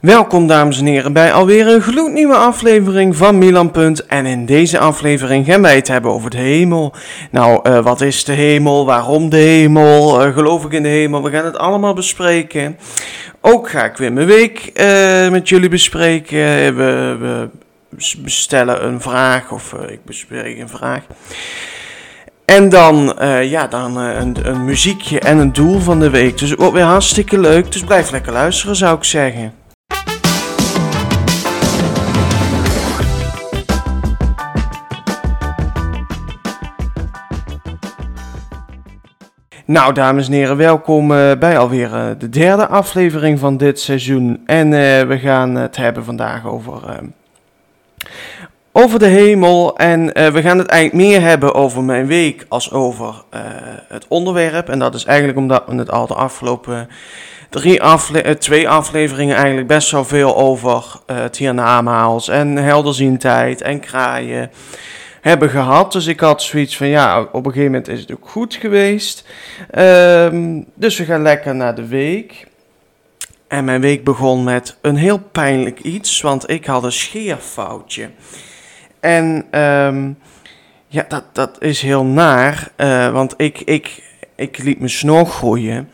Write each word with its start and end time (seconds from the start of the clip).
Welkom 0.00 0.46
dames 0.46 0.78
en 0.78 0.86
heren 0.86 1.12
bij 1.12 1.32
alweer 1.32 1.68
een 1.68 1.80
gloednieuwe 1.80 2.34
aflevering 2.34 3.16
van 3.16 3.38
Milan 3.38 3.70
Punt. 3.70 4.06
En 4.06 4.26
in 4.26 4.46
deze 4.46 4.78
aflevering 4.78 5.46
gaan 5.46 5.62
wij 5.62 5.74
het 5.74 5.88
hebben 5.88 6.10
over 6.10 6.30
de 6.30 6.36
hemel. 6.36 6.94
Nou, 7.30 7.68
uh, 7.68 7.78
wat 7.78 8.00
is 8.00 8.24
de 8.24 8.32
hemel? 8.32 8.86
Waarom 8.86 9.28
de 9.28 9.36
hemel? 9.36 10.26
Uh, 10.26 10.34
geloof 10.34 10.64
ik 10.64 10.72
in 10.72 10.82
de 10.82 10.88
hemel? 10.88 11.22
We 11.22 11.30
gaan 11.30 11.44
het 11.44 11.56
allemaal 11.56 11.94
bespreken. 11.94 12.78
Ook 13.40 13.70
ga 13.70 13.84
ik 13.84 13.96
weer 13.96 14.12
mijn 14.12 14.26
week 14.26 14.70
uh, 14.74 15.30
met 15.30 15.48
jullie 15.48 15.68
bespreken. 15.68 16.76
We, 16.76 17.48
we 17.90 18.30
stellen 18.30 18.84
een 18.84 19.00
vraag 19.00 19.52
of 19.52 19.72
ik 19.72 20.04
bespreek 20.04 20.58
een 20.58 20.68
vraag. 20.68 21.02
En 22.44 22.68
dan, 22.68 23.16
ja, 23.42 23.66
dan 23.66 23.96
een, 23.96 24.36
een, 24.42 24.64
muziekje 24.64 25.20
en 25.20 25.38
een 25.38 25.52
doel 25.52 25.78
van 25.78 26.00
de 26.00 26.10
week. 26.10 26.38
Dus 26.38 26.54
wordt 26.54 26.72
weer 26.72 26.82
hartstikke 26.82 27.38
leuk. 27.38 27.72
Dus 27.72 27.82
blijf 27.82 28.10
lekker 28.10 28.32
luisteren, 28.32 28.76
zou 28.76 28.96
ik 28.96 29.04
zeggen. 29.04 29.57
Nou, 39.68 39.92
dames 39.92 40.26
en 40.26 40.32
heren, 40.32 40.56
welkom 40.56 41.10
uh, 41.10 41.32
bij 41.38 41.58
alweer 41.58 41.90
uh, 41.92 42.04
de 42.18 42.28
derde 42.28 42.66
aflevering 42.66 43.38
van 43.38 43.56
dit 43.56 43.80
seizoen. 43.80 44.42
En 44.46 44.66
uh, 44.66 45.00
we 45.00 45.18
gaan 45.18 45.54
het 45.54 45.76
hebben 45.76 46.04
vandaag 46.04 46.46
over, 46.46 47.00
over 48.72 48.98
de 48.98 49.06
hemel. 49.06 49.76
En 49.76 50.06
we 50.32 50.42
gaan 50.42 50.58
het 50.58 50.66
eigenlijk 50.66 51.08
meer 51.08 51.20
hebben 51.20 51.54
over 51.54 51.82
mijn 51.82 52.06
week 52.06 52.46
als 52.48 52.72
over 52.72 53.14
het 53.88 54.06
onderwerp. 54.08 54.68
En 54.68 54.78
dat 54.78 54.94
is 54.94 55.04
eigenlijk 55.04 55.38
omdat 55.38 55.62
we 55.66 55.74
het 55.74 55.90
al 55.90 56.06
de 56.06 56.14
afgelopen 56.14 56.88
drie 57.50 57.82
afle 57.82 58.38
twee 58.38 58.68
afleveringen 58.68 59.36
eigenlijk 59.36 59.66
best 59.66 59.90
wel 59.90 60.04
veel 60.04 60.36
over 60.36 60.84
het 61.06 61.36
hiernamaals 61.36 62.28
en 62.28 62.56
helderziendheid 62.56 63.62
en 63.62 63.80
kraaien 63.80 64.50
hebben 65.20 65.50
gehad. 65.50 65.92
Dus 65.92 66.06
ik 66.06 66.20
had 66.20 66.42
zoiets 66.42 66.76
van, 66.76 66.86
ja, 66.86 67.20
op 67.20 67.46
een 67.46 67.52
gegeven 67.52 67.72
moment 67.72 67.88
is 67.88 68.00
het 68.00 68.12
ook 68.12 68.28
goed 68.28 68.54
geweest. 68.54 69.24
Um, 69.78 70.66
dus 70.74 70.98
we 70.98 71.04
gaan 71.04 71.22
lekker 71.22 71.54
naar 71.54 71.74
de 71.74 71.86
week. 71.86 72.46
En 73.48 73.64
mijn 73.64 73.80
week 73.80 74.04
begon 74.04 74.44
met 74.44 74.76
een 74.80 74.96
heel 74.96 75.18
pijnlijk 75.18 75.80
iets, 75.80 76.20
want 76.20 76.50
ik 76.50 76.66
had 76.66 76.84
een 76.84 76.92
scheerfoutje. 76.92 78.10
En 79.00 79.46
um, 79.60 80.18
ja, 80.86 81.04
dat, 81.08 81.24
dat 81.32 81.62
is 81.62 81.82
heel 81.82 82.04
naar, 82.04 82.70
uh, 82.76 83.12
want 83.12 83.34
ik, 83.36 83.60
ik, 83.60 84.02
ik 84.34 84.58
liet 84.58 84.78
mijn 84.78 84.90
snor 84.90 85.26
groeien. 85.26 85.90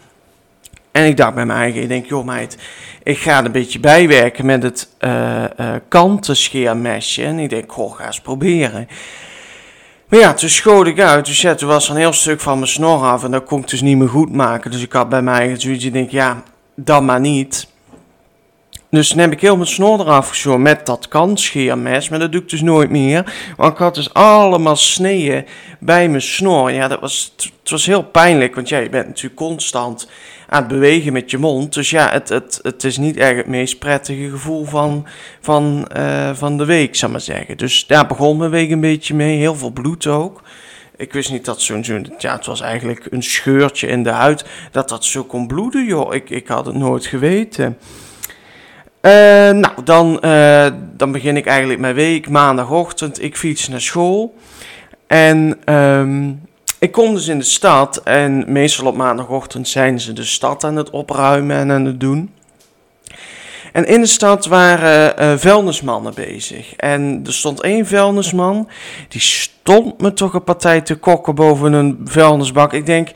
En 0.94 1.06
ik 1.06 1.16
dacht 1.16 1.34
bij 1.34 1.46
mijn 1.46 1.58
eigen, 1.58 1.82
ik 1.82 1.88
denk, 1.88 2.06
joh 2.06 2.24
meid, 2.24 2.58
ik 3.02 3.18
ga 3.18 3.44
een 3.44 3.52
beetje 3.52 3.80
bijwerken 3.80 4.46
met 4.46 4.62
het 4.62 4.88
uh, 5.00 5.44
uh, 5.60 5.74
kantenscheermesje. 5.88 7.24
En 7.24 7.38
ik 7.38 7.50
denk, 7.50 7.72
goh, 7.72 7.96
ga 7.96 8.06
eens 8.06 8.20
proberen. 8.20 8.88
Maar 10.08 10.18
ja, 10.18 10.34
toen 10.34 10.48
schoot 10.48 10.86
ik 10.86 11.00
uit. 11.00 11.26
Dus 11.26 11.40
ja, 11.40 11.54
toen 11.54 11.68
was 11.68 11.84
er 11.84 11.90
een 11.90 12.00
heel 12.00 12.12
stuk 12.12 12.40
van 12.40 12.58
mijn 12.58 12.70
snor 12.70 13.02
af. 13.02 13.24
En 13.24 13.30
dat 13.30 13.44
kon 13.44 13.60
ik 13.60 13.68
dus 13.68 13.80
niet 13.80 13.96
meer 13.96 14.08
goed 14.08 14.32
maken. 14.32 14.70
Dus 14.70 14.82
ik 14.82 14.92
had 14.92 15.08
bij 15.08 15.22
mij 15.22 15.60
zoiets, 15.60 15.84
ik 15.84 15.92
denk, 15.92 16.10
ja, 16.10 16.42
dan 16.74 17.04
maar 17.04 17.20
niet. 17.20 17.68
Dus 18.90 19.08
toen 19.08 19.18
heb 19.18 19.32
ik 19.32 19.40
heel 19.40 19.56
mijn 19.56 19.68
snor 19.68 20.00
eraf 20.00 20.28
geschoren 20.28 20.62
met 20.62 20.86
dat 20.86 21.08
kantscheermes. 21.08 22.08
Maar 22.08 22.18
dat 22.18 22.32
doe 22.32 22.40
ik 22.40 22.48
dus 22.48 22.62
nooit 22.62 22.90
meer. 22.90 23.34
Want 23.56 23.72
ik 23.72 23.78
had 23.78 23.94
dus 23.94 24.14
allemaal 24.14 24.76
sneeën 24.76 25.46
bij 25.78 26.08
mijn 26.08 26.22
snor. 26.22 26.72
Ja, 26.72 26.88
dat 26.88 27.00
was, 27.00 27.34
het 27.62 27.70
was 27.70 27.86
heel 27.86 28.04
pijnlijk. 28.04 28.54
Want 28.54 28.68
ja, 28.68 28.78
je 28.78 28.88
bent 28.88 29.06
natuurlijk 29.06 29.36
constant 29.36 30.08
aan 30.54 30.62
het 30.62 30.72
bewegen 30.72 31.12
met 31.12 31.30
je 31.30 31.38
mond. 31.38 31.74
Dus 31.74 31.90
ja, 31.90 32.10
het, 32.10 32.28
het, 32.28 32.58
het 32.62 32.84
is 32.84 32.96
niet 32.96 33.16
echt 33.16 33.36
het 33.36 33.46
meest 33.46 33.78
prettige 33.78 34.30
gevoel 34.30 34.64
van, 34.64 35.06
van, 35.40 35.88
uh, 35.96 36.30
van 36.34 36.56
de 36.56 36.64
week, 36.64 36.96
zal 36.96 37.08
maar 37.08 37.20
zeggen. 37.20 37.56
Dus 37.56 37.86
daar 37.86 38.06
begon 38.06 38.36
mijn 38.36 38.50
week 38.50 38.70
een 38.70 38.80
beetje 38.80 39.14
mee. 39.14 39.38
Heel 39.38 39.54
veel 39.54 39.70
bloed 39.70 40.06
ook. 40.06 40.42
Ik 40.96 41.12
wist 41.12 41.30
niet 41.30 41.44
dat 41.44 41.60
zo'n, 41.60 41.84
zo 41.84 42.00
ja, 42.18 42.36
het 42.36 42.46
was 42.46 42.60
eigenlijk 42.60 43.06
een 43.10 43.22
scheurtje 43.22 43.86
in 43.86 44.02
de 44.02 44.10
huid, 44.10 44.44
dat 44.70 44.88
dat 44.88 45.04
zo 45.04 45.24
kon 45.24 45.46
bloeden, 45.46 45.84
joh. 45.84 46.14
Ik, 46.14 46.30
ik 46.30 46.48
had 46.48 46.66
het 46.66 46.74
nooit 46.74 47.06
geweten. 47.06 47.78
Uh, 49.02 49.10
nou, 49.50 49.82
dan, 49.84 50.18
uh, 50.24 50.66
dan 50.96 51.12
begin 51.12 51.36
ik 51.36 51.46
eigenlijk 51.46 51.80
mijn 51.80 51.94
week, 51.94 52.28
maandagochtend. 52.28 53.22
Ik 53.22 53.36
fiets 53.36 53.68
naar 53.68 53.80
school. 53.80 54.34
En 55.06 55.72
um, 55.74 56.40
ik 56.84 56.92
kom 56.92 57.14
dus 57.14 57.28
in 57.28 57.38
de 57.38 57.44
stad 57.44 57.96
en 57.96 58.52
meestal 58.52 58.86
op 58.86 58.96
maandagochtend 58.96 59.68
zijn 59.68 60.00
ze 60.00 60.12
de 60.12 60.24
stad 60.24 60.64
aan 60.64 60.76
het 60.76 60.90
opruimen 60.90 61.56
en 61.56 61.70
aan 61.70 61.84
het 61.84 62.00
doen. 62.00 62.34
En 63.72 63.86
in 63.86 64.00
de 64.00 64.06
stad 64.06 64.46
waren 64.46 65.22
uh, 65.22 65.38
vuilnismannen 65.38 66.14
bezig. 66.14 66.74
En 66.76 67.22
er 67.26 67.32
stond 67.32 67.60
één 67.60 67.86
vuilnisman, 67.86 68.68
die 69.08 69.20
stond 69.20 70.00
me 70.00 70.12
toch 70.12 70.34
een 70.34 70.44
partij 70.44 70.80
te 70.80 70.94
kokken 70.94 71.34
boven 71.34 71.72
een 71.72 72.00
vuilnisbak. 72.04 72.72
Ik 72.72 72.86
denk, 72.86 73.10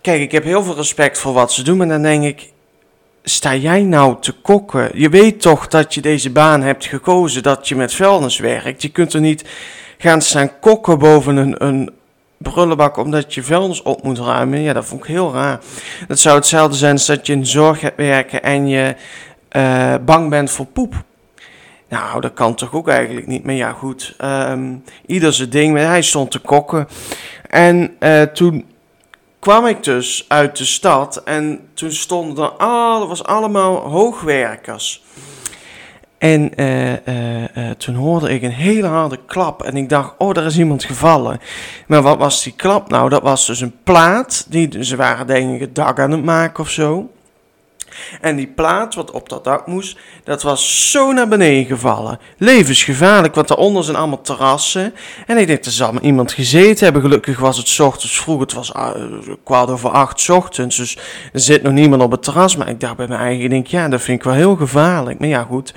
kijk, 0.00 0.20
ik 0.20 0.32
heb 0.32 0.44
heel 0.44 0.62
veel 0.62 0.76
respect 0.76 1.18
voor 1.18 1.32
wat 1.32 1.52
ze 1.52 1.62
doen, 1.62 1.76
maar 1.76 1.88
dan 1.88 2.02
denk 2.02 2.24
ik, 2.24 2.52
sta 3.22 3.54
jij 3.54 3.82
nou 3.82 4.16
te 4.20 4.32
kokken? 4.32 4.90
Je 4.94 5.08
weet 5.08 5.40
toch 5.40 5.68
dat 5.68 5.94
je 5.94 6.00
deze 6.00 6.30
baan 6.30 6.62
hebt 6.62 6.86
gekozen, 6.86 7.42
dat 7.42 7.68
je 7.68 7.76
met 7.76 7.94
vuilnis 7.94 8.38
werkt. 8.38 8.82
Je 8.82 8.88
kunt 8.88 9.12
er 9.12 9.20
niet 9.20 9.44
gaan 9.98 10.20
staan 10.20 10.58
kokken 10.60 10.98
boven 10.98 11.36
een, 11.36 11.64
een 11.64 11.90
brullenbak 12.38 12.96
omdat 12.96 13.34
je 13.34 13.42
vuilnis 13.42 13.82
op 13.82 14.02
moet 14.02 14.18
ruimen. 14.18 14.60
Ja, 14.60 14.72
dat 14.72 14.84
vond 14.84 15.00
ik 15.00 15.06
heel 15.06 15.32
raar. 15.32 15.60
Dat 16.08 16.18
zou 16.18 16.36
hetzelfde 16.36 16.76
zijn 16.76 16.92
als 16.92 17.06
dat 17.06 17.26
je 17.26 17.32
in 17.32 17.46
zorg 17.46 17.80
hebt 17.80 17.96
werken 17.96 18.42
en 18.42 18.68
je 18.68 18.94
uh, 19.56 19.94
bang 20.04 20.30
bent 20.30 20.50
voor 20.50 20.66
poep. 20.66 20.94
Nou, 21.88 22.20
dat 22.20 22.32
kan 22.34 22.54
toch 22.54 22.72
ook 22.72 22.88
eigenlijk 22.88 23.26
niet. 23.26 23.44
Maar 23.44 23.54
ja, 23.54 23.72
goed. 23.72 24.16
Um, 24.24 24.84
ieder 25.06 25.32
zijn 25.32 25.50
ding. 25.50 25.76
Hij 25.76 26.02
stond 26.02 26.30
te 26.30 26.38
kokken. 26.38 26.88
En 27.48 27.96
uh, 28.00 28.22
toen 28.22 28.66
kwam 29.38 29.66
ik 29.66 29.82
dus 29.82 30.24
uit 30.28 30.56
de 30.56 30.64
stad. 30.64 31.22
En 31.24 31.68
toen 31.74 31.92
stonden 31.92 32.44
er 32.44 32.50
al, 32.50 33.08
was 33.08 33.24
allemaal 33.24 33.76
hoogwerkers. 33.76 35.02
En 36.18 36.50
uh, 36.56 36.92
uh, 36.92 36.96
uh, 37.56 37.70
toen 37.70 37.94
hoorde 37.94 38.30
ik 38.30 38.42
een 38.42 38.50
hele 38.50 38.86
harde 38.86 39.18
klap. 39.26 39.62
En 39.62 39.76
ik 39.76 39.88
dacht, 39.88 40.14
oh, 40.18 40.34
daar 40.34 40.44
is 40.44 40.58
iemand 40.58 40.84
gevallen. 40.84 41.40
Maar 41.86 42.02
wat 42.02 42.18
was 42.18 42.42
die 42.42 42.54
klap 42.56 42.90
nou? 42.90 43.08
Dat 43.08 43.22
was 43.22 43.46
dus 43.46 43.60
een 43.60 43.74
plaat. 43.82 44.46
Die, 44.48 44.84
ze 44.84 44.96
waren 44.96 45.26
denk 45.26 45.54
ik 45.54 45.60
het 45.60 45.74
dak 45.74 46.00
aan 46.00 46.10
het 46.10 46.24
maken 46.24 46.62
of 46.62 46.70
zo. 46.70 47.10
En 48.20 48.36
die 48.36 48.46
plaat 48.46 48.94
wat 48.94 49.10
op 49.10 49.28
dat 49.28 49.44
dak 49.44 49.66
moest, 49.66 49.98
dat 50.24 50.42
was 50.42 50.90
zo 50.90 51.12
naar 51.12 51.28
beneden 51.28 51.64
gevallen. 51.64 52.18
Levensgevaarlijk, 52.38 53.34
want 53.34 53.48
daaronder 53.48 53.84
zijn 53.84 53.96
allemaal 53.96 54.20
terrassen. 54.20 54.94
En 55.26 55.38
ik 55.38 55.46
denk, 55.46 55.64
er 55.64 55.70
zal 55.70 56.00
iemand 56.00 56.32
gezeten 56.32 56.84
hebben. 56.84 57.02
Gelukkig 57.02 57.38
was 57.38 57.56
het 57.56 57.80
ochtends 57.80 58.20
vroeg, 58.20 58.40
het 58.40 58.52
was 58.52 58.72
uh, 58.76 58.90
kwart 59.44 59.70
over 59.70 59.90
acht 59.90 60.30
ochtends. 60.30 60.76
Dus 60.76 60.98
er 61.32 61.40
zit 61.40 61.62
nog 61.62 61.72
niemand 61.72 62.02
op 62.02 62.10
het 62.10 62.22
terras. 62.22 62.56
Maar 62.56 62.68
ik 62.68 62.80
dacht 62.80 62.96
bij 62.96 63.06
mijn 63.06 63.20
eigen, 63.20 63.50
denk, 63.50 63.66
ja, 63.66 63.88
dat 63.88 64.02
vind 64.02 64.18
ik 64.18 64.24
wel 64.24 64.34
heel 64.34 64.56
gevaarlijk. 64.56 65.18
Maar 65.18 65.28
ja, 65.28 65.42
goed. 65.42 65.74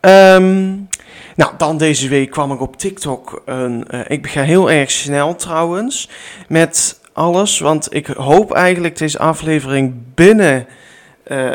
Um, 0.00 0.88
nou, 1.36 1.52
dan 1.56 1.76
deze 1.76 2.08
week 2.08 2.30
kwam 2.30 2.52
ik 2.52 2.60
op 2.60 2.76
TikTok. 2.76 3.42
Een, 3.44 3.86
uh, 3.90 4.00
ik 4.08 4.26
ga 4.26 4.42
heel 4.42 4.70
erg 4.70 4.90
snel 4.90 5.34
trouwens 5.34 6.08
met 6.48 7.00
alles. 7.12 7.58
Want 7.58 7.94
ik 7.94 8.06
hoop 8.06 8.52
eigenlijk 8.52 8.98
deze 8.98 9.18
aflevering 9.18 9.94
binnen 10.14 10.66
uh, 11.26 11.50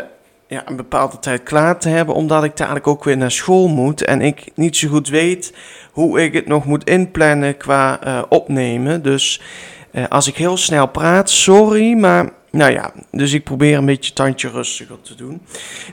ja, 0.46 0.62
een 0.68 0.76
bepaalde 0.76 1.18
tijd 1.18 1.42
klaar 1.42 1.78
te 1.78 1.88
hebben, 1.88 2.14
omdat 2.14 2.44
ik 2.44 2.56
dadelijk 2.56 2.86
ook 2.86 3.04
weer 3.04 3.16
naar 3.16 3.30
school 3.30 3.68
moet 3.68 4.04
en 4.04 4.20
ik 4.20 4.50
niet 4.54 4.76
zo 4.76 4.88
goed 4.88 5.08
weet 5.08 5.54
hoe 5.92 6.22
ik 6.22 6.32
het 6.32 6.46
nog 6.46 6.64
moet 6.64 6.84
inplannen 6.84 7.56
qua 7.56 8.06
uh, 8.06 8.22
opnemen. 8.28 9.02
Dus 9.02 9.40
uh, 9.92 10.08
als 10.08 10.28
ik 10.28 10.36
heel 10.36 10.56
snel 10.56 10.86
praat, 10.86 11.30
sorry, 11.30 11.92
maar 11.92 12.30
nou 12.50 12.72
ja, 12.72 12.92
dus 13.10 13.32
ik 13.32 13.44
probeer 13.44 13.76
een 13.76 13.86
beetje 13.86 14.12
tandje 14.12 14.48
rustiger 14.48 15.00
te 15.00 15.14
doen. 15.14 15.42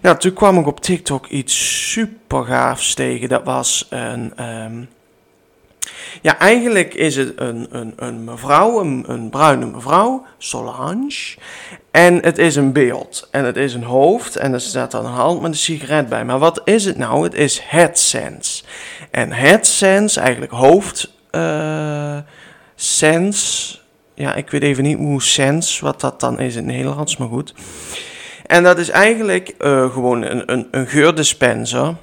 Nou, 0.01 0.17
toen 0.17 0.33
kwam 0.33 0.59
ik 0.59 0.67
op 0.67 0.81
TikTok 0.81 1.27
iets 1.27 1.91
super 1.91 2.44
gaafs 2.44 2.94
tegen. 2.94 3.30
Dat 3.30 3.44
was 3.44 3.88
een. 3.89 4.45
Um, 4.45 4.88
ja, 6.22 6.39
eigenlijk 6.39 6.94
is 6.94 7.16
het 7.16 7.34
een, 7.36 7.68
een, 7.72 7.94
een 7.95 8.24
mevrouw, 8.24 8.80
een, 8.80 9.04
een 9.07 9.30
bruine 9.30 9.66
mevrouw, 9.66 10.25
Solange. 10.38 11.36
En 11.92 12.24
het 12.24 12.38
is 12.38 12.56
een 12.56 12.72
beeld. 12.72 13.28
En 13.31 13.45
het 13.45 13.57
is 13.57 13.74
een 13.74 13.84
hoofd. 13.84 14.36
En 14.36 14.54
er 14.54 14.62
staat 14.62 14.92
dan 14.92 15.06
een 15.06 15.12
hand 15.12 15.42
met 15.42 15.51
een 15.51 15.57
sigaret 15.57 16.10
bij. 16.10 16.25
Maar 16.25 16.39
wat 16.39 16.62
is 16.66 16.86
het 16.86 16.98
nou? 16.98 17.24
Het 17.24 17.34
is 17.34 17.62
headsense. 17.63 18.63
En 19.12 19.31
headsense, 19.31 20.19
eigenlijk 20.19 20.51
hoofd. 20.51 21.13
Uh, 21.31 22.18
sense. 22.75 23.78
Ja, 24.13 24.33
ik 24.33 24.50
weet 24.50 24.62
even 24.62 24.83
niet 24.83 24.98
hoe 24.98 25.22
sense, 25.22 25.86
wat 25.86 26.01
dat 26.01 26.19
dan 26.19 26.40
is 26.40 26.56
in 26.56 26.68
het 26.68 26.75
Nederlands, 26.75 27.18
maar 27.18 27.28
goed. 27.28 27.54
En 28.45 28.63
dat 28.63 28.78
is 28.78 28.90
eigenlijk 28.90 29.54
uh, 29.60 29.92
gewoon 29.92 30.22
een, 30.22 30.51
een, 30.51 30.68
een 30.72 30.88
geurdispenser 30.88 31.95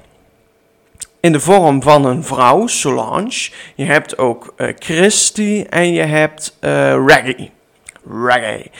in 1.25 1.31
de 1.31 1.39
vorm 1.39 1.81
van 1.81 2.05
een 2.05 2.23
vrouw, 2.23 2.67
Solange. 2.67 3.49
Je 3.75 3.85
hebt 3.85 4.17
ook 4.17 4.53
uh, 4.57 4.67
Christy 4.79 5.65
en 5.69 5.93
je 5.93 6.01
hebt 6.01 6.57
uh, 6.61 7.05
Reggae. 7.05 7.49
Reggae. 8.09 8.71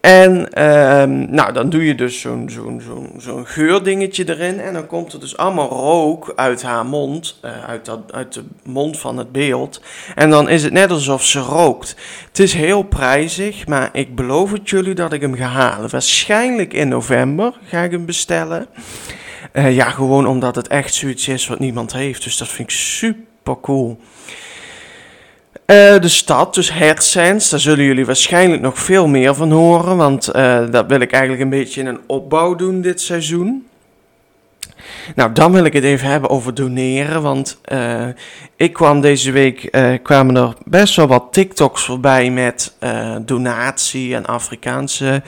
En 0.00 0.52
ehm, 0.52 1.34
nou, 1.34 1.52
dan 1.52 1.70
doe 1.70 1.86
je 1.86 1.94
dus 1.94 2.20
zo'n 2.20 2.50
zo'n 2.50 2.82
zo'n 3.18 3.46
geurdingetje 3.46 4.28
erin. 4.28 4.60
En 4.60 4.72
dan 4.72 4.86
komt 4.86 5.12
er 5.12 5.20
dus 5.20 5.36
allemaal 5.36 5.68
rook 5.68 6.32
uit 6.36 6.62
haar 6.62 6.86
mond, 6.86 7.38
uh, 7.44 7.64
uit, 7.64 7.84
dat, 7.84 8.12
uit 8.12 8.32
de 8.32 8.44
mond 8.62 8.98
van 8.98 9.16
het 9.16 9.32
beeld. 9.32 9.80
En 10.14 10.30
dan 10.30 10.48
is 10.48 10.62
het 10.62 10.72
net 10.72 10.90
alsof 10.90 11.24
ze 11.24 11.40
rookt. 11.40 11.96
Het 12.28 12.38
is 12.38 12.54
heel 12.54 12.82
prijzig, 12.82 13.66
maar 13.66 13.88
ik 13.92 14.14
beloof 14.14 14.52
het 14.52 14.70
jullie 14.70 14.94
dat 14.94 15.12
ik 15.12 15.20
hem 15.20 15.34
ga 15.34 15.46
halen. 15.46 15.90
Waarschijnlijk 15.90 16.72
in 16.72 16.88
november 16.88 17.52
ga 17.64 17.82
ik 17.82 17.90
hem 17.90 18.06
bestellen. 18.06 18.66
Uh, 19.56 19.74
ja, 19.74 19.90
gewoon 19.90 20.26
omdat 20.26 20.56
het 20.56 20.68
echt 20.68 20.94
zoiets 20.94 21.28
is 21.28 21.46
wat 21.46 21.58
niemand 21.58 21.92
heeft. 21.92 22.22
Dus 22.24 22.36
dat 22.36 22.48
vind 22.48 22.70
ik 22.70 22.76
super 22.76 23.60
cool. 23.60 23.98
Uh, 25.66 25.98
de 26.00 26.08
stad, 26.08 26.54
dus 26.54 26.72
Hersens, 26.72 27.50
daar 27.50 27.60
zullen 27.60 27.84
jullie 27.84 28.06
waarschijnlijk 28.06 28.62
nog 28.62 28.78
veel 28.78 29.06
meer 29.06 29.34
van 29.34 29.50
horen, 29.50 29.96
want 29.96 30.34
uh, 30.36 30.70
dat 30.70 30.86
wil 30.86 31.00
ik 31.00 31.12
eigenlijk 31.12 31.42
een 31.42 31.58
beetje 31.58 31.80
in 31.80 31.86
een 31.86 32.00
opbouw 32.06 32.54
doen 32.54 32.80
dit 32.80 33.00
seizoen. 33.00 33.66
Nou, 35.14 35.32
dan 35.32 35.52
wil 35.52 35.64
ik 35.64 35.72
het 35.72 35.84
even 35.84 36.08
hebben 36.08 36.30
over 36.30 36.54
doneren, 36.54 37.22
want 37.22 37.60
uh, 37.72 38.06
ik 38.56 38.72
kwam 38.72 39.00
deze 39.00 39.30
week, 39.30 39.78
kwamen 40.02 40.36
er 40.36 40.54
best 40.64 40.96
wel 40.96 41.06
wat 41.06 41.32
TikToks 41.32 41.84
voorbij 41.84 42.30
met 42.30 42.76
donatie 43.24 44.14
en 44.14 44.26
Afrikaanse 44.26 45.22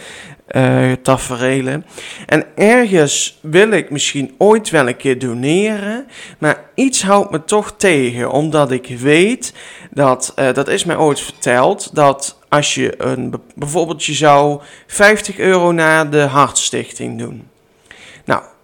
taferelen. 1.02 1.86
En 2.26 2.44
ergens 2.54 3.38
wil 3.42 3.70
ik 3.70 3.90
misschien 3.90 4.34
ooit 4.38 4.70
wel 4.70 4.88
een 4.88 4.96
keer 4.96 5.18
doneren, 5.18 6.06
maar 6.38 6.64
iets 6.74 7.02
houdt 7.02 7.30
me 7.30 7.44
toch 7.44 7.74
tegen, 7.76 8.30
omdat 8.30 8.70
ik 8.70 8.98
weet 8.98 9.52
dat, 9.90 10.32
dat 10.34 10.68
is 10.68 10.84
mij 10.84 10.96
ooit 10.96 11.20
verteld, 11.20 11.94
dat 11.94 12.38
als 12.48 12.74
je 12.74 12.94
een, 12.98 13.34
bijvoorbeeld 13.54 14.04
je 14.04 14.12
zou 14.14 14.60
50 14.86 15.38
euro 15.38 15.72
naar 15.72 16.10
de 16.10 16.20
Hartstichting 16.20 17.18
doen. 17.18 17.48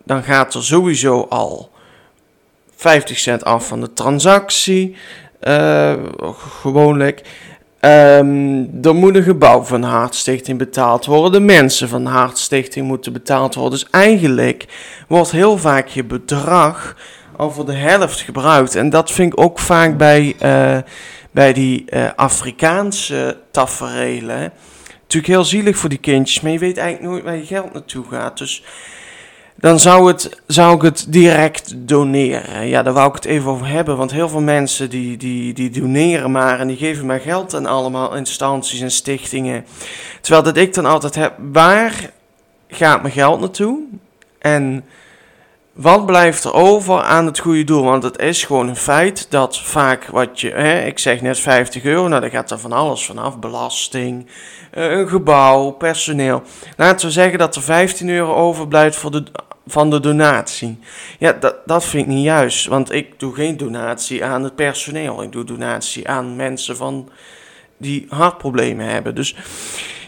Dan 0.04 0.22
gaat 0.22 0.54
er 0.54 0.64
sowieso 0.64 1.26
al 1.28 1.70
50 2.76 3.18
cent 3.18 3.44
af 3.44 3.66
van 3.66 3.80
de 3.80 3.92
transactie, 3.92 4.96
uh, 5.42 5.94
gewoonlijk. 6.60 7.22
Um, 7.84 8.70
er 8.82 8.94
moet 8.94 9.14
een 9.14 9.22
gebouw 9.22 9.62
van 9.62 9.80
de 9.80 9.86
Hartstichting 9.86 10.58
betaald 10.58 11.06
worden. 11.06 11.32
De 11.32 11.40
mensen 11.40 11.88
van 11.88 12.04
de 12.04 12.10
Hartstichting 12.10 12.86
moeten 12.86 13.12
betaald 13.12 13.54
worden. 13.54 13.78
Dus 13.78 13.90
eigenlijk 13.90 14.66
wordt 15.08 15.30
heel 15.30 15.58
vaak 15.58 15.88
je 15.88 16.04
bedrag 16.04 16.96
voor 17.36 17.66
de 17.66 17.74
helft 17.74 18.20
gebruikt. 18.20 18.74
En 18.74 18.90
dat 18.90 19.10
vind 19.10 19.32
ik 19.32 19.40
ook 19.40 19.58
vaak 19.58 19.96
bij, 19.96 20.34
uh, 20.42 20.78
bij 21.30 21.52
die 21.52 21.84
uh, 21.88 22.08
Afrikaanse 22.16 23.36
taferelen. 23.50 24.52
Natuurlijk 25.00 25.32
heel 25.32 25.44
zielig 25.44 25.76
voor 25.76 25.88
die 25.88 25.98
kindjes, 25.98 26.40
maar 26.40 26.52
je 26.52 26.58
weet 26.58 26.76
eigenlijk 26.76 27.12
nooit 27.12 27.24
waar 27.24 27.36
je 27.36 27.46
geld 27.46 27.72
naartoe 27.72 28.04
gaat. 28.10 28.38
Dus 28.38 28.64
dan 29.62 29.80
zou, 29.80 30.08
het, 30.08 30.40
zou 30.46 30.76
ik 30.76 30.82
het 30.82 31.06
direct 31.08 31.74
doneren. 31.76 32.66
Ja, 32.66 32.82
daar 32.82 32.92
wou 32.92 33.08
ik 33.08 33.14
het 33.14 33.24
even 33.24 33.50
over 33.50 33.66
hebben. 33.66 33.96
Want 33.96 34.10
heel 34.10 34.28
veel 34.28 34.40
mensen 34.40 34.90
die, 34.90 35.16
die, 35.16 35.52
die 35.52 35.70
doneren 35.70 36.30
maar 36.30 36.60
en 36.60 36.68
die 36.68 36.76
geven 36.76 37.06
maar 37.06 37.20
geld 37.20 37.54
aan 37.54 37.66
allemaal 37.66 38.16
instanties 38.16 38.80
en 38.80 38.90
stichtingen. 38.90 39.64
Terwijl 40.20 40.44
dat 40.44 40.56
ik 40.56 40.74
dan 40.74 40.86
altijd 40.86 41.14
heb, 41.14 41.34
waar 41.52 42.10
gaat 42.68 43.02
mijn 43.02 43.14
geld 43.14 43.40
naartoe? 43.40 43.80
En 44.38 44.84
wat 45.82 46.06
blijft 46.06 46.44
er 46.44 46.54
over 46.54 47.02
aan 47.02 47.26
het 47.26 47.38
goede 47.38 47.64
doel? 47.64 47.82
Want 47.82 48.02
het 48.02 48.18
is 48.18 48.44
gewoon 48.44 48.68
een 48.68 48.76
feit 48.76 49.26
dat 49.30 49.60
vaak 49.60 50.06
wat 50.06 50.40
je, 50.40 50.50
hè, 50.50 50.84
ik 50.84 50.98
zeg 50.98 51.20
net 51.20 51.38
50 51.38 51.84
euro, 51.84 52.08
nou 52.08 52.20
daar 52.20 52.30
gaat 52.30 52.50
er 52.50 52.58
van 52.58 52.72
alles 52.72 53.06
vanaf. 53.06 53.38
Belasting, 53.38 54.26
eh, 54.70 54.90
een 54.90 55.08
gebouw, 55.08 55.70
personeel. 55.70 56.42
Laten 56.76 57.06
we 57.06 57.12
zeggen 57.12 57.38
dat 57.38 57.56
er 57.56 57.62
15 57.62 58.08
euro 58.08 58.34
overblijft 58.34 58.96
voor 58.96 59.10
de 59.10 59.24
van 59.66 59.90
de 59.90 60.00
donatie. 60.00 60.78
Ja, 61.18 61.32
dat, 61.32 61.56
dat 61.66 61.84
vind 61.84 62.06
ik 62.06 62.14
niet 62.14 62.24
juist, 62.24 62.66
want 62.66 62.92
ik 62.92 63.20
doe 63.20 63.34
geen 63.34 63.56
donatie 63.56 64.24
aan 64.24 64.44
het 64.44 64.54
personeel. 64.54 65.22
Ik 65.22 65.32
doe 65.32 65.44
donatie 65.44 66.08
aan 66.08 66.36
mensen 66.36 66.76
van 66.76 67.08
die 67.76 68.06
hartproblemen 68.08 68.86
hebben. 68.86 69.14
Dus 69.14 69.36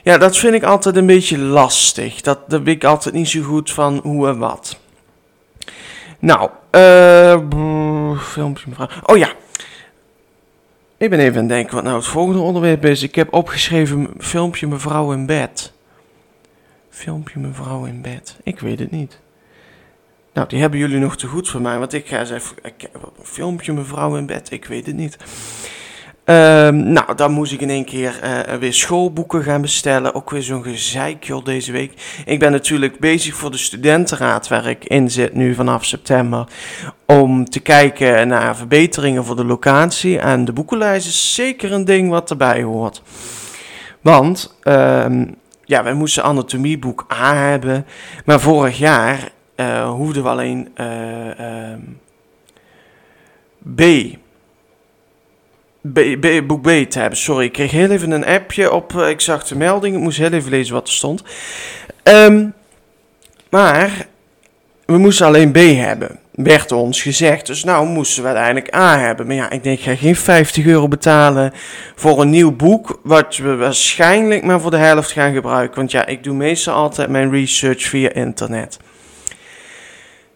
ja, 0.03 0.19
dat 0.19 0.37
vind 0.37 0.55
ik 0.55 0.63
altijd 0.63 0.97
een 0.97 1.07
beetje 1.07 1.39
lastig. 1.39 2.21
Dat, 2.21 2.39
dat 2.51 2.63
weet 2.63 2.75
ik 2.75 2.85
altijd 2.85 3.15
niet 3.15 3.29
zo 3.29 3.43
goed 3.43 3.71
van 3.71 4.01
hoe 4.03 4.29
en 4.29 4.39
wat. 4.39 4.83
Nou, 6.25 6.51
uh, 6.71 8.21
filmpje 8.21 8.69
mevrouw. 8.69 8.89
Oh 9.03 9.17
ja. 9.17 9.33
Ik 10.97 11.11
ben 11.11 11.19
even 11.19 11.35
aan 11.35 11.39
het 11.39 11.49
denken 11.49 11.75
wat 11.75 11.85
nou 11.85 11.97
het 11.97 12.07
volgende 12.07 12.41
onderwerp 12.41 12.85
is. 12.85 13.03
Ik 13.03 13.15
heb 13.15 13.33
opgeschreven 13.33 14.11
filmpje 14.19 14.67
mevrouw 14.67 15.13
in 15.13 15.27
bed. 15.27 15.73
Filmpje 16.91 17.41
mevrouw 17.41 17.85
in 17.85 18.01
bed. 18.01 18.37
Ik 18.43 18.61
weet 18.61 18.79
het 18.79 18.91
niet. 18.91 19.19
Nou, 20.33 20.49
die 20.49 20.61
hebben 20.61 20.79
jullie 20.79 20.99
nog 20.99 21.17
te 21.17 21.27
goed 21.27 21.49
voor 21.49 21.61
mij, 21.61 21.79
want 21.79 21.93
ik 21.93 22.07
ga 22.07 22.21
eens 22.21 22.31
even... 22.31 22.57
Filmpje 23.23 23.73
mevrouw 23.73 24.17
in 24.17 24.27
bed, 24.27 24.51
ik 24.51 24.65
weet 24.65 24.87
het 24.87 24.97
niet. 24.97 25.17
Um, 26.27 26.93
nou, 26.93 27.15
dan 27.15 27.33
moest 27.33 27.53
ik 27.53 27.61
in 27.61 27.71
één 27.71 27.85
keer 27.85 28.21
uh, 28.25 28.55
weer 28.55 28.73
schoolboeken 28.73 29.43
gaan 29.43 29.61
bestellen. 29.61 30.15
Ook 30.15 30.31
weer 30.31 30.43
zo'n 30.43 30.63
gezeik, 30.63 31.45
deze 31.45 31.73
week. 31.73 32.23
Ik 32.25 32.39
ben 32.39 32.53
natuurlijk 32.53 32.99
bezig 32.99 33.35
voor 33.35 33.51
de 33.51 33.57
studentenraad 33.57 34.49
waar 34.49 34.67
ik 34.67 34.85
in 34.85 35.11
zit 35.11 35.35
nu 35.35 35.55
vanaf 35.55 35.85
september. 35.85 36.47
Om 37.07 37.45
te 37.45 37.61
kijken 37.61 38.29
naar 38.29 38.57
verbeteringen 38.57 39.25
voor 39.25 39.37
de 39.37 39.45
locatie. 39.45 40.19
En 40.19 40.45
de 40.45 40.53
boekenlijst 40.53 41.07
is 41.07 41.35
zeker 41.35 41.73
een 41.73 41.85
ding 41.85 42.11
wat 42.11 42.31
erbij 42.31 42.63
hoort. 42.63 43.03
Want, 44.01 44.59
um, 44.63 45.35
ja, 45.65 45.83
wij 45.83 45.95
moesten 45.95 46.23
anatomieboek 46.23 47.07
A 47.13 47.35
hebben. 47.35 47.87
Maar 48.25 48.41
vorig 48.41 48.79
jaar 48.79 49.33
uh, 49.57 49.91
hoefden 49.91 50.23
we 50.23 50.29
alleen 50.29 50.69
uh, 50.77 51.71
um, 51.73 52.01
B. 53.75 53.83
B, 55.93 56.01
B, 56.21 56.47
boek 56.47 56.63
B 56.63 56.91
te 56.91 56.99
hebben. 56.99 57.19
Sorry, 57.19 57.45
ik 57.45 57.53
kreeg 57.53 57.71
heel 57.71 57.91
even 57.91 58.11
een 58.11 58.27
appje 58.27 58.73
op. 58.73 58.93
Uh, 58.93 59.09
ik 59.09 59.21
zag 59.21 59.45
de 59.45 59.57
melding. 59.57 59.97
Ik 59.97 60.03
moest 60.03 60.19
heel 60.19 60.33
even 60.33 60.51
lezen 60.51 60.75
wat 60.75 60.87
er 60.87 60.93
stond. 60.93 61.23
Um, 62.03 62.55
maar 63.51 64.07
we 64.85 64.99
moesten 64.99 65.27
alleen 65.27 65.53
B 65.53 65.57
hebben. 65.57 66.19
Werd 66.31 66.73
ons 66.73 67.03
gezegd. 67.03 67.47
Dus 67.47 67.65
nou 67.65 67.87
moesten 67.87 68.23
we 68.23 68.29
uiteindelijk 68.29 68.75
A 68.75 68.99
hebben. 68.99 69.27
Maar 69.27 69.37
ja, 69.37 69.51
ik 69.51 69.63
denk, 69.63 69.79
ik 69.79 69.85
ga 69.85 69.95
geen 69.95 70.17
50 70.17 70.67
euro 70.67 70.89
betalen 70.89 71.53
voor 71.95 72.21
een 72.21 72.31
nieuw 72.31 72.53
boek. 72.53 73.01
Wat 73.03 73.37
we 73.37 73.57
waarschijnlijk 73.57 74.45
maar 74.45 74.61
voor 74.61 74.71
de 74.71 74.77
helft 74.77 75.11
gaan 75.11 75.33
gebruiken. 75.33 75.77
Want 75.77 75.91
ja, 75.91 76.07
ik 76.07 76.25
doe 76.25 76.35
meestal 76.35 76.75
altijd 76.75 77.09
mijn 77.09 77.31
research 77.31 77.83
via 77.83 78.13
internet. 78.13 78.79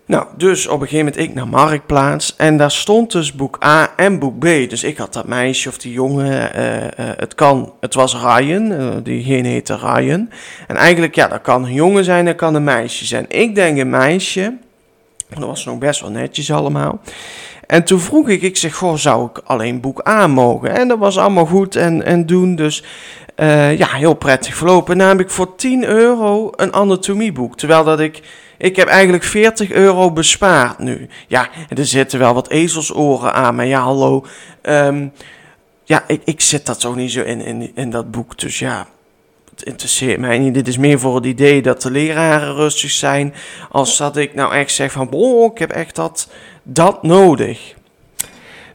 Nou, 0.09 0.27
dus 0.37 0.67
op 0.67 0.81
een 0.81 0.89
gegeven 0.89 1.05
moment 1.05 1.23
ik 1.29 1.35
naar 1.35 1.49
Marktplaats 1.49 2.37
en 2.37 2.57
daar 2.57 2.71
stond 2.71 3.13
dus 3.13 3.33
boek 3.33 3.59
A 3.65 3.93
en 3.97 4.19
boek 4.19 4.39
B. 4.39 4.45
Dus 4.45 4.85
ik 4.85 4.97
had 4.97 5.13
dat 5.13 5.27
meisje 5.27 5.69
of 5.69 5.79
die 5.79 5.93
jongen, 5.93 6.57
uh, 6.57 6.77
uh, 6.77 6.89
het 6.97 7.35
kan, 7.35 7.73
het 7.81 7.95
was 7.95 8.15
Ryan, 8.15 8.73
uh, 8.73 8.89
diegene 9.03 9.49
heette 9.49 9.77
Ryan. 9.77 10.31
En 10.67 10.77
eigenlijk, 10.77 11.15
ja, 11.15 11.29
dat 11.29 11.41
kan 11.41 11.65
een 11.65 11.73
jongen 11.73 12.05
zijn, 12.05 12.25
dat 12.25 12.35
kan 12.35 12.55
een 12.55 12.65
meisje 12.65 13.05
zijn. 13.05 13.25
Ik 13.29 13.55
denk 13.55 13.79
een 13.79 13.91
meisje, 13.91 14.57
dat 15.29 15.45
was 15.45 15.65
nog 15.65 15.79
best 15.79 16.01
wel 16.01 16.11
netjes 16.11 16.53
allemaal. 16.53 17.01
En 17.67 17.85
toen 17.85 18.01
vroeg 18.01 18.29
ik, 18.29 18.43
ik 18.43 18.57
zeg, 18.57 18.75
goh, 18.75 18.95
zou 18.95 19.29
ik 19.31 19.41
alleen 19.45 19.81
boek 19.81 20.09
A 20.09 20.27
mogen? 20.27 20.77
En 20.77 20.89
dat 20.89 20.99
was 20.99 21.19
allemaal 21.19 21.47
goed 21.47 21.77
en, 21.77 22.05
en 22.05 22.27
doen, 22.27 22.57
dus 22.57 22.85
ja, 23.77 23.87
heel 23.87 24.15
prettig 24.15 24.57
verlopen. 24.57 24.99
Heb 25.01 25.21
ik 25.21 25.31
voor 25.31 25.57
10 25.57 25.85
euro 25.85 26.51
een 26.57 26.73
anatomie-boek, 26.73 27.57
terwijl 27.57 27.85
dat 27.85 28.01
ik 28.01 28.23
ik 28.59 28.77
heb 28.77 28.89
eigenlijk 28.89 29.25
40 29.25 29.71
euro 29.71 30.13
bespaard 30.13 30.79
nu. 30.79 31.09
Ja, 31.27 31.49
er 31.69 31.87
zitten 31.87 32.19
wel 32.19 32.35
wat 32.35 32.49
ezelsoren 32.49 33.35
aan, 33.35 33.55
maar 33.55 33.67
ja, 33.67 33.81
hallo. 33.81 34.27
Um, 34.63 35.13
ja, 35.85 36.05
ik, 36.07 36.21
ik 36.25 36.41
zit 36.41 36.67
dat 36.67 36.81
zo 36.81 36.95
niet 36.95 37.13
zo 37.13 37.23
in, 37.23 37.41
in, 37.41 37.71
in 37.75 37.91
dat 37.91 38.11
boek. 38.11 38.39
Dus 38.39 38.59
ja, 38.59 38.87
het 39.51 39.63
interesseert 39.63 40.19
mij 40.19 40.39
niet. 40.39 40.55
Dit 40.55 40.69
is 40.69 40.79
meer 40.79 40.99
voor 40.99 41.15
het 41.15 41.25
idee 41.25 41.63
dat 41.63 41.83
de 41.83 41.91
leraren 41.91 42.55
rustig 42.55 42.91
zijn. 42.91 43.35
Als 43.71 43.97
dat 43.97 44.17
ik 44.17 44.35
nou 44.35 44.55
echt 44.55 44.73
zeg 44.73 44.93
van, 44.93 45.11
oh, 45.11 45.53
ik 45.53 45.59
heb 45.59 45.71
echt 45.71 45.95
dat, 45.95 46.29
dat 46.63 47.03
nodig. 47.03 47.75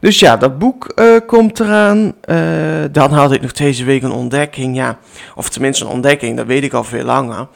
Dus 0.04 0.20
ja, 0.20 0.38
dat 0.38 0.60
boek 0.60 0.92
uh, 0.96 1.18
komt 1.28 1.60
eraan. 1.60 2.14
Uh, 2.26 2.84
dan 2.92 3.12
had 3.12 3.32
ik 3.32 3.42
nog 3.42 3.52
deze 3.52 3.84
week 3.84 4.04
een 4.04 4.12
ontdekking. 4.12 4.76
Ja, 4.76 4.98
of 5.36 5.50
tenminste 5.50 5.86
een 5.86 5.92
ontdekking, 5.92 6.38
dat 6.38 6.46
weet 6.46 6.64
ik 6.64 6.74
al 6.74 6.84
veel 6.84 7.04
langer. 7.04 7.48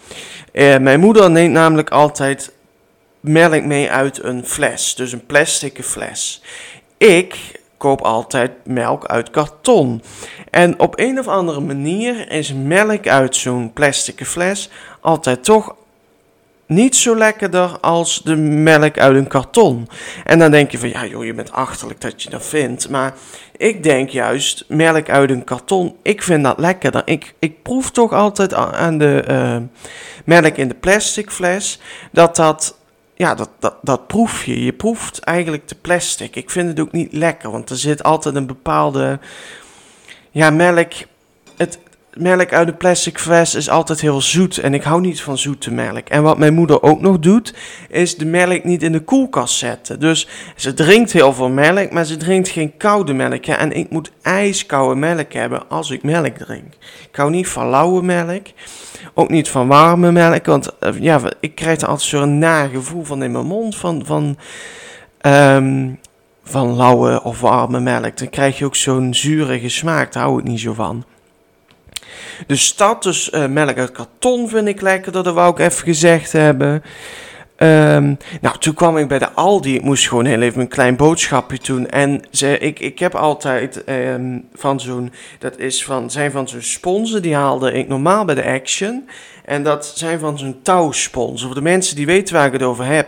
Uh, 0.54 0.78
mijn 0.78 1.00
moeder 1.00 1.32
neemt 1.32 1.54
namelijk 1.54 1.90
altijd 1.90 2.52
melk 3.20 3.64
mee 3.64 3.90
uit 3.90 4.24
een 4.24 4.46
fles. 4.46 4.96
Dus 4.96 5.12
een 5.12 5.26
plastic 5.26 5.84
fles. 5.84 6.44
Ik 6.98 7.62
koop 7.78 8.02
altijd 8.02 8.52
melk 8.64 9.06
uit 9.06 9.30
karton. 9.30 10.02
En 10.50 10.80
op 10.80 11.00
een 11.00 11.20
of 11.20 11.28
andere 11.28 11.60
manier 11.60 12.32
is 12.32 12.54
melk 12.54 13.08
uit 13.08 13.36
zo'n 13.36 13.74
plastic 13.74 14.26
fles 14.26 14.70
altijd 15.02 15.44
toch 15.44 15.76
niet 16.68 16.96
zo 16.96 17.16
lekkerder 17.16 17.80
als 17.80 18.22
de 18.24 18.36
melk 18.36 18.98
uit 19.00 19.16
een 19.16 19.28
karton. 19.28 19.88
En 20.24 20.40
dan 20.40 20.52
denk 20.52 20.72
je 20.72 20.78
van, 20.78 20.90
ja 20.90 21.06
joh, 21.06 21.26
je 21.26 21.34
bent 21.34 21.52
achterlijk 21.52 22.02
dat 22.02 22.24
je 22.24 22.30
dat 22.30 22.46
vindt. 22.46 22.90
Maar 22.90 23.14
ik 23.58 23.84
denk 23.84 24.10
juist, 24.10 24.66
melk 24.68 25.10
uit 25.10 25.30
een 25.30 25.44
karton, 25.44 25.96
ik 26.02 26.24
vind 26.24 26.44
dat 26.44 26.60
lekkerder. 26.60 27.02
Ik, 27.06 27.34
ik 27.40 27.62
proef 27.64 27.92
toch 27.92 28.14
altijd 28.14 28.54
aan 28.54 28.98
de 28.98 29.24
uh, 29.30 29.58
melk 30.26 30.58
in 30.58 30.68
de 30.68 30.76
plastic 30.76 31.32
fles, 31.32 31.80
dat 32.12 32.36
dat, 32.36 32.78
ja, 33.16 33.36
dat, 33.36 33.50
dat, 33.60 33.76
dat 33.82 34.08
proef 34.08 34.44
je. 34.46 34.64
Je 34.64 34.74
proeft 34.74 35.20
eigenlijk 35.20 35.68
de 35.68 35.76
plastic. 35.76 36.36
Ik 36.36 36.50
vind 36.50 36.68
het 36.68 36.80
ook 36.80 36.92
niet 36.92 37.14
lekker, 37.14 37.52
want 37.52 37.70
er 37.70 37.78
zit 37.78 38.04
altijd 38.04 38.36
een 38.36 38.48
bepaalde, 38.48 39.20
ja, 40.32 40.50
melk... 40.50 40.94
Melk 42.20 42.54
uit 42.54 42.68
de 42.68 42.74
plastic 42.74 43.20
fles 43.20 43.56
is 43.56 43.70
altijd 43.70 44.02
heel 44.02 44.22
zoet. 44.22 44.58
En 44.58 44.74
ik 44.74 44.84
hou 44.84 45.02
niet 45.02 45.22
van 45.22 45.38
zoete 45.38 45.72
melk. 45.72 46.10
En 46.10 46.24
wat 46.24 46.38
mijn 46.38 46.54
moeder 46.54 46.84
ook 46.84 47.02
nog 47.02 47.20
doet, 47.20 47.54
is 47.90 48.18
de 48.18 48.26
melk 48.26 48.64
niet 48.64 48.84
in 48.84 48.92
de 48.92 49.00
koelkast 49.00 49.58
zetten. 49.58 50.00
Dus 50.00 50.28
ze 50.56 50.74
drinkt 50.74 51.12
heel 51.12 51.34
veel 51.34 51.50
melk, 51.50 51.92
maar 51.92 52.06
ze 52.06 52.18
drinkt 52.18 52.50
geen 52.50 52.78
koude 52.78 53.14
melk. 53.14 53.46
En 53.46 53.72
ik 53.72 53.90
moet 53.90 54.12
ijskoude 54.22 55.00
melk 55.00 55.34
hebben 55.34 55.70
als 55.70 55.92
ik 55.92 56.04
melk 56.04 56.38
drink. 56.38 56.74
Ik 57.10 57.16
hou 57.16 57.30
niet 57.30 57.48
van 57.48 57.70
lauwe 57.70 58.04
melk. 58.04 58.46
Ook 59.14 59.30
niet 59.30 59.50
van 59.50 59.68
warme 59.68 60.12
melk. 60.12 60.46
Want 60.46 60.78
eh, 60.80 60.94
ja, 61.00 61.22
ik 61.40 61.56
krijg 61.56 61.82
er 61.82 61.88
altijd 61.88 62.10
zo'n 62.10 62.38
nagevoel 62.38 63.04
van 63.04 63.24
in 63.24 63.32
mijn 63.32 63.46
mond. 63.46 63.76
Van, 63.76 64.06
van, 64.06 64.38
um, 65.22 66.00
van 66.44 66.76
lauwe 66.76 67.24
of 67.24 67.42
warme 67.42 67.80
melk. 67.80 68.18
Dan 68.18 68.30
krijg 68.30 68.58
je 68.58 68.66
ook 68.66 68.76
zo'n 68.76 69.14
zurige 69.14 69.70
smaak. 69.70 70.14
Daar 70.14 70.24
hou 70.24 70.40
ik 70.40 70.46
niet 70.46 70.60
zo 70.60 70.74
van. 70.74 71.06
Dus 72.48 72.66
status 72.66 73.32
uh, 73.34 73.46
melk 73.46 73.78
uit 73.78 73.92
karton 73.92 74.50
vind 74.50 74.68
ik 74.68 74.82
lekker, 74.82 75.12
dat 75.12 75.26
wou 75.26 75.52
ik 75.52 75.60
even 75.60 75.84
gezegd 75.84 76.32
hebben. 76.32 76.84
Ehm, 77.58 78.14
nou, 78.42 78.58
toen 78.60 78.74
kwam 78.74 78.98
ik 78.98 79.08
bij 79.08 79.20
de 79.20 79.32
Aldi. 79.32 79.76
Ik 79.76 79.82
moest 79.82 80.08
gewoon 80.08 80.26
heel 80.26 80.42
even 80.42 80.62
een 80.62 80.68
klein 80.68 80.96
boodschapje 80.96 81.60
doen. 81.64 81.90
En 81.90 82.22
ze, 82.32 82.58
ik, 82.58 82.80
ik 82.80 83.00
heb 83.00 83.16
altijd 83.16 83.84
ehm, 83.84 84.38
van 84.54 84.80
zo'n. 84.80 85.12
Dat 85.40 85.58
is 85.58 85.84
van, 85.84 86.12
zijn 86.12 86.32
van 86.32 86.48
zo'n 86.48 86.62
sponsen. 86.62 87.22
Die 87.22 87.36
haalde 87.36 87.72
ik 87.72 87.88
normaal 87.88 88.26
bij 88.26 88.36
de 88.36 88.46
Action. 88.46 89.10
En 89.46 89.64
dat 89.64 89.92
zijn 89.96 90.20
van 90.20 90.38
zo'n 90.38 90.60
touwspons. 90.62 91.44
Voor 91.44 91.56
de 91.56 91.62
mensen 91.62 91.96
die 91.96 92.06
weten 92.06 92.36
waar 92.36 92.46
ik 92.46 92.54
het 92.54 92.64
over 92.64 92.86
heb. 92.86 93.08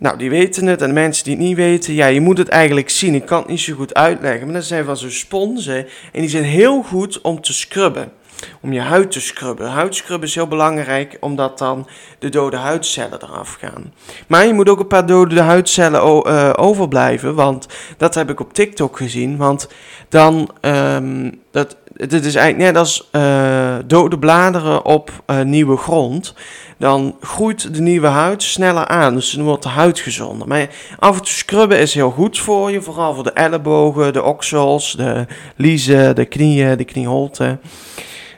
Nou, 0.00 0.18
die 0.18 0.30
weten 0.30 0.66
het. 0.66 0.82
En 0.82 0.88
de 0.88 0.94
mensen 0.94 1.24
die 1.24 1.36
het 1.36 1.42
niet 1.42 1.56
weten, 1.56 1.94
ja, 1.94 2.06
je 2.06 2.20
moet 2.20 2.38
het 2.38 2.48
eigenlijk 2.48 2.90
zien. 2.90 3.14
Ik 3.14 3.26
kan 3.26 3.38
het 3.38 3.48
niet 3.48 3.60
zo 3.60 3.74
goed 3.74 3.94
uitleggen. 3.94 4.44
Maar 4.44 4.54
dat 4.54 4.64
zijn 4.64 4.84
van 4.84 4.96
zo'n 4.96 5.10
sponsen. 5.10 5.86
En 6.12 6.20
die 6.20 6.28
zijn 6.28 6.44
heel 6.44 6.82
goed 6.82 7.20
om 7.20 7.40
te 7.40 7.52
scrubben 7.52 8.12
om 8.60 8.72
je 8.72 8.80
huid 8.80 9.10
te 9.10 9.20
scrubben. 9.20 9.70
Huidscrubben 9.70 10.28
is 10.28 10.34
heel 10.34 10.48
belangrijk, 10.48 11.16
omdat 11.20 11.58
dan 11.58 11.88
de 12.18 12.28
dode 12.28 12.56
huidcellen 12.56 13.22
eraf 13.22 13.56
gaan. 13.60 13.92
Maar 14.26 14.46
je 14.46 14.52
moet 14.52 14.68
ook 14.68 14.80
een 14.80 14.86
paar 14.86 15.06
dode 15.06 15.40
huidcellen 15.40 16.26
uh, 16.26 16.52
overblijven, 16.56 17.34
want 17.34 17.66
dat 17.96 18.14
heb 18.14 18.30
ik 18.30 18.40
op 18.40 18.52
TikTok 18.52 18.96
gezien. 18.96 19.36
Want 19.36 19.68
dan, 20.08 20.50
um, 20.60 21.40
dat, 21.50 21.76
dit 22.08 22.24
is 22.24 22.34
eigenlijk 22.34 22.72
net 22.72 22.76
als 22.76 23.08
uh, 23.12 23.76
dode 23.86 24.18
bladeren 24.18 24.84
op 24.84 25.22
uh, 25.26 25.40
nieuwe 25.40 25.76
grond. 25.76 26.34
Dan 26.78 27.16
groeit 27.20 27.74
de 27.74 27.80
nieuwe 27.80 28.06
huid 28.06 28.42
sneller 28.42 28.86
aan, 28.86 29.14
dus 29.14 29.30
dan 29.30 29.44
wordt 29.44 29.62
de 29.62 29.68
huid 29.68 29.98
gezonder. 29.98 30.48
Maar 30.48 30.68
af 30.98 31.16
en 31.16 31.22
toe 31.22 31.32
scrubben 31.32 31.78
is 31.78 31.94
heel 31.94 32.10
goed 32.10 32.38
voor 32.38 32.70
je, 32.70 32.82
vooral 32.82 33.14
voor 33.14 33.24
de 33.24 33.32
ellebogen, 33.32 34.12
de 34.12 34.22
oksels, 34.22 34.92
de 34.96 35.26
liezen, 35.56 36.14
de 36.14 36.24
knieën, 36.24 36.76
de 36.76 36.84
knieholten 36.84 37.60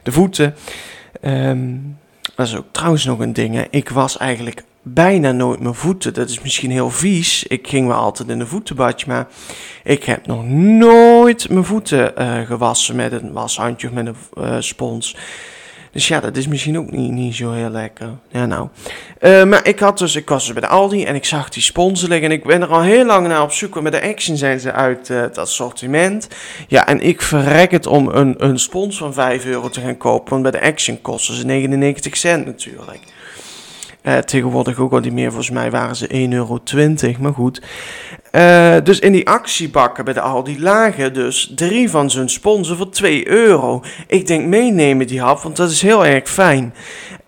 de 0.02 0.12
voeten. 0.12 0.54
Um, 1.22 1.98
dat 2.34 2.46
is 2.46 2.56
ook 2.56 2.66
trouwens 2.70 3.04
nog 3.04 3.18
een 3.18 3.32
ding. 3.32 3.54
Hè. 3.54 3.64
Ik 3.70 3.88
was 3.88 4.16
eigenlijk 4.16 4.64
bijna 4.82 5.32
nooit 5.32 5.60
mijn 5.60 5.74
voeten. 5.74 6.14
Dat 6.14 6.28
is 6.28 6.40
misschien 6.40 6.70
heel 6.70 6.90
vies. 6.90 7.44
Ik 7.44 7.68
ging 7.68 7.86
wel 7.86 7.96
altijd 7.96 8.28
in 8.28 8.40
een 8.40 8.46
voetenbadje, 8.46 9.06
maar 9.06 9.26
ik 9.84 10.04
heb 10.04 10.26
nog 10.26 10.44
nooit 10.48 11.48
mijn 11.48 11.64
voeten 11.64 12.12
uh, 12.18 12.40
gewassen 12.40 12.96
met 12.96 13.12
een 13.12 13.32
washandje 13.32 13.88
of 13.88 13.94
met 13.94 14.06
een 14.06 14.16
uh, 14.38 14.56
spons. 14.58 15.16
Dus 15.92 16.08
ja, 16.08 16.20
dat 16.20 16.36
is 16.36 16.46
misschien 16.46 16.78
ook 16.78 16.90
niet, 16.90 17.10
niet 17.10 17.34
zo 17.34 17.52
heel 17.52 17.70
lekker. 17.70 18.08
Ja, 18.28 18.46
nou. 18.46 18.68
Uh, 19.20 19.44
maar 19.44 19.66
ik 19.66 19.78
had 19.78 19.98
dus, 19.98 20.16
ik 20.16 20.28
was 20.28 20.44
dus 20.44 20.52
bij 20.52 20.62
de 20.62 20.68
Aldi 20.68 21.04
en 21.04 21.14
ik 21.14 21.24
zag 21.24 21.48
die 21.48 21.62
sponsen 21.62 22.08
liggen. 22.08 22.30
En 22.30 22.36
ik 22.36 22.44
ben 22.44 22.62
er 22.62 22.68
al 22.68 22.82
heel 22.82 23.04
lang 23.04 23.28
naar 23.28 23.42
op 23.42 23.52
zoek. 23.52 23.80
Met 23.80 23.92
de 23.92 24.02
Action 24.02 24.36
zijn 24.36 24.60
ze 24.60 24.72
uit 24.72 25.08
uh, 25.08 25.20
het 25.20 25.38
assortiment. 25.38 26.28
Ja, 26.68 26.86
en 26.86 27.00
ik 27.00 27.22
verrek 27.22 27.70
het 27.70 27.86
om 27.86 28.08
een, 28.08 28.34
een 28.38 28.58
spons 28.58 28.96
van 28.96 29.12
5 29.12 29.44
euro 29.44 29.68
te 29.68 29.80
gaan 29.80 29.96
kopen. 29.96 30.30
Want 30.30 30.42
bij 30.42 30.50
de 30.50 30.66
Action 30.66 31.00
kosten 31.00 31.34
ze 31.34 31.44
99 31.44 32.16
cent 32.16 32.46
natuurlijk. 32.46 33.00
Uh, 34.02 34.18
tegenwoordig 34.18 34.78
ook 34.78 34.92
al 34.92 35.00
die 35.00 35.12
meer, 35.12 35.28
volgens 35.28 35.50
mij 35.50 35.70
waren 35.70 35.96
ze 35.96 36.08
1,20 36.08 36.14
euro. 36.30 36.60
Maar 37.20 37.32
goed. 37.32 37.62
Uh, 38.32 38.76
dus 38.82 38.98
in 38.98 39.12
die 39.12 39.28
actiebakken 39.28 40.04
bij 40.04 40.14
de 40.14 40.20
Aldi 40.20 40.62
lagen 40.62 41.14
dus 41.14 41.52
drie 41.54 41.90
van 41.90 42.10
zijn 42.10 42.28
sponsen 42.28 42.76
voor 42.76 42.88
2 42.88 43.28
euro. 43.28 43.82
Ik 44.06 44.26
denk 44.26 44.46
meenemen 44.46 45.06
die 45.06 45.20
hap, 45.20 45.40
want 45.40 45.56
dat 45.56 45.70
is 45.70 45.82
heel 45.82 46.06
erg 46.06 46.28
fijn. 46.28 46.74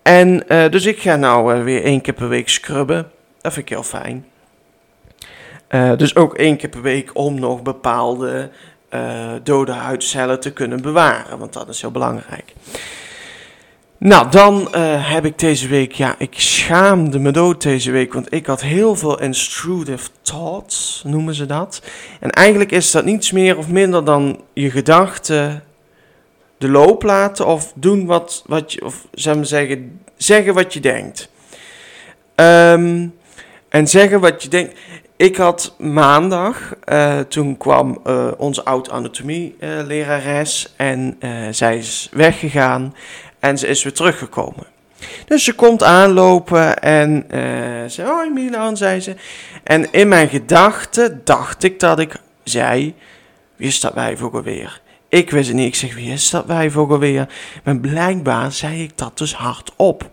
En 0.03 0.45
uh, 0.49 0.69
dus 0.69 0.85
ik 0.85 0.99
ga 0.99 1.17
nou 1.17 1.65
weer 1.65 1.83
één 1.83 2.01
keer 2.01 2.15
per 2.15 2.29
week 2.29 2.49
scrubben. 2.49 3.11
Dat 3.41 3.53
vind 3.53 3.71
ik 3.71 3.75
heel 3.75 3.83
fijn. 3.83 4.27
dus 5.99 6.17
ook 6.17 6.35
één 6.35 6.57
keer 6.57 6.69
per 6.69 6.83
week 6.83 7.11
om 7.13 7.41
nog 7.41 7.63
bepaalde 7.63 8.51
dode 9.43 9.73
huidcellen 9.73 10.41
te 10.41 10.53
kunnen 10.53 10.83
bewaren. 10.83 11.39
Want 11.39 11.53
dat 11.53 11.69
is 11.69 11.81
heel 11.81 11.91
belangrijk. 11.91 12.55
Nou, 13.99 14.31
dan 14.31 14.69
uh, 14.75 15.13
heb 15.13 15.25
ik 15.25 15.39
deze 15.39 15.69
week, 15.69 15.93
ja, 15.93 16.15
ik 16.19 16.35
schaamde 16.37 17.19
me 17.19 17.31
dood 17.31 17.63
deze 17.63 17.91
week, 17.91 18.13
want 18.13 18.33
ik 18.33 18.47
had 18.47 18.61
heel 18.61 18.97
veel 18.97 19.21
intrusive 19.21 20.09
thoughts, 20.23 21.03
noemen 21.07 21.35
ze 21.35 21.47
dat. 21.47 21.83
En 22.21 22.31
eigenlijk 22.31 22.73
is 22.73 22.91
dat 22.91 23.05
niets 23.05 23.33
meer 23.33 23.59
of 23.59 23.69
minder 23.69 24.05
dan 24.05 24.41
je 24.53 24.71
gedachten 24.71 25.65
de 26.59 26.69
loop 26.69 27.03
laten 27.03 27.47
of 27.47 27.73
doen 27.75 28.07
wat, 28.07 28.43
wat 28.47 28.73
je, 28.73 28.85
of 28.85 29.07
zeg 29.13 29.35
maar 29.35 29.47
zeggen, 29.47 30.01
zeggen 30.17 30.55
wat 30.55 30.73
je 30.73 30.81
denkt. 30.81 31.29
Um, 32.35 33.15
en 33.69 33.89
zeggen 33.89 34.21
wat 34.21 34.43
je 34.43 34.49
denkt. 34.49 34.79
Ik 35.17 35.37
had 35.37 35.75
maandag, 35.79 36.75
uh, 36.93 37.19
toen 37.19 37.57
kwam 37.57 38.01
uh, 38.07 38.27
onze 38.37 38.65
oud-anatomie-lerares 38.65 40.75
en 40.77 41.19
zij 41.51 41.77
is 41.77 42.09
weggegaan. 42.13 42.95
En 43.45 43.59
ze 43.59 43.67
is 43.67 43.83
weer 43.83 43.93
teruggekomen. 43.93 44.67
Dus 45.27 45.45
ze 45.45 45.55
komt 45.55 45.83
aanlopen 45.83 46.79
en 46.83 47.25
uh, 47.35 47.41
ze, 47.89 48.03
hoi 48.03 48.31
Milan, 48.31 48.77
zei 48.77 49.01
ze. 49.01 49.15
En 49.65 49.93
in 49.93 50.09
mijn 50.09 50.29
gedachten 50.29 51.21
dacht 51.25 51.63
ik 51.63 51.81
dat 51.81 51.99
ik 51.99 52.15
zei, 52.45 52.95
wie 53.57 53.69
is 53.69 53.81
dat 53.81 53.95
wijf 53.95 54.23
ook 54.23 54.35
alweer? 54.35 54.81
Ik 55.09 55.31
wist 55.31 55.49
het 55.49 55.57
niet, 55.57 55.67
ik 55.67 55.75
zeg, 55.75 55.95
wie 55.95 56.13
is 56.13 56.31
dat 56.31 56.47
wijf 56.47 56.77
ook 56.77 56.91
alweer? 56.91 57.29
Maar 57.65 57.77
blijkbaar 57.77 58.53
zei 58.53 58.83
ik 58.83 58.99
dat 58.99 59.19
dus 59.19 59.35
hardop. 59.35 60.11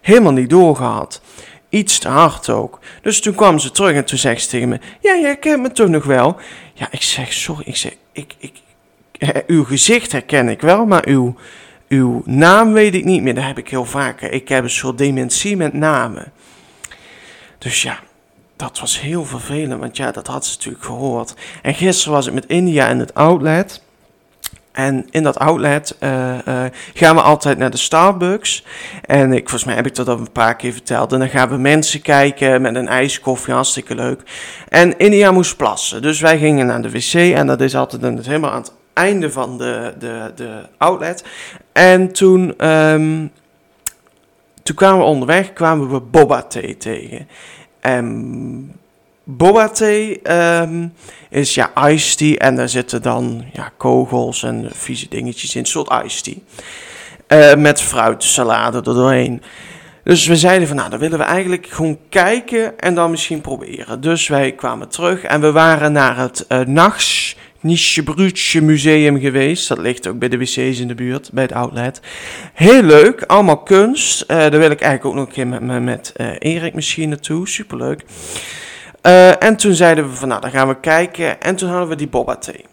Helemaal 0.00 0.32
niet 0.32 0.50
doorgehad. 0.50 1.20
Iets 1.68 1.98
te 1.98 2.08
hard 2.08 2.48
ook. 2.48 2.78
Dus 3.02 3.20
toen 3.20 3.34
kwam 3.34 3.58
ze 3.58 3.70
terug 3.70 3.94
en 3.94 4.04
toen 4.04 4.18
zegt 4.18 4.42
ze 4.42 4.48
tegen 4.48 4.68
me, 4.68 4.80
ja, 5.00 5.16
jij 5.16 5.36
kent 5.36 5.62
me 5.62 5.72
toch 5.72 5.88
nog 5.88 6.04
wel? 6.04 6.36
Ja, 6.74 6.88
ik 6.90 7.02
zeg, 7.02 7.32
sorry, 7.32 7.62
ik 7.66 7.76
zeg, 7.76 7.92
ik, 8.12 8.34
ik, 8.38 8.52
uw 9.46 9.64
gezicht 9.64 10.12
herken 10.12 10.48
ik 10.48 10.60
wel, 10.60 10.86
maar 10.86 11.06
uw 11.06 11.36
uw 11.88 12.22
naam 12.24 12.72
weet 12.72 12.94
ik 12.94 13.04
niet 13.04 13.22
meer. 13.22 13.34
Dat 13.34 13.44
heb 13.44 13.58
ik 13.58 13.68
heel 13.68 13.84
vaak. 13.84 14.20
Ik 14.20 14.48
heb 14.48 14.64
een 14.64 14.70
soort 14.70 14.98
dementie 14.98 15.56
met 15.56 15.72
namen. 15.72 16.32
Dus 17.58 17.82
ja, 17.82 17.98
dat 18.56 18.80
was 18.80 19.00
heel 19.00 19.24
vervelend. 19.24 19.80
Want 19.80 19.96
ja, 19.96 20.10
dat 20.10 20.26
had 20.26 20.46
ze 20.46 20.56
natuurlijk 20.56 20.84
gehoord. 20.84 21.34
En 21.62 21.74
gisteren 21.74 22.12
was 22.12 22.26
ik 22.26 22.32
met 22.32 22.46
India 22.46 22.88
in 22.88 22.98
het 22.98 23.14
outlet. 23.14 23.84
En 24.72 25.06
in 25.10 25.22
dat 25.22 25.38
outlet 25.38 25.96
uh, 26.00 26.38
uh, 26.48 26.64
gaan 26.94 27.14
we 27.14 27.22
altijd 27.22 27.58
naar 27.58 27.70
de 27.70 27.76
Starbucks. 27.76 28.64
En 29.02 29.32
ik, 29.32 29.38
volgens 29.38 29.64
mij 29.64 29.74
heb 29.74 29.86
ik 29.86 29.94
dat 29.94 30.08
al 30.08 30.18
een 30.18 30.32
paar 30.32 30.56
keer 30.56 30.72
verteld. 30.72 31.12
En 31.12 31.18
dan 31.18 31.28
gaan 31.28 31.48
we 31.48 31.56
mensen 31.56 32.02
kijken 32.02 32.62
met 32.62 32.74
een 32.74 32.88
ijskoffie, 32.88 33.54
hartstikke 33.54 33.94
leuk. 33.94 34.22
En 34.68 34.98
India 34.98 35.30
moest 35.30 35.56
plassen. 35.56 36.02
Dus 36.02 36.20
wij 36.20 36.38
gingen 36.38 36.66
naar 36.66 36.82
de 36.82 36.90
wc. 36.90 37.14
En 37.14 37.46
dat 37.46 37.60
is 37.60 37.76
altijd 37.76 38.26
helemaal 38.26 38.50
aan 38.50 38.60
het 38.60 38.72
einde 38.96 39.30
van 39.30 39.58
de, 39.58 39.94
de, 39.98 40.32
de 40.34 40.62
outlet. 40.78 41.24
En 41.72 42.12
toen, 42.12 42.68
um, 42.68 43.30
toen 44.62 44.76
kwamen 44.76 44.98
we 44.98 45.04
onderweg, 45.04 45.52
kwamen 45.52 45.90
we 45.90 46.00
boba 46.00 46.42
thee 46.42 46.76
tegen. 46.76 47.28
En 47.80 48.78
boba 49.24 49.68
thee 49.68 50.20
um, 50.60 50.92
is 51.30 51.54
ja 51.54 51.88
iced 51.88 52.18
tea 52.18 52.36
en 52.36 52.56
daar 52.56 52.68
zitten 52.68 53.02
dan 53.02 53.44
ja, 53.52 53.72
kogels 53.76 54.42
en 54.42 54.68
vieze 54.72 55.08
dingetjes 55.08 55.54
in, 55.54 55.66
soort 55.66 56.04
iced 56.04 56.24
tea. 56.24 56.34
Uh, 57.28 57.62
met 57.62 57.80
fruitsalade 57.80 58.76
er 58.76 58.82
doorheen. 58.82 59.42
Dus 60.04 60.26
we 60.26 60.36
zeiden 60.36 60.68
van, 60.68 60.76
nou, 60.76 60.90
dan 60.90 60.98
willen 60.98 61.18
we 61.18 61.24
eigenlijk 61.24 61.66
gewoon 61.66 61.98
kijken 62.08 62.78
en 62.78 62.94
dan 62.94 63.10
misschien 63.10 63.40
proberen. 63.40 64.00
Dus 64.00 64.28
wij 64.28 64.52
kwamen 64.52 64.88
terug 64.88 65.22
en 65.22 65.40
we 65.40 65.52
waren 65.52 65.92
naar 65.92 66.16
het 66.16 66.44
uh, 66.48 66.60
nachts 66.60 67.36
Niche 67.60 68.02
Brutje 68.02 68.62
Museum 68.62 69.20
geweest. 69.20 69.68
Dat 69.68 69.78
ligt 69.78 70.06
ook 70.06 70.18
bij 70.18 70.28
de 70.28 70.38
wc's 70.38 70.56
in 70.56 70.88
de 70.88 70.94
buurt, 70.94 71.30
bij 71.32 71.42
het 71.42 71.52
outlet. 71.52 72.00
Heel 72.54 72.82
leuk, 72.82 73.22
allemaal 73.22 73.62
kunst. 73.62 74.22
Uh, 74.22 74.36
daar 74.36 74.50
wil 74.50 74.70
ik 74.70 74.80
eigenlijk 74.80 75.04
ook 75.04 75.14
nog 75.14 75.26
een 75.26 75.32
keer 75.32 75.46
met, 75.46 75.82
met, 75.82 76.12
uh, 76.16 76.26
Erik 76.38 76.74
misschien 76.74 77.08
naartoe. 77.08 77.48
Superleuk. 77.48 78.04
Uh, 79.02 79.42
en 79.42 79.56
toen 79.56 79.74
zeiden 79.74 80.10
we 80.10 80.16
van, 80.16 80.28
nou, 80.28 80.40
dan 80.40 80.50
gaan 80.50 80.68
we 80.68 80.80
kijken. 80.80 81.40
En 81.40 81.56
toen 81.56 81.68
hadden 81.68 81.88
we 81.88 81.96
die 81.96 82.08
boba 82.08 82.36
thee. 82.36 82.64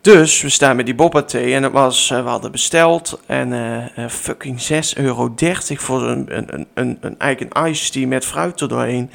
Dus 0.00 0.42
we 0.42 0.48
staan 0.48 0.76
met 0.76 0.86
die 0.86 0.94
boba 0.94 1.22
thee 1.22 1.54
en 1.54 1.62
het 1.62 1.72
was, 1.72 2.08
we 2.08 2.14
hadden 2.14 2.50
besteld 2.50 3.20
en 3.26 3.90
fucking 4.10 4.62
6,30 4.62 5.02
euro 5.02 5.34
voor 5.66 6.02
een, 6.02 6.26
een, 6.28 6.66
een, 6.74 6.98
een, 7.00 7.18
eigen 7.18 7.48
ice 7.66 7.90
tea 7.90 8.06
met 8.06 8.24
fruit 8.24 8.60
er 8.60 8.68
doorheen. 8.68 9.10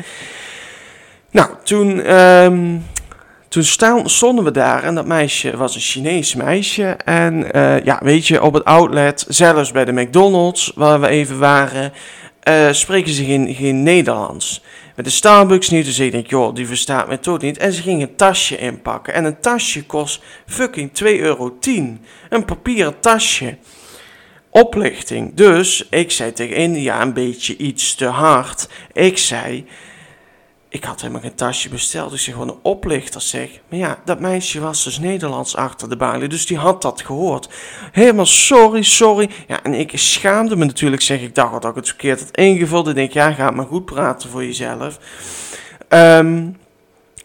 Nou, 1.32 1.50
toen 1.64 2.14
um, 2.14 2.86
toen 3.48 3.64
stonden 4.10 4.44
we 4.44 4.52
daar 4.52 4.84
en 4.84 4.96
dat 4.96 5.06
meisje 5.06 5.58
was 5.58 5.76
een 5.76 5.82
Chinees 5.82 6.36
meisje. 6.36 6.86
En 7.06 7.48
uh, 7.56 7.84
ja, 7.84 8.00
weet 8.04 8.28
je, 8.28 8.44
op 8.44 8.54
het 8.54 8.66
outlet, 8.66 9.26
zelfs 9.28 9.72
bij 9.72 9.86
de 9.86 9.92
McDonald's, 9.92 10.72
waar 10.76 11.02
we 11.02 11.08
even 11.08 11.40
waren, 11.40 11.94
uh, 12.50 12.72
spreken 12.72 13.14
ze 13.14 13.24
geen, 13.24 13.56
geen 13.56 13.84
Nederlands. 13.84 14.62
Met 14.96 15.06
de 15.06 15.12
Starbucks 15.12 15.70
niet, 15.70 15.86
dus 15.86 16.00
ik 16.00 16.12
denk, 16.12 16.30
joh, 16.30 16.56
die 16.56 16.68
verstaat 16.68 17.08
mij 17.08 17.18
toch 17.18 17.42
niet. 17.42 17.58
En 17.58 17.74
ze 17.74 17.82
ging 17.82 18.02
een 18.02 18.16
tasje 18.16 18.58
inpakken. 18.58 19.14
En 19.14 19.26
een 19.26 19.40
tasje 19.40 19.86
kost 19.86 20.22
fucking 20.46 20.92
2,10 21.04 21.06
euro. 21.06 21.58
Een 22.30 22.46
papieren 22.46 23.00
tasje. 23.00 23.58
Oplichting. 24.50 25.34
Dus 25.34 25.88
ik 25.90 26.12
zei 26.12 26.34
tegen 26.34 26.56
India 26.56 27.02
een 27.02 27.14
beetje 27.14 27.58
iets 27.58 27.96
te 27.96 28.06
hard. 28.06 28.70
Ik 28.94 29.18
zei, 29.18 29.66
ik 30.78 30.84
had 30.84 31.02
helemaal 31.02 31.22
geen 31.22 31.36
tasje 31.36 31.70
besteld, 31.70 32.12
dus 32.12 32.28
ik 32.28 32.34
gewoon 32.34 32.50
een 32.50 32.60
oplichter 32.62 33.22
zeg. 33.22 33.50
Maar 33.70 33.80
ja, 33.80 34.02
dat 34.06 34.20
meisje 34.20 34.60
was 34.60 34.84
dus 34.84 35.00
Nederlands 35.00 35.56
achter 35.56 35.90
de 35.90 35.98
balie, 35.98 36.28
dus 36.28 36.46
die 36.46 36.58
had 36.58 36.82
dat 36.82 37.02
gehoord. 37.02 37.50
Helemaal 37.92 38.26
sorry, 38.26 38.84
sorry. 38.84 39.30
Ja, 39.48 39.64
en 39.64 39.74
ik 39.74 39.92
schaamde 39.96 40.56
me 40.56 40.66
natuurlijk, 40.66 41.02
zeg 41.02 41.22
ik 41.22 41.36
dacht 41.36 41.62
dat 41.62 41.72
ik 41.72 41.76
het 41.76 41.88
verkeerd 41.88 42.20
had 42.20 42.38
ingevuld. 42.38 42.88
Ik 42.88 42.96
denk, 42.96 43.12
ja, 43.12 43.32
ga 43.32 43.52
maar 43.52 43.66
goed 43.66 43.86
praten 43.86 44.30
voor 44.30 44.44
jezelf. 44.44 45.00
Um, 45.90 46.58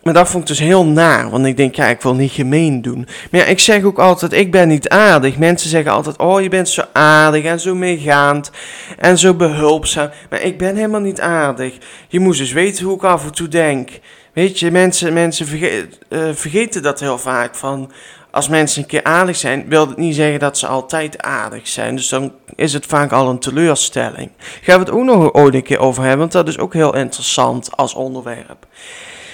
maar 0.02 0.14
dat 0.14 0.28
vond 0.28 0.42
ik 0.42 0.49
dus 0.49 0.66
heel 0.66 0.87
naar, 0.87 1.30
want 1.30 1.47
ik 1.47 1.56
denk, 1.56 1.75
ja, 1.75 1.87
ik 1.87 2.02
wil 2.02 2.14
niet 2.14 2.32
gemeen 2.32 2.82
doen. 2.82 3.06
Maar 3.30 3.40
ja, 3.40 3.47
ik 3.47 3.59
zeg 3.59 3.82
ook 3.82 3.99
altijd, 3.99 4.32
ik 4.32 4.50
ben 4.50 4.68
niet 4.68 4.88
aardig. 4.88 5.38
Mensen 5.38 5.71
zeggen 5.71 5.92
altijd, 5.92 6.16
oh, 6.16 6.40
je 6.40 6.49
bent 6.49 6.68
zo 6.68 6.82
aardig 6.92 7.44
en 7.44 7.61
zo 7.61 7.75
meegaand 7.75 8.50
en 8.99 9.18
zo 9.18 9.35
behulpzaam. 9.35 10.11
Maar 10.30 10.40
ik 10.40 10.59
ben 10.59 10.76
helemaal 10.76 11.00
niet 11.00 11.21
aardig. 11.21 11.75
Je 12.09 12.21
moest 12.21 12.38
dus 12.38 12.52
weten 12.52 12.85
hoe 12.85 12.94
ik 12.94 13.04
af 13.04 13.25
en 13.25 13.32
toe 13.32 13.49
denk. 13.49 13.90
Weet 14.32 14.59
je, 14.59 14.71
mensen, 14.71 15.12
mensen 15.12 15.47
uh, 15.59 16.21
vergeten 16.32 16.82
dat 16.82 17.00
heel 17.00 17.18
vaak 17.18 17.54
van... 17.54 17.92
Als 18.30 18.49
mensen 18.49 18.82
een 18.82 18.88
keer 18.88 19.04
aardig 19.04 19.37
zijn, 19.37 19.64
wil 19.68 19.88
het 19.88 19.97
niet 19.97 20.14
zeggen 20.14 20.38
dat 20.38 20.59
ze 20.59 20.66
altijd 20.66 21.23
aardig 21.23 21.68
zijn. 21.68 21.97
Dus 21.97 22.09
dan 22.09 22.32
is 22.54 22.73
het 22.73 22.87
vaak 22.87 23.12
al 23.12 23.28
een 23.28 23.38
teleurstelling. 23.38 24.30
Gaan 24.62 24.78
we 24.78 24.85
het 24.85 24.90
ook 24.90 25.04
nog 25.04 25.32
ooit 25.32 25.54
een 25.54 25.62
keer 25.62 25.78
over 25.78 26.02
hebben, 26.02 26.18
want 26.18 26.32
dat 26.32 26.49
is 26.49 26.59
ook 26.59 26.73
heel 26.73 26.94
interessant 26.94 27.76
als 27.76 27.94
onderwerp. 27.94 28.66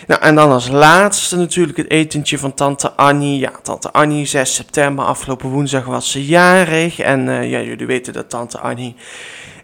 Nou, 0.09 0.21
en 0.21 0.35
dan 0.35 0.51
als 0.51 0.69
laatste 0.69 1.37
natuurlijk 1.37 1.77
het 1.77 1.91
etentje 1.91 2.39
van 2.39 2.55
tante 2.55 2.93
Annie. 2.93 3.39
Ja, 3.39 3.51
tante 3.63 3.93
Annie, 3.93 4.27
6 4.27 4.55
september, 4.55 5.05
afgelopen 5.05 5.49
woensdag 5.49 5.85
was 5.85 6.11
ze 6.11 6.27
jarig. 6.27 6.99
En 6.99 7.27
uh, 7.27 7.51
ja, 7.51 7.61
jullie 7.61 7.87
weten 7.87 8.13
dat 8.13 8.31
tante 8.31 8.59
Annie 8.59 8.95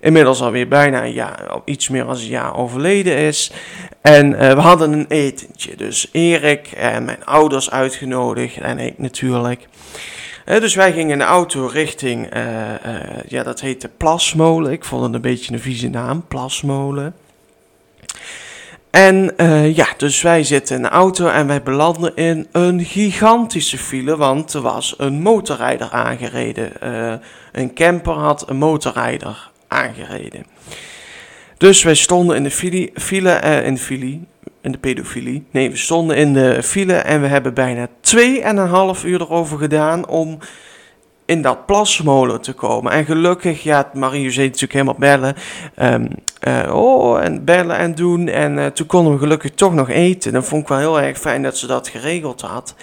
inmiddels 0.00 0.42
alweer 0.42 0.68
bijna 0.68 1.04
een 1.04 1.12
jaar, 1.12 1.60
iets 1.64 1.88
meer 1.88 2.04
dan 2.04 2.14
een 2.14 2.26
jaar 2.26 2.56
overleden 2.56 3.16
is. 3.16 3.52
En 4.00 4.30
uh, 4.30 4.38
we 4.38 4.60
hadden 4.60 4.92
een 4.92 5.06
etentje. 5.08 5.76
Dus 5.76 6.08
Erik 6.12 6.66
en 6.66 7.04
mijn 7.04 7.24
ouders 7.24 7.70
uitgenodigd 7.70 8.56
en 8.56 8.78
ik 8.78 8.98
natuurlijk. 8.98 9.68
Uh, 10.46 10.60
dus 10.60 10.74
wij 10.74 10.92
gingen 10.92 11.12
in 11.12 11.18
de 11.18 11.24
auto 11.24 11.66
richting, 11.66 12.28
ja 13.28 13.42
dat 13.42 13.60
heette 13.60 13.88
Plasmolen. 13.88 14.72
Ik 14.72 14.84
vond 14.84 15.02
het 15.04 15.14
een 15.14 15.20
beetje 15.20 15.52
een 15.52 15.60
vieze 15.60 15.88
naam, 15.88 16.24
Plasmolen. 16.28 17.14
En 18.94 19.32
uh, 19.36 19.76
ja, 19.76 19.86
dus 19.96 20.22
wij 20.22 20.44
zitten 20.44 20.76
in 20.76 20.82
de 20.82 20.88
auto 20.88 21.26
en 21.26 21.46
wij 21.46 21.62
belanden 21.62 22.16
in 22.16 22.46
een 22.52 22.84
gigantische 22.84 23.78
file, 23.78 24.16
want 24.16 24.52
er 24.52 24.60
was 24.60 24.94
een 24.98 25.22
motorrijder 25.22 25.90
aangereden. 25.90 26.72
Uh, 26.84 27.12
een 27.52 27.74
camper 27.74 28.12
had 28.12 28.48
een 28.48 28.56
motorrijder 28.56 29.50
aangereden. 29.68 30.46
Dus 31.56 31.82
wij 31.82 31.94
stonden 31.94 32.36
in 32.36 32.42
de 32.42 32.50
file, 32.50 32.90
file 32.94 33.40
uh, 33.44 33.66
in 33.66 33.74
de 33.74 33.80
file, 33.80 34.18
in 34.62 34.72
de 34.72 34.78
pedofilie. 34.78 35.46
Nee, 35.50 35.70
we 35.70 35.76
stonden 35.76 36.16
in 36.16 36.32
de 36.32 36.62
file 36.62 36.94
en 36.94 37.20
we 37.20 37.26
hebben 37.26 37.54
bijna 37.54 37.88
2,5 38.96 39.04
uur 39.04 39.20
erover 39.20 39.58
gedaan 39.58 40.08
om 40.08 40.38
in 41.26 41.42
dat 41.42 41.66
plasmolen 41.66 42.40
te 42.40 42.52
komen. 42.52 42.92
En 42.92 43.04
gelukkig, 43.04 43.62
ja, 43.62 43.90
Marie 43.92 44.30
zei 44.30 44.46
natuurlijk 44.46 44.72
helemaal 44.72 44.94
bellen. 44.98 45.34
Um, 45.82 46.08
uh, 46.48 46.74
oh, 46.74 47.24
en 47.24 47.44
bellen 47.44 47.76
en 47.76 47.94
doen. 47.94 48.28
En 48.28 48.56
uh, 48.56 48.66
toen 48.66 48.86
konden 48.86 49.12
we 49.12 49.18
gelukkig 49.18 49.50
toch 49.50 49.74
nog 49.74 49.90
eten. 49.90 50.32
Dat 50.32 50.44
vond 50.44 50.62
ik 50.62 50.68
wel 50.68 50.78
heel 50.78 51.00
erg 51.00 51.18
fijn 51.18 51.42
dat 51.42 51.56
ze 51.56 51.66
dat 51.66 51.88
geregeld 51.88 52.40
had. 52.40 52.74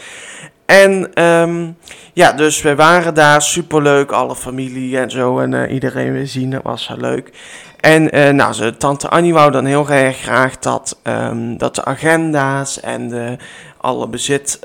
En 0.66 1.24
um, 1.24 1.78
ja, 2.14 2.32
dus 2.32 2.62
we 2.62 2.76
waren 2.76 3.14
daar 3.14 3.42
superleuk, 3.42 4.12
alle 4.12 4.36
familie 4.36 4.98
en 4.98 5.12
zo. 5.12 5.40
En 5.40 5.52
uh, 5.52 5.74
iedereen 5.74 6.12
weer 6.12 6.28
zien, 6.28 6.50
dat 6.50 6.64
was 6.64 6.88
wel 6.88 6.98
leuk. 6.98 7.32
En 7.80 8.36
nou, 8.36 8.54
ze, 8.54 8.78
tante 8.78 9.10
Annie 9.10 9.34
wou 9.34 9.52
dan 9.52 9.66
heel 9.66 9.90
erg 9.90 10.18
graag 10.18 10.60
dat, 10.60 11.00
um, 11.04 11.58
dat 11.58 11.76
de 11.76 11.86
agenda's 11.86 12.80
en 12.80 13.10
de, 13.10 13.38
alle 13.78 14.08
bezit 14.08 14.60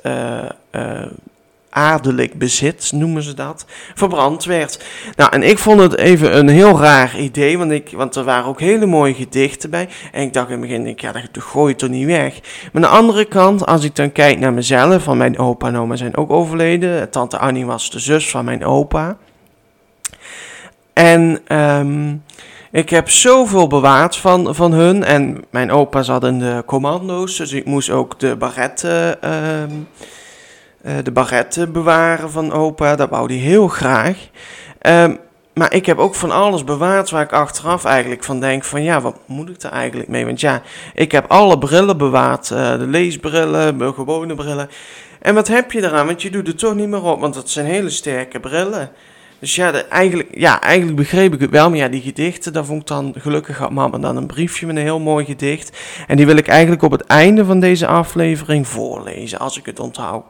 adellijk 1.77 2.39
bezit, 2.39 2.93
noemen 2.95 3.23
ze 3.23 3.35
dat, 3.35 3.67
verbrand 3.95 4.45
werd. 4.45 4.85
Nou, 5.17 5.33
en 5.33 5.43
ik 5.43 5.59
vond 5.59 5.81
het 5.81 5.97
even 5.97 6.39
een 6.39 6.49
heel 6.49 6.81
raar 6.81 7.19
idee, 7.19 7.59
want, 7.59 7.71
ik, 7.71 7.91
want 7.93 8.17
er 8.17 8.25
waren 8.25 8.49
ook 8.49 8.61
hele 8.61 8.87
mooie 8.87 9.15
gedichten 9.15 9.71
bij. 9.71 9.89
En 10.13 10.23
ik 10.23 10.33
dacht 10.33 10.47
in 10.47 10.53
het 10.53 10.61
begin, 10.61 10.87
ik, 10.87 11.01
ja, 11.01 11.13
dat 11.13 11.43
gooi 11.43 11.71
je 11.73 11.79
toch 11.79 11.89
niet 11.89 12.07
weg. 12.07 12.41
Maar 12.73 12.85
aan 12.85 12.91
de 12.91 12.97
andere 12.97 13.25
kant, 13.25 13.67
als 13.67 13.85
ik 13.85 13.97
dan 13.97 14.13
kijk 14.13 14.39
naar 14.39 14.53
mezelf, 14.53 15.03
van 15.03 15.17
mijn 15.17 15.39
opa 15.39 15.67
en 15.67 15.77
oma 15.77 15.97
zijn 15.97 16.17
ook 16.17 16.31
overleden. 16.31 17.11
Tante 17.11 17.39
Annie 17.39 17.67
was 17.67 17.91
de 17.91 17.99
zus 17.99 18.31
van 18.31 18.45
mijn 18.45 18.65
opa. 18.65 19.17
En 20.93 21.41
um, 21.49 22.23
ik 22.71 22.91
heb 22.91 23.11
zoveel 23.11 23.67
bewaard 23.67 24.17
van, 24.17 24.55
van 24.55 24.73
hun. 24.73 25.05
En 25.05 25.45
mijn 25.51 25.71
opa 25.71 26.03
zat 26.03 26.25
in 26.25 26.39
de 26.39 26.63
commando's, 26.67 27.37
dus 27.37 27.53
ik 27.53 27.65
moest 27.65 27.91
ook 27.91 28.21
de 28.21 28.37
barretten... 28.37 29.19
Uh, 29.25 29.31
de 31.03 31.11
baguette 31.13 31.67
bewaren 31.67 32.31
van 32.31 32.53
opa. 32.53 32.97
Dat 32.97 33.11
wou 33.11 33.27
hij 33.27 33.43
heel 33.43 33.69
graag. 33.69 34.17
Um, 34.81 35.19
maar 35.57 35.75
ik 35.75 35.87
heb 35.87 35.99
ook 35.99 36.15
van 36.15 36.31
alles 36.31 36.65
bewaard 36.65 37.11
waar 37.11 37.23
ik 37.23 37.33
achteraf 37.33 37.85
eigenlijk 37.85 38.25
van 38.25 38.41
denk 38.41 38.65
van 38.65 38.83
ja, 38.83 39.01
wat 39.01 39.17
moet 39.27 39.49
ik 39.49 39.63
er 39.63 39.71
eigenlijk 39.71 40.09
mee? 40.09 40.25
Want 40.25 40.41
ja, 40.41 40.63
ik 40.95 41.13
heb 41.13 41.25
alle 41.31 41.59
brillen 41.59 41.97
bewaard. 41.99 42.51
Uh, 42.51 42.79
de 42.79 42.87
leesbrillen, 42.87 43.77
mijn 43.77 43.95
gewone 43.95 44.35
brillen. 44.35 44.71
En 45.21 45.35
wat 45.35 45.49
heb 45.49 45.73
je 45.73 45.83
eraan? 45.83 46.07
Want 46.07 46.23
je 46.23 46.31
doet 46.31 46.47
het 46.47 46.59
toch 46.59 46.75
niet 46.75 46.89
meer 46.89 47.03
op, 47.03 47.21
want 47.21 47.35
dat 47.35 47.51
zijn 47.51 47.67
hele 47.67 47.91
sterke 47.91 48.41
brillen. 48.41 48.91
Dus 49.39 49.55
ja, 49.55 49.73
eigenlijk, 49.89 50.29
ja, 50.33 50.61
eigenlijk 50.61 50.97
begreep 50.97 51.35
ik 51.35 51.41
het 51.41 51.51
wel. 51.51 51.69
Maar 51.69 51.79
ja, 51.79 51.89
die 51.89 52.03
gedichten, 52.03 52.53
daar 52.53 52.65
vond 52.65 52.81
ik 52.81 52.87
dan 52.87 53.15
gelukkig 53.19 53.59
had 53.59 53.71
mama 53.71 53.99
dan 53.99 54.17
een 54.17 54.27
briefje 54.27 54.67
met 54.67 54.77
een 54.77 54.83
heel 54.83 55.01
mooi 55.01 55.25
gedicht. 55.25 55.79
En 56.07 56.17
die 56.17 56.27
wil 56.27 56.37
ik 56.37 56.49
eigenlijk 56.49 56.83
op 56.83 56.91
het 56.91 57.05
einde 57.05 57.45
van 57.45 57.61
deze 57.61 57.87
aflevering 57.87 58.69
voorlezen, 58.69 59.39
als 59.39 59.59
ik 59.59 59.67
het 59.67 59.81
onthoud. 59.81 60.25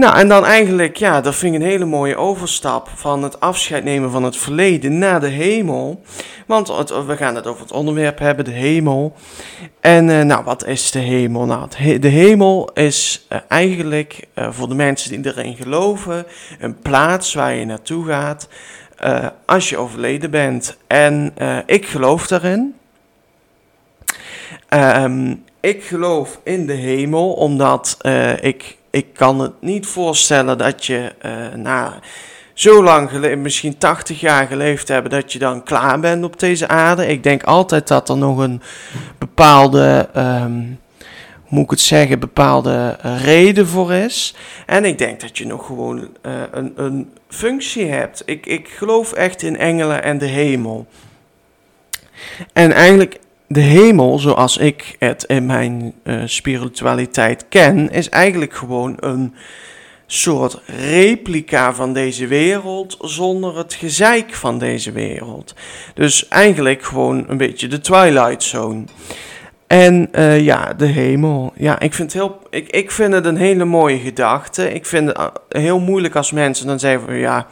Nou, 0.00 0.18
en 0.18 0.28
dan 0.28 0.44
eigenlijk, 0.44 0.96
ja, 0.96 1.20
dat 1.20 1.34
vind 1.34 1.54
een 1.54 1.62
hele 1.62 1.84
mooie 1.84 2.16
overstap 2.16 2.88
van 2.94 3.22
het 3.22 3.40
afscheid 3.40 3.84
nemen 3.84 4.10
van 4.10 4.22
het 4.22 4.36
verleden 4.36 4.98
naar 4.98 5.20
de 5.20 5.28
hemel. 5.28 6.02
Want 6.46 6.68
we 7.06 7.16
gaan 7.16 7.34
het 7.34 7.46
over 7.46 7.62
het 7.62 7.72
onderwerp 7.72 8.18
hebben, 8.18 8.44
de 8.44 8.50
hemel. 8.50 9.16
En 9.80 10.08
uh, 10.08 10.22
nou, 10.22 10.44
wat 10.44 10.66
is 10.66 10.90
de 10.90 10.98
hemel? 10.98 11.44
Nou, 11.44 11.68
de 11.98 12.08
hemel 12.08 12.70
is 12.72 13.26
uh, 13.32 13.38
eigenlijk 13.48 14.26
uh, 14.34 14.52
voor 14.52 14.68
de 14.68 14.74
mensen 14.74 15.22
die 15.22 15.32
erin 15.32 15.56
geloven 15.56 16.26
een 16.58 16.78
plaats 16.78 17.34
waar 17.34 17.54
je 17.54 17.64
naartoe 17.64 18.06
gaat 18.06 18.48
als 19.46 19.68
je 19.68 19.76
overleden 19.76 20.30
bent. 20.30 20.76
En 20.86 21.34
ik 21.66 21.86
geloof 21.86 22.26
daarin. 22.26 22.74
Um, 24.74 25.44
ik 25.60 25.84
geloof 25.84 26.40
in 26.44 26.66
de 26.66 26.72
hemel 26.72 27.32
omdat 27.32 27.96
ik 28.40 28.78
ik 28.90 29.14
kan 29.14 29.40
het 29.40 29.52
niet 29.60 29.86
voorstellen 29.86 30.58
dat 30.58 30.86
je 30.86 31.12
uh, 31.26 31.54
na 31.54 31.98
zo 32.54 32.82
lang 32.82 33.36
misschien 33.36 33.78
80 33.78 34.20
jaar 34.20 34.46
geleefd 34.46 34.88
hebben, 34.88 35.10
dat 35.10 35.32
je 35.32 35.38
dan 35.38 35.62
klaar 35.62 36.00
bent 36.00 36.24
op 36.24 36.38
deze 36.38 36.68
aarde. 36.68 37.06
Ik 37.06 37.22
denk 37.22 37.42
altijd 37.42 37.88
dat 37.88 38.08
er 38.08 38.16
nog 38.16 38.38
een 38.38 38.62
bepaalde, 39.18 40.08
um, 40.16 40.78
moet 41.48 41.64
ik 41.64 41.70
het 41.70 41.80
zeggen, 41.80 42.18
bepaalde 42.18 42.96
reden 43.22 43.66
voor 43.66 43.92
is. 43.92 44.34
En 44.66 44.84
ik 44.84 44.98
denk 44.98 45.20
dat 45.20 45.38
je 45.38 45.46
nog 45.46 45.66
gewoon 45.66 45.98
uh, 45.98 46.32
een, 46.50 46.72
een 46.76 47.12
functie 47.28 47.86
hebt. 47.86 48.22
Ik, 48.24 48.46
ik 48.46 48.68
geloof 48.68 49.12
echt 49.12 49.42
in 49.42 49.56
engelen 49.56 50.02
en 50.02 50.18
de 50.18 50.26
hemel. 50.26 50.86
En 52.52 52.72
eigenlijk 52.72 53.18
de 53.52 53.60
hemel, 53.60 54.18
zoals 54.18 54.56
ik 54.56 54.96
het 54.98 55.24
in 55.24 55.46
mijn 55.46 55.92
uh, 56.04 56.22
spiritualiteit 56.24 57.46
ken, 57.48 57.90
is 57.90 58.08
eigenlijk 58.08 58.54
gewoon 58.54 58.96
een 59.00 59.34
soort 60.06 60.60
replica 60.90 61.74
van 61.74 61.92
deze 61.92 62.26
wereld 62.26 62.96
zonder 63.00 63.56
het 63.56 63.74
gezeik 63.74 64.34
van 64.34 64.58
deze 64.58 64.92
wereld. 64.92 65.54
Dus 65.94 66.28
eigenlijk 66.28 66.82
gewoon 66.82 67.24
een 67.28 67.36
beetje 67.36 67.66
de 67.66 67.80
Twilight 67.80 68.42
Zone. 68.42 68.84
En 69.66 70.08
uh, 70.12 70.40
ja, 70.40 70.72
de 70.72 70.86
hemel. 70.86 71.52
Ja, 71.56 71.80
ik 71.80 71.94
vind, 71.94 72.12
het 72.12 72.22
heel, 72.22 72.38
ik, 72.50 72.68
ik 72.68 72.90
vind 72.90 73.12
het 73.12 73.24
een 73.24 73.36
hele 73.36 73.64
mooie 73.64 73.98
gedachte. 73.98 74.74
Ik 74.74 74.86
vind 74.86 75.06
het 75.06 75.16
eh, 75.16 75.62
heel 75.62 75.80
moeilijk 75.80 76.16
als 76.16 76.32
mensen 76.32 76.66
dan 76.66 76.78
zeggen 76.78 77.06
van 77.06 77.16
ja, 77.16 77.46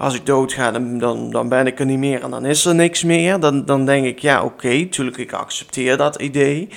als 0.00 0.14
ik 0.14 0.26
dood 0.26 0.52
ga, 0.52 0.70
dan, 0.70 0.98
dan, 0.98 1.30
dan 1.30 1.48
ben 1.48 1.66
ik 1.66 1.78
er 1.78 1.86
niet 1.86 1.98
meer 1.98 2.22
en 2.22 2.30
dan 2.30 2.44
is 2.44 2.64
er 2.64 2.74
niks 2.74 3.04
meer. 3.04 3.40
Dan, 3.40 3.64
dan 3.64 3.84
denk 3.86 4.04
ik 4.06 4.18
ja, 4.18 4.42
oké, 4.42 4.52
okay, 4.52 4.84
tuurlijk, 4.84 5.16
ik 5.16 5.32
accepteer 5.32 5.96
dat 5.96 6.16
idee. 6.16 6.68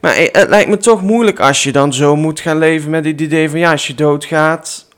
Maar 0.00 0.16
het 0.16 0.48
lijkt 0.48 0.70
me 0.70 0.76
toch 0.76 1.02
moeilijk 1.02 1.40
als 1.40 1.62
je 1.62 1.72
dan 1.72 1.92
zo 1.92 2.16
moet 2.16 2.40
gaan 2.40 2.58
leven 2.58 2.90
met 2.90 3.04
het 3.04 3.20
idee 3.20 3.50
van 3.50 3.58
ja, 3.58 3.70
als 3.70 3.86
je 3.86 3.94
doodgaat, 3.94 4.88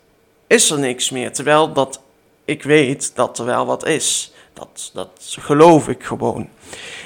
is 0.46 0.70
er 0.70 0.78
niks 0.78 1.10
meer. 1.10 1.32
Terwijl 1.32 1.72
dat 1.72 2.00
ik 2.44 2.62
weet 2.62 3.12
dat 3.14 3.38
er 3.38 3.44
wel 3.44 3.66
wat 3.66 3.86
is. 3.86 4.32
Dat, 4.52 4.90
dat 4.94 5.36
geloof 5.40 5.88
ik 5.88 6.02
gewoon. 6.02 6.48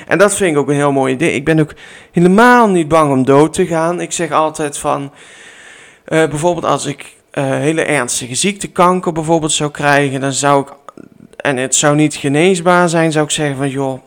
En 0.06 0.18
dat 0.18 0.34
vind 0.34 0.52
ik 0.52 0.58
ook 0.58 0.68
een 0.68 0.74
heel 0.74 0.92
mooi 0.92 1.14
idee. 1.14 1.34
Ik 1.34 1.44
ben 1.44 1.60
ook 1.60 1.74
helemaal 2.12 2.68
niet 2.68 2.88
bang 2.88 3.12
om 3.12 3.24
dood 3.24 3.52
te 3.52 3.66
gaan. 3.66 4.00
Ik 4.00 4.12
zeg 4.12 4.30
altijd 4.30 4.78
van, 4.78 5.02
uh, 5.02 6.28
bijvoorbeeld 6.28 6.64
als 6.64 6.86
ik 6.86 7.16
hele 7.42 7.82
ernstige 7.82 8.34
ziekte, 8.34 8.68
kanker 8.68 9.12
bijvoorbeeld 9.12 9.52
zou 9.52 9.70
krijgen, 9.70 10.20
dan 10.20 10.32
zou 10.32 10.62
ik, 10.62 10.74
en 11.36 11.56
het 11.56 11.74
zou 11.74 11.96
niet 11.96 12.14
geneesbaar 12.14 12.88
zijn, 12.88 13.12
zou 13.12 13.24
ik 13.24 13.30
zeggen 13.30 13.56
van 13.56 13.70
joh, 13.70 14.00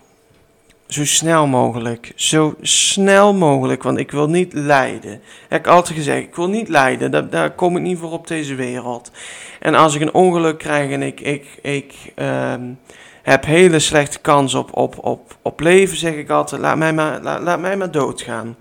zo 0.93 1.05
snel 1.05 1.47
mogelijk. 1.47 2.11
Zo 2.15 2.55
snel 2.61 3.33
mogelijk, 3.33 3.83
want 3.83 3.97
ik 3.97 4.11
wil 4.11 4.29
niet 4.29 4.53
lijden. 4.53 5.21
Heb 5.47 5.59
ik 5.59 5.71
altijd 5.71 5.97
gezegd, 5.97 6.21
ik 6.21 6.35
wil 6.35 6.49
niet 6.49 6.69
lijden. 6.69 7.11
Daar, 7.11 7.29
daar 7.29 7.51
kom 7.51 7.77
ik 7.77 7.81
niet 7.81 7.97
voor 7.97 8.11
op 8.11 8.27
deze 8.27 8.55
wereld. 8.55 9.11
En 9.59 9.75
als 9.75 9.95
ik 9.95 10.01
een 10.01 10.13
ongeluk 10.13 10.57
krijg 10.57 10.91
en 10.91 11.01
ik, 11.01 11.19
ik, 11.19 11.45
ik 11.61 12.13
um, 12.15 12.79
heb 13.21 13.45
hele 13.45 13.79
slechte 13.79 14.19
kans 14.19 14.53
op, 14.53 14.77
op, 14.77 15.05
op, 15.05 15.37
op 15.41 15.59
leven, 15.59 15.97
zeg 15.97 16.13
ik 16.13 16.29
altijd, 16.29 16.61
laat 16.61 16.77
mij 16.77 16.93
maar, 16.93 17.21
laat, 17.21 17.41
laat 17.41 17.59
mij 17.59 17.77
maar 17.77 17.91
doodgaan. 17.91 18.55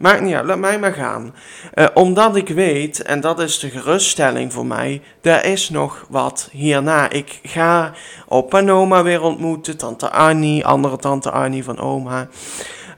Maakt 0.00 0.20
niet 0.20 0.34
uit, 0.34 0.44
laat 0.44 0.58
mij 0.58 0.78
maar 0.78 0.92
gaan. 0.92 1.34
Uh, 1.74 1.86
omdat 1.94 2.36
ik 2.36 2.48
weet, 2.48 3.02
en 3.02 3.20
dat 3.20 3.40
is 3.40 3.58
de 3.58 3.70
geruststelling 3.70 4.52
voor 4.52 4.66
mij, 4.66 5.02
er 5.22 5.44
is 5.44 5.70
nog 5.70 6.06
wat 6.08 6.48
hierna. 6.52 7.10
Ik 7.10 7.40
ga 7.42 7.92
opa 8.28 8.58
en 8.58 8.70
oma 8.70 9.02
weer 9.02 9.22
ontmoeten, 9.22 9.76
tante 9.76 10.10
Annie, 10.10 10.66
andere 10.66 10.96
tante 10.96 11.30
Annie 11.30 11.64
van 11.64 11.78
oma. 11.78 12.28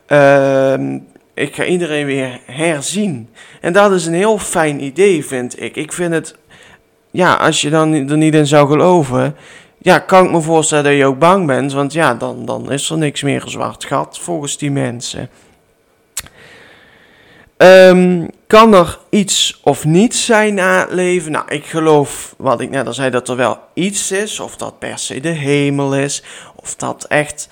Uh, 0.08 0.96
ik 1.34 1.54
ga 1.54 1.64
iedereen 1.64 2.06
weer 2.06 2.40
herzien. 2.46 3.28
En 3.60 3.72
dat 3.72 3.92
is 3.92 4.06
een 4.06 4.14
heel 4.14 4.38
fijn 4.38 4.84
idee, 4.84 5.26
vind 5.26 5.62
ik. 5.62 5.76
Ik 5.76 5.92
vind 5.92 6.14
het, 6.14 6.36
ja, 7.10 7.34
als 7.34 7.60
je 7.60 7.70
dan 7.70 7.92
er 7.92 8.16
niet 8.16 8.34
in 8.34 8.46
zou 8.46 8.68
geloven, 8.68 9.36
ja, 9.78 9.98
kan 9.98 10.24
ik 10.24 10.30
me 10.30 10.40
voorstellen 10.40 10.84
dat 10.84 10.94
je 10.94 11.06
ook 11.06 11.18
bang 11.18 11.46
bent, 11.46 11.72
want 11.72 11.92
ja, 11.92 12.14
dan, 12.14 12.44
dan 12.44 12.72
is 12.72 12.90
er 12.90 12.98
niks 12.98 13.22
meer 13.22 13.42
een 13.42 13.50
zwart 13.50 13.84
gat 13.84 14.18
volgens 14.18 14.58
die 14.58 14.70
mensen. 14.70 15.28
Um, 17.62 18.28
kan 18.46 18.74
er 18.74 18.98
iets 19.10 19.60
of 19.62 19.84
niets 19.84 20.24
zijn 20.24 20.54
na 20.54 20.86
leven? 20.90 21.32
Nou, 21.32 21.44
ik 21.48 21.64
geloof, 21.64 22.34
wat 22.38 22.60
ik 22.60 22.70
net 22.70 22.86
al 22.86 22.92
zei, 22.92 23.10
dat 23.10 23.28
er 23.28 23.36
wel 23.36 23.58
iets 23.74 24.12
is. 24.12 24.40
Of 24.40 24.56
dat 24.56 24.78
per 24.78 24.98
se 24.98 25.20
de 25.20 25.28
hemel 25.28 25.94
is. 25.94 26.22
Of 26.56 26.74
dat 26.76 27.04
echt 27.04 27.48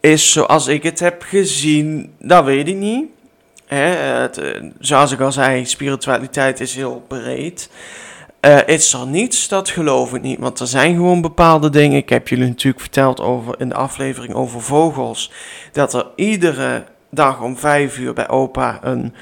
is 0.00 0.32
zoals 0.32 0.66
ik 0.66 0.82
het 0.82 1.00
heb 1.00 1.22
gezien. 1.22 2.14
Dat 2.18 2.44
weet 2.44 2.68
ik 2.68 2.76
niet. 2.76 3.06
het, 3.66 4.38
eh, 4.38 4.62
zoals 4.78 5.12
ik 5.12 5.20
al 5.20 5.32
zei, 5.32 5.66
spiritualiteit 5.66 6.60
is 6.60 6.74
heel 6.74 7.04
breed. 7.08 7.70
Uh, 8.40 8.58
is 8.66 8.92
er 8.92 9.06
niets, 9.06 9.48
dat 9.48 9.68
geloof 9.68 10.14
ik 10.14 10.22
niet. 10.22 10.38
Want 10.38 10.60
er 10.60 10.66
zijn 10.66 10.94
gewoon 10.94 11.20
bepaalde 11.20 11.70
dingen. 11.70 11.96
Ik 11.96 12.08
heb 12.08 12.28
jullie 12.28 12.46
natuurlijk 12.46 12.80
verteld 12.80 13.20
over 13.20 13.60
in 13.60 13.68
de 13.68 13.74
aflevering 13.74 14.34
over 14.34 14.62
vogels. 14.62 15.32
Dat 15.72 15.94
er 15.94 16.06
iedere 16.16 16.84
dag 17.10 17.40
om 17.40 17.56
vijf 17.56 17.98
uur 17.98 18.12
bij 18.12 18.28
opa 18.28 18.78
een 18.82 19.14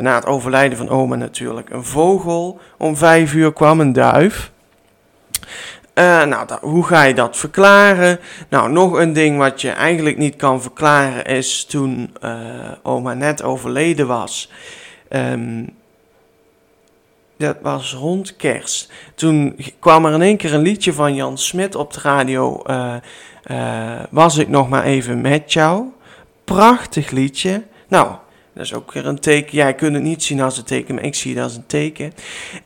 na 0.00 0.14
het 0.14 0.26
overlijden 0.26 0.78
van 0.78 0.88
oma 0.88 1.16
natuurlijk, 1.16 1.70
een 1.70 1.84
vogel 1.84 2.60
om 2.78 2.96
vijf 2.96 3.34
uur 3.34 3.52
kwam, 3.52 3.80
een 3.80 3.92
duif. 3.92 4.50
Uh, 5.94 6.24
nou, 6.24 6.46
hoe 6.60 6.84
ga 6.84 7.02
je 7.02 7.14
dat 7.14 7.36
verklaren? 7.36 8.20
Nou, 8.48 8.70
nog 8.70 8.92
een 8.92 9.12
ding 9.12 9.38
wat 9.38 9.60
je 9.60 9.70
eigenlijk 9.70 10.16
niet 10.16 10.36
kan 10.36 10.62
verklaren 10.62 11.24
is 11.24 11.64
toen 11.64 12.16
uh, 12.24 12.32
oma 12.82 13.14
net 13.14 13.42
overleden 13.42 14.06
was. 14.06 14.52
Um, 15.10 15.76
dat 17.36 17.56
was 17.62 17.94
rond 17.94 18.36
kerst. 18.36 18.92
Toen 19.14 19.56
kwam 19.78 20.04
er 20.04 20.12
in 20.12 20.22
één 20.22 20.36
keer 20.36 20.54
een 20.54 20.62
liedje 20.62 20.92
van 20.92 21.14
Jan 21.14 21.38
Smit 21.38 21.74
op 21.74 21.92
de 21.92 22.00
radio. 22.02 22.62
Was 24.10 24.36
ik 24.36 24.48
nog 24.48 24.68
maar 24.68 24.84
even 24.84 25.20
met 25.20 25.52
jou? 25.52 25.84
Prachtig 26.44 27.10
liedje. 27.10 27.62
Nou, 27.88 28.14
dat 28.58 28.66
is 28.66 28.74
ook 28.74 28.92
weer 28.92 29.06
een 29.06 29.20
teken. 29.20 29.56
Jij 29.56 29.74
kunt 29.74 29.94
het 29.94 30.02
niet 30.02 30.22
zien 30.22 30.40
als 30.40 30.58
een 30.58 30.64
teken, 30.64 30.94
maar 30.94 31.04
ik 31.04 31.14
zie 31.14 31.34
het 31.34 31.42
als 31.42 31.56
een 31.56 31.66
teken. 31.66 32.12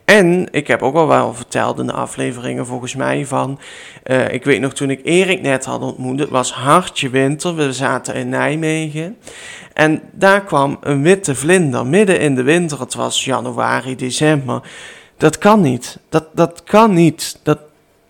En 0.05 0.49
ik 0.51 0.67
heb 0.67 0.83
ook 0.83 0.95
al 0.95 1.07
wel 1.07 1.35
verteld 1.35 1.79
in 1.79 1.87
de 1.87 1.93
afleveringen 1.93 2.67
volgens 2.67 2.95
mij 2.95 3.27
van... 3.27 3.59
Uh, 4.05 4.33
ik 4.33 4.45
weet 4.45 4.61
nog 4.61 4.73
toen 4.73 4.91
ik 4.91 5.01
Erik 5.05 5.41
net 5.41 5.65
had 5.65 5.83
ontmoet, 5.83 6.19
het 6.19 6.29
was 6.29 6.53
hartje 6.53 7.11
winter. 7.11 7.55
We 7.55 7.73
zaten 7.73 8.15
in 8.15 8.29
Nijmegen. 8.29 9.17
En 9.73 10.03
daar 10.13 10.45
kwam 10.45 10.79
een 10.81 11.03
witte 11.03 11.35
vlinder 11.35 11.87
midden 11.87 12.21
in 12.21 12.35
de 12.35 12.43
winter. 12.43 12.81
Het 12.81 12.95
was 12.95 13.25
januari, 13.25 13.97
december. 13.97 14.63
Dat 15.17 15.39
kan 15.39 15.61
niet. 15.61 15.99
Dat, 16.09 16.27
dat 16.33 16.63
kan 16.65 16.95
niet. 16.95 17.39
Dat, 17.43 17.59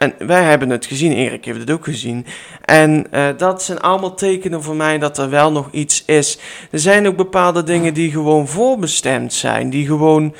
en 0.02 0.26
wij 0.26 0.42
hebben 0.42 0.70
het 0.70 0.86
gezien, 0.86 1.12
Erik 1.12 1.44
heeft 1.44 1.60
het 1.60 1.70
ook 1.70 1.84
gezien. 1.84 2.26
En 2.64 3.06
uh, 3.14 3.28
dat 3.36 3.62
zijn 3.62 3.80
allemaal 3.80 4.14
tekenen 4.14 4.62
voor 4.62 4.76
mij 4.76 4.98
dat 4.98 5.18
er 5.18 5.30
wel 5.30 5.52
nog 5.52 5.68
iets 5.70 6.04
is. 6.04 6.38
Er 6.70 6.78
zijn 6.78 7.06
ook 7.06 7.16
bepaalde 7.16 7.62
dingen 7.62 7.94
die 7.94 8.10
gewoon 8.10 8.48
voorbestemd 8.48 9.32
zijn, 9.32 9.70
die 9.70 9.86
gewoon, 9.86 10.34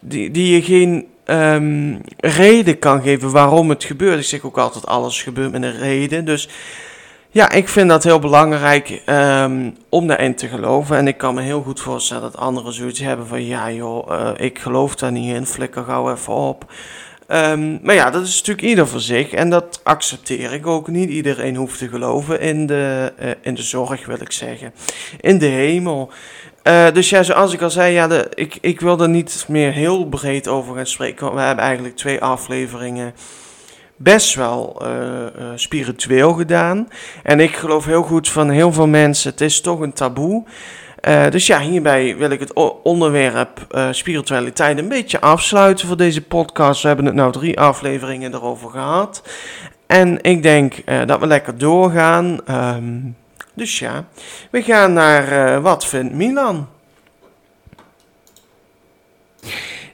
die, 0.00 0.30
die 0.30 0.54
je 0.54 0.62
geen 0.62 1.06
um, 1.26 2.00
reden 2.16 2.78
kan 2.78 3.02
geven 3.02 3.30
waarom 3.30 3.68
het 3.68 3.84
gebeurt. 3.84 4.18
Ik 4.18 4.24
zeg 4.24 4.44
ook 4.44 4.58
altijd, 4.58 4.86
alles 4.86 5.22
gebeurt 5.22 5.52
met 5.52 5.62
een 5.62 5.78
reden. 5.78 6.24
Dus 6.24 6.48
ja, 7.30 7.50
ik 7.50 7.68
vind 7.68 7.88
dat 7.88 8.04
heel 8.04 8.18
belangrijk 8.18 9.02
um, 9.06 9.76
om 9.88 10.06
daarin 10.06 10.34
te 10.34 10.48
geloven. 10.48 10.96
En 10.96 11.08
ik 11.08 11.18
kan 11.18 11.34
me 11.34 11.42
heel 11.42 11.62
goed 11.62 11.80
voorstellen 11.80 12.22
dat 12.22 12.36
anderen 12.36 12.72
zoiets 12.72 13.00
hebben 13.00 13.26
van, 13.26 13.44
ja 13.44 13.72
joh, 13.72 14.10
uh, 14.10 14.30
ik 14.36 14.58
geloof 14.58 14.94
daar 14.94 15.12
niet 15.12 15.34
in, 15.34 15.46
flikker 15.46 15.84
gauw 15.84 16.12
even 16.12 16.32
op. 16.32 16.72
Um, 17.28 17.80
maar 17.82 17.94
ja, 17.94 18.10
dat 18.10 18.22
is 18.22 18.36
natuurlijk 18.38 18.66
ieder 18.66 18.88
voor 18.88 19.00
zich 19.00 19.30
en 19.30 19.50
dat 19.50 19.80
accepteer 19.82 20.52
ik 20.52 20.66
ook. 20.66 20.88
Niet 20.88 21.10
iedereen 21.10 21.56
hoeft 21.56 21.78
te 21.78 21.88
geloven 21.88 22.40
in 22.40 22.66
de, 22.66 23.12
uh, 23.22 23.30
in 23.42 23.54
de 23.54 23.62
zorg, 23.62 24.06
wil 24.06 24.20
ik 24.20 24.32
zeggen. 24.32 24.74
In 25.20 25.38
de 25.38 25.46
hemel. 25.46 26.10
Uh, 26.64 26.90
dus 26.92 27.10
ja, 27.10 27.22
zoals 27.22 27.52
ik 27.52 27.62
al 27.62 27.70
zei, 27.70 27.92
ja, 27.92 28.08
de, 28.08 28.26
ik, 28.34 28.58
ik 28.60 28.80
wil 28.80 29.00
er 29.00 29.08
niet 29.08 29.44
meer 29.48 29.72
heel 29.72 30.08
breed 30.08 30.48
over 30.48 30.74
gaan 30.74 30.86
spreken. 30.86 31.24
Want 31.24 31.38
we 31.38 31.44
hebben 31.44 31.64
eigenlijk 31.64 31.96
twee 31.96 32.20
afleveringen 32.20 33.14
best 33.96 34.34
wel 34.34 34.82
uh, 34.82 34.88
spiritueel 35.54 36.32
gedaan. 36.32 36.88
En 37.22 37.40
ik 37.40 37.56
geloof 37.56 37.84
heel 37.84 38.02
goed 38.02 38.28
van 38.28 38.50
heel 38.50 38.72
veel 38.72 38.86
mensen, 38.86 39.30
het 39.30 39.40
is 39.40 39.60
toch 39.60 39.80
een 39.80 39.92
taboe. 39.92 40.44
Uh, 41.08 41.30
dus 41.30 41.46
ja, 41.46 41.60
hierbij 41.60 42.16
wil 42.16 42.30
ik 42.30 42.40
het 42.40 42.52
onderwerp 42.82 43.66
uh, 43.70 43.88
spiritualiteit 43.90 44.78
een 44.78 44.88
beetje 44.88 45.20
afsluiten 45.20 45.86
voor 45.86 45.96
deze 45.96 46.22
podcast. 46.22 46.82
We 46.82 46.86
hebben 46.86 47.06
het 47.06 47.14
nou 47.14 47.32
drie 47.32 47.60
afleveringen 47.60 48.34
erover 48.34 48.70
gehad. 48.70 49.22
En 49.86 50.22
ik 50.22 50.42
denk 50.42 50.74
uh, 50.86 51.06
dat 51.06 51.20
we 51.20 51.26
lekker 51.26 51.58
doorgaan. 51.58 52.38
Um, 52.50 53.16
dus 53.54 53.78
ja, 53.78 54.04
we 54.50 54.62
gaan 54.62 54.92
naar 54.92 55.60
wat 55.60 55.86
vindt 55.86 56.14
Milan? 56.14 56.68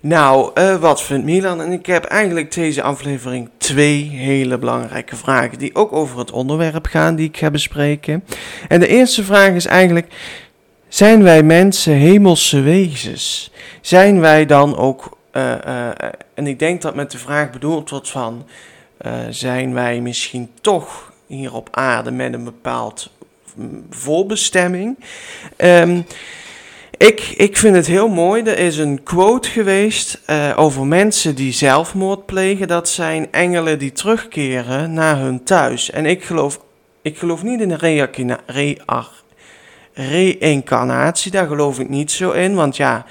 Nou, 0.01 0.51
wat 0.81 1.03
vindt 1.03 1.25
Milan? 1.25 1.63
En 1.63 1.73
ik 1.73 1.87
heb 1.87 2.05
eigenlijk 2.05 2.55
deze 2.55 2.83
aflevering 2.83 3.49
twee 3.59 4.03
hele 4.03 4.59
belangrijke 4.59 5.17
vragen 5.17 5.59
die 5.59 5.75
ook 5.75 5.93
over 5.93 6.19
het 6.19 6.31
onderwerp 6.31 6.87
gaan 6.87 7.15
die 7.15 7.29
ik 7.29 7.37
ga 7.37 7.51
bespreken. 7.51 8.25
En 8.69 8.81
de 8.81 8.87
eerste 8.87 9.25
vraag 9.25 9.51
is 9.51 9.67
eigenlijk 9.67 10.13
zijn 10.91 11.23
wij 11.23 11.43
mensen 11.43 11.93
hemelse 11.93 12.61
wezens? 12.61 13.53
Zijn 13.81 14.21
wij 14.21 14.47
dan 14.47 14.77
ook, 14.77 15.19
uh, 15.33 15.55
uh, 15.67 15.89
en 16.35 16.47
ik 16.47 16.59
denk 16.59 16.83
dat 16.83 16.95
met 16.95 17.11
de 17.11 17.19
vraag 17.19 17.51
bedoeld 17.51 17.91
wordt 17.91 18.11
van, 18.11 18.47
uh, 19.07 19.13
zijn 19.31 19.75
wij 19.75 20.01
misschien 20.01 20.51
toch 20.61 21.13
hier 21.27 21.55
op 21.55 21.69
aarde 21.71 22.11
met 22.11 22.33
een 22.33 22.45
bepaald 22.45 23.11
voorbestemming? 23.91 25.05
Um, 25.57 26.07
ik, 26.97 27.21
ik 27.21 27.57
vind 27.57 27.77
het 27.77 27.87
heel 27.87 28.09
mooi. 28.09 28.43
Er 28.43 28.59
is 28.59 28.79
een 28.79 29.03
quote 29.03 29.49
geweest 29.49 30.21
over 30.57 30.87
mensen 30.87 31.35
die 31.35 31.53
zelfmoord 31.53 32.27
plegen. 32.27 32.69
Dat 32.69 32.89
zijn 32.89 33.33
engelen 33.33 33.79
die 33.79 33.93
terugkeren 33.93 34.93
naar 34.93 35.19
hun 35.19 35.45
thuis. 35.45 35.91
En 35.91 36.07
ik 36.07 36.25
geloof, 36.25 36.61
ik 37.03 37.19
geloof 37.19 37.43
niet 37.43 37.61
in 37.61 37.71
een 37.71 37.79
reactie 37.79 38.85
reïncarnatie. 40.09 41.31
Daar 41.31 41.47
geloof 41.47 41.79
ik 41.79 41.89
niet 41.89 42.11
zo 42.11 42.31
in, 42.31 42.55
want 42.55 42.77
ja, 42.77 43.05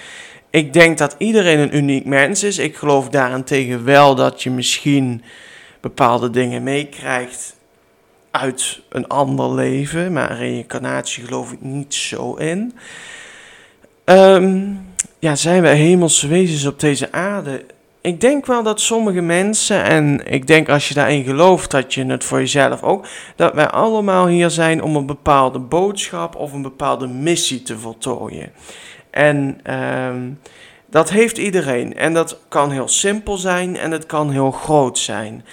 ik 0.49 0.73
denk 0.73 0.97
dat 0.97 1.15
iedereen 1.17 1.59
een 1.59 1.75
uniek 1.75 2.05
mens 2.05 2.43
is. 2.43 2.57
Ik 2.57 2.75
geloof 2.75 3.09
daarentegen 3.09 3.83
wel 3.83 4.15
dat 4.15 4.43
je 4.43 4.49
misschien 4.49 5.23
bepaalde 5.81 6.29
dingen 6.29 6.63
meekrijgt 6.63 7.55
uit 8.31 8.81
een 8.89 9.07
ander 9.07 9.53
leven, 9.53 10.13
maar 10.13 10.37
reïncarnatie 10.37 11.25
geloof 11.25 11.51
ik 11.51 11.61
niet 11.61 11.93
zo 11.93 12.33
in. 12.33 12.73
Ehm, 14.03 14.73
ja, 15.19 15.35
zijn 15.35 15.61
wij 15.61 15.75
hemelse 15.75 16.27
wezens 16.27 16.65
op 16.65 16.79
deze 16.79 17.11
aarde? 17.11 17.65
Ik 18.01 18.21
denk 18.21 18.45
wel 18.45 18.63
dat 18.63 18.81
sommige 18.81 19.21
mensen, 19.21 19.83
en 19.83 20.21
ik 20.25 20.47
denk 20.47 20.69
als 20.69 20.87
je 20.87 20.93
daarin 20.93 21.23
gelooft 21.23 21.71
dat 21.71 21.93
je 21.93 22.05
het 22.05 22.23
voor 22.23 22.39
jezelf 22.39 22.83
ook, 22.83 23.07
dat 23.35 23.53
wij 23.53 23.67
allemaal 23.67 24.27
hier 24.27 24.49
zijn 24.49 24.83
om 24.83 24.95
een 24.95 25.05
bepaalde 25.05 25.59
boodschap 25.59 26.35
of 26.35 26.53
een 26.53 26.61
bepaalde 26.61 27.07
missie 27.07 27.61
te 27.63 27.77
voltooien. 27.77 28.51
En 29.09 29.59
ehm, 29.63 30.29
dat 30.89 31.09
heeft 31.09 31.37
iedereen. 31.37 31.95
En 31.95 32.13
dat 32.13 32.39
kan 32.47 32.71
heel 32.71 32.87
simpel 32.87 33.37
zijn 33.37 33.77
en 33.77 33.91
het 33.91 34.05
kan 34.05 34.31
heel 34.31 34.51
groot 34.51 34.97
zijn. 34.97 35.45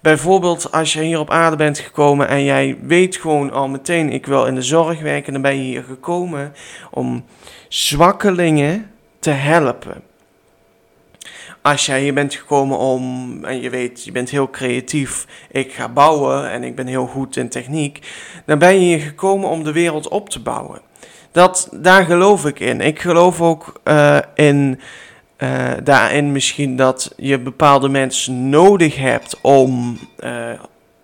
Bijvoorbeeld 0.00 0.72
als 0.72 0.92
je 0.92 1.02
hier 1.02 1.18
op 1.18 1.30
aarde 1.30 1.56
bent 1.56 1.78
gekomen 1.78 2.28
en 2.28 2.44
jij 2.44 2.78
weet 2.82 3.16
gewoon 3.16 3.52
al 3.52 3.68
meteen, 3.68 4.10
ik 4.10 4.26
wil 4.26 4.46
in 4.46 4.54
de 4.54 4.62
zorg 4.62 5.00
werken, 5.00 5.32
dan 5.32 5.42
ben 5.42 5.56
je 5.56 5.62
hier 5.62 5.84
gekomen 5.84 6.52
om 6.90 7.24
zwakkelingen 7.68 8.90
te 9.18 9.30
helpen. 9.30 10.02
Als 11.66 11.86
jij 11.86 12.00
hier 12.00 12.14
bent 12.14 12.34
gekomen 12.34 12.78
om, 12.78 13.38
en 13.44 13.60
je 13.60 13.70
weet, 13.70 14.04
je 14.04 14.12
bent 14.12 14.30
heel 14.30 14.50
creatief, 14.50 15.26
ik 15.50 15.72
ga 15.72 15.88
bouwen 15.88 16.50
en 16.50 16.64
ik 16.64 16.74
ben 16.74 16.86
heel 16.86 17.06
goed 17.06 17.36
in 17.36 17.48
techniek, 17.48 18.06
dan 18.46 18.58
ben 18.58 18.74
je 18.74 18.80
hier 18.80 19.00
gekomen 19.00 19.48
om 19.48 19.64
de 19.64 19.72
wereld 19.72 20.08
op 20.08 20.28
te 20.28 20.40
bouwen. 20.40 20.80
Dat, 21.32 21.68
daar 21.72 22.04
geloof 22.04 22.46
ik 22.46 22.60
in. 22.60 22.80
Ik 22.80 23.00
geloof 23.00 23.40
ook 23.40 23.80
uh, 23.84 24.18
in 24.34 24.80
uh, 25.38 25.70
daarin 25.84 26.32
misschien 26.32 26.76
dat 26.76 27.12
je 27.16 27.38
bepaalde 27.38 27.88
mensen 27.88 28.48
nodig 28.48 28.96
hebt 28.96 29.38
om 29.40 29.98
uh, 30.24 30.50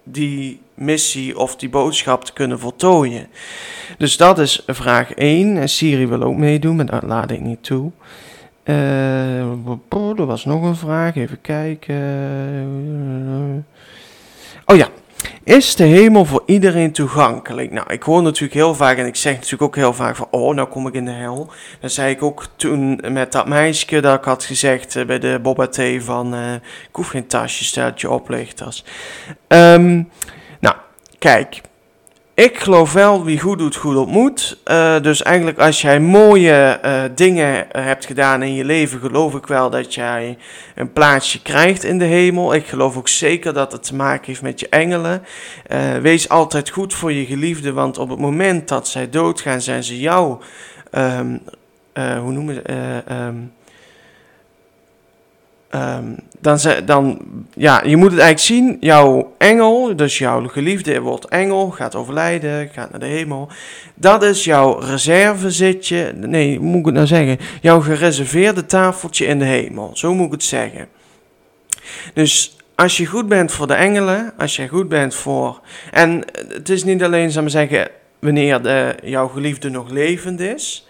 die 0.05 0.61
missie 0.75 1.39
of 1.39 1.57
die 1.57 1.69
boodschap 1.69 2.25
te 2.25 2.33
kunnen 2.33 2.59
voltooien. 2.59 3.29
Dus 3.99 4.17
dat 4.17 4.39
is 4.39 4.63
vraag 4.67 5.13
1. 5.13 5.69
Siri 5.69 6.07
wil 6.07 6.23
ook 6.23 6.37
meedoen, 6.37 6.77
maar 6.77 6.87
dat 6.87 7.03
laat 7.03 7.31
ik 7.31 7.41
niet 7.41 7.63
toe. 7.63 7.91
Uh, 8.71 10.19
er 10.19 10.27
was 10.27 10.45
nog 10.45 10.63
een 10.63 10.77
vraag, 10.77 11.17
even 11.17 11.41
kijken. 11.41 11.97
Oh 14.67 14.77
ja, 14.77 14.89
is 15.45 15.75
de 15.77 15.85
hemel 15.85 16.25
voor 16.25 16.43
iedereen 16.47 16.93
toegankelijk? 16.93 17.71
Nou, 17.71 17.93
ik 17.93 18.03
hoor 18.03 18.23
natuurlijk 18.23 18.55
heel 18.55 18.75
vaak 18.75 18.97
en 18.99 19.07
ik 19.07 19.17
zeg 19.17 19.35
natuurlijk 19.35 19.63
ook 19.63 19.77
heel 19.77 19.93
vaak 19.93 20.17
van, 20.17 20.27
oh, 20.31 20.55
nou 20.55 20.69
kom 20.69 20.87
ik 20.87 20.95
in 20.95 21.05
de 21.05 21.11
hel. 21.11 21.51
Dat 21.81 21.93
zei 21.93 22.11
ik 22.11 22.23
ook 22.23 22.47
toen 22.57 23.01
met 23.09 23.33
dat 23.33 23.49
meisje 23.49 24.01
dat 24.01 24.19
ik 24.19 24.25
had 24.25 24.45
gezegd 24.45 24.97
eh, 24.97 25.07
bij 25.07 25.19
de 25.19 25.39
Boba 25.43 25.67
Thee 25.67 26.03
van, 26.03 26.35
uh, 26.35 26.55
ik 26.55 26.89
hoef 26.93 27.09
geen 27.09 27.27
tasje, 27.27 27.65
steltje 27.65 28.11
oplichters. 28.11 28.85
Um, 29.49 30.09
nou, 30.61 30.77
kijk, 31.19 31.61
ik 32.41 32.59
geloof 32.59 32.93
wel, 32.93 33.25
wie 33.25 33.41
goed 33.41 33.59
doet, 33.59 33.77
goed 33.77 33.97
ontmoet. 33.97 34.59
Uh, 34.65 35.01
dus 35.01 35.23
eigenlijk 35.23 35.59
als 35.59 35.81
jij 35.81 36.01
mooie 36.01 36.81
uh, 36.85 37.03
dingen 37.15 37.67
hebt 37.69 38.07
gedaan 38.07 38.43
in 38.43 38.55
je 38.55 38.65
leven, 38.65 39.01
geloof 39.01 39.35
ik 39.35 39.47
wel 39.47 39.71
dat 39.71 39.95
jij 39.95 40.39
een 40.75 40.93
plaatsje 40.93 41.43
krijgt 41.43 41.85
in 41.85 41.99
de 41.99 42.05
hemel. 42.05 42.55
Ik 42.55 42.67
geloof 42.67 42.97
ook 42.97 43.09
zeker 43.09 43.53
dat 43.53 43.73
het 43.73 43.83
te 43.83 43.95
maken 43.95 44.27
heeft 44.27 44.43
met 44.43 44.61
je 44.61 44.69
engelen. 44.69 45.23
Wees 46.03 46.29
altijd 46.29 46.71
goed 46.71 46.95
voor 46.95 47.13
je 47.13 47.27
geliefde, 47.27 47.73
want 47.73 47.99
op 47.99 48.09
het 48.09 48.19
moment 48.19 48.69
dat 48.69 48.89
zij 48.89 49.11
doodgaan, 49.11 49.61
zijn 49.61 49.85
ze 49.85 49.99
jou, 49.99 50.41
um, 50.93 51.41
hoe 51.95 52.33
noemen 52.33 52.55
ze, 52.55 53.03
um, 53.11 53.53
Um, 55.75 56.17
dan, 56.41 56.59
dan, 56.85 57.19
ja, 57.55 57.83
je 57.85 57.97
moet 57.97 58.11
het 58.11 58.21
eigenlijk 58.21 58.41
zien, 58.41 58.77
jouw 58.81 59.35
engel, 59.39 59.97
dus 59.97 60.19
jouw 60.19 60.49
geliefde 60.49 61.01
wordt 61.01 61.29
engel, 61.29 61.71
gaat 61.71 61.95
overlijden, 61.95 62.71
gaat 62.73 62.91
naar 62.91 63.01
de 63.01 63.07
hemel. 63.07 63.49
Dat 63.95 64.23
is 64.23 64.45
jouw 64.45 64.79
reservezitje, 64.79 66.13
nee, 66.17 66.57
hoe 66.57 66.67
moet 66.67 66.79
ik 66.79 66.85
het 66.85 66.95
nou 66.95 67.07
zeggen? 67.07 67.39
Jouw 67.61 67.81
gereserveerde 67.81 68.67
tafeltje 68.67 69.27
in 69.27 69.39
de 69.39 69.45
hemel, 69.45 69.91
zo 69.95 70.15
moet 70.15 70.27
ik 70.27 70.33
het 70.33 70.43
zeggen. 70.43 70.89
Dus 72.15 72.57
als 72.75 72.97
je 72.97 73.07
goed 73.07 73.29
bent 73.29 73.53
voor 73.53 73.67
de 73.67 73.75
engelen, 73.75 74.33
als 74.39 74.57
je 74.57 74.69
goed 74.69 74.89
bent 74.89 75.15
voor... 75.15 75.61
En 75.91 76.23
het 76.49 76.69
is 76.69 76.85
niet 76.85 77.03
alleen, 77.03 77.31
zou 77.31 77.43
maar 77.43 77.53
zeggen, 77.53 77.89
wanneer 78.19 78.63
de, 78.63 78.95
jouw 79.03 79.29
geliefde 79.29 79.71
nog 79.71 79.91
levend 79.91 80.41
is... 80.41 80.89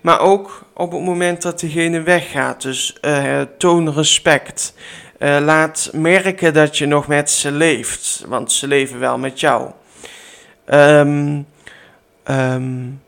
Maar 0.00 0.20
ook 0.20 0.64
op 0.74 0.92
het 0.92 1.02
moment 1.02 1.42
dat 1.42 1.60
diegene 1.60 2.02
weggaat. 2.02 2.62
Dus 2.62 2.98
uh, 3.04 3.40
toon 3.58 3.92
respect. 3.92 4.74
Uh, 5.18 5.38
laat 5.40 5.90
merken 5.92 6.54
dat 6.54 6.78
je 6.78 6.86
nog 6.86 7.06
met 7.06 7.30
ze 7.30 7.52
leeft. 7.52 8.24
Want 8.26 8.52
ze 8.52 8.66
leven 8.66 8.98
wel 8.98 9.18
met 9.18 9.40
jou. 9.40 9.70
Um, 10.66 11.46
um, 12.30 13.00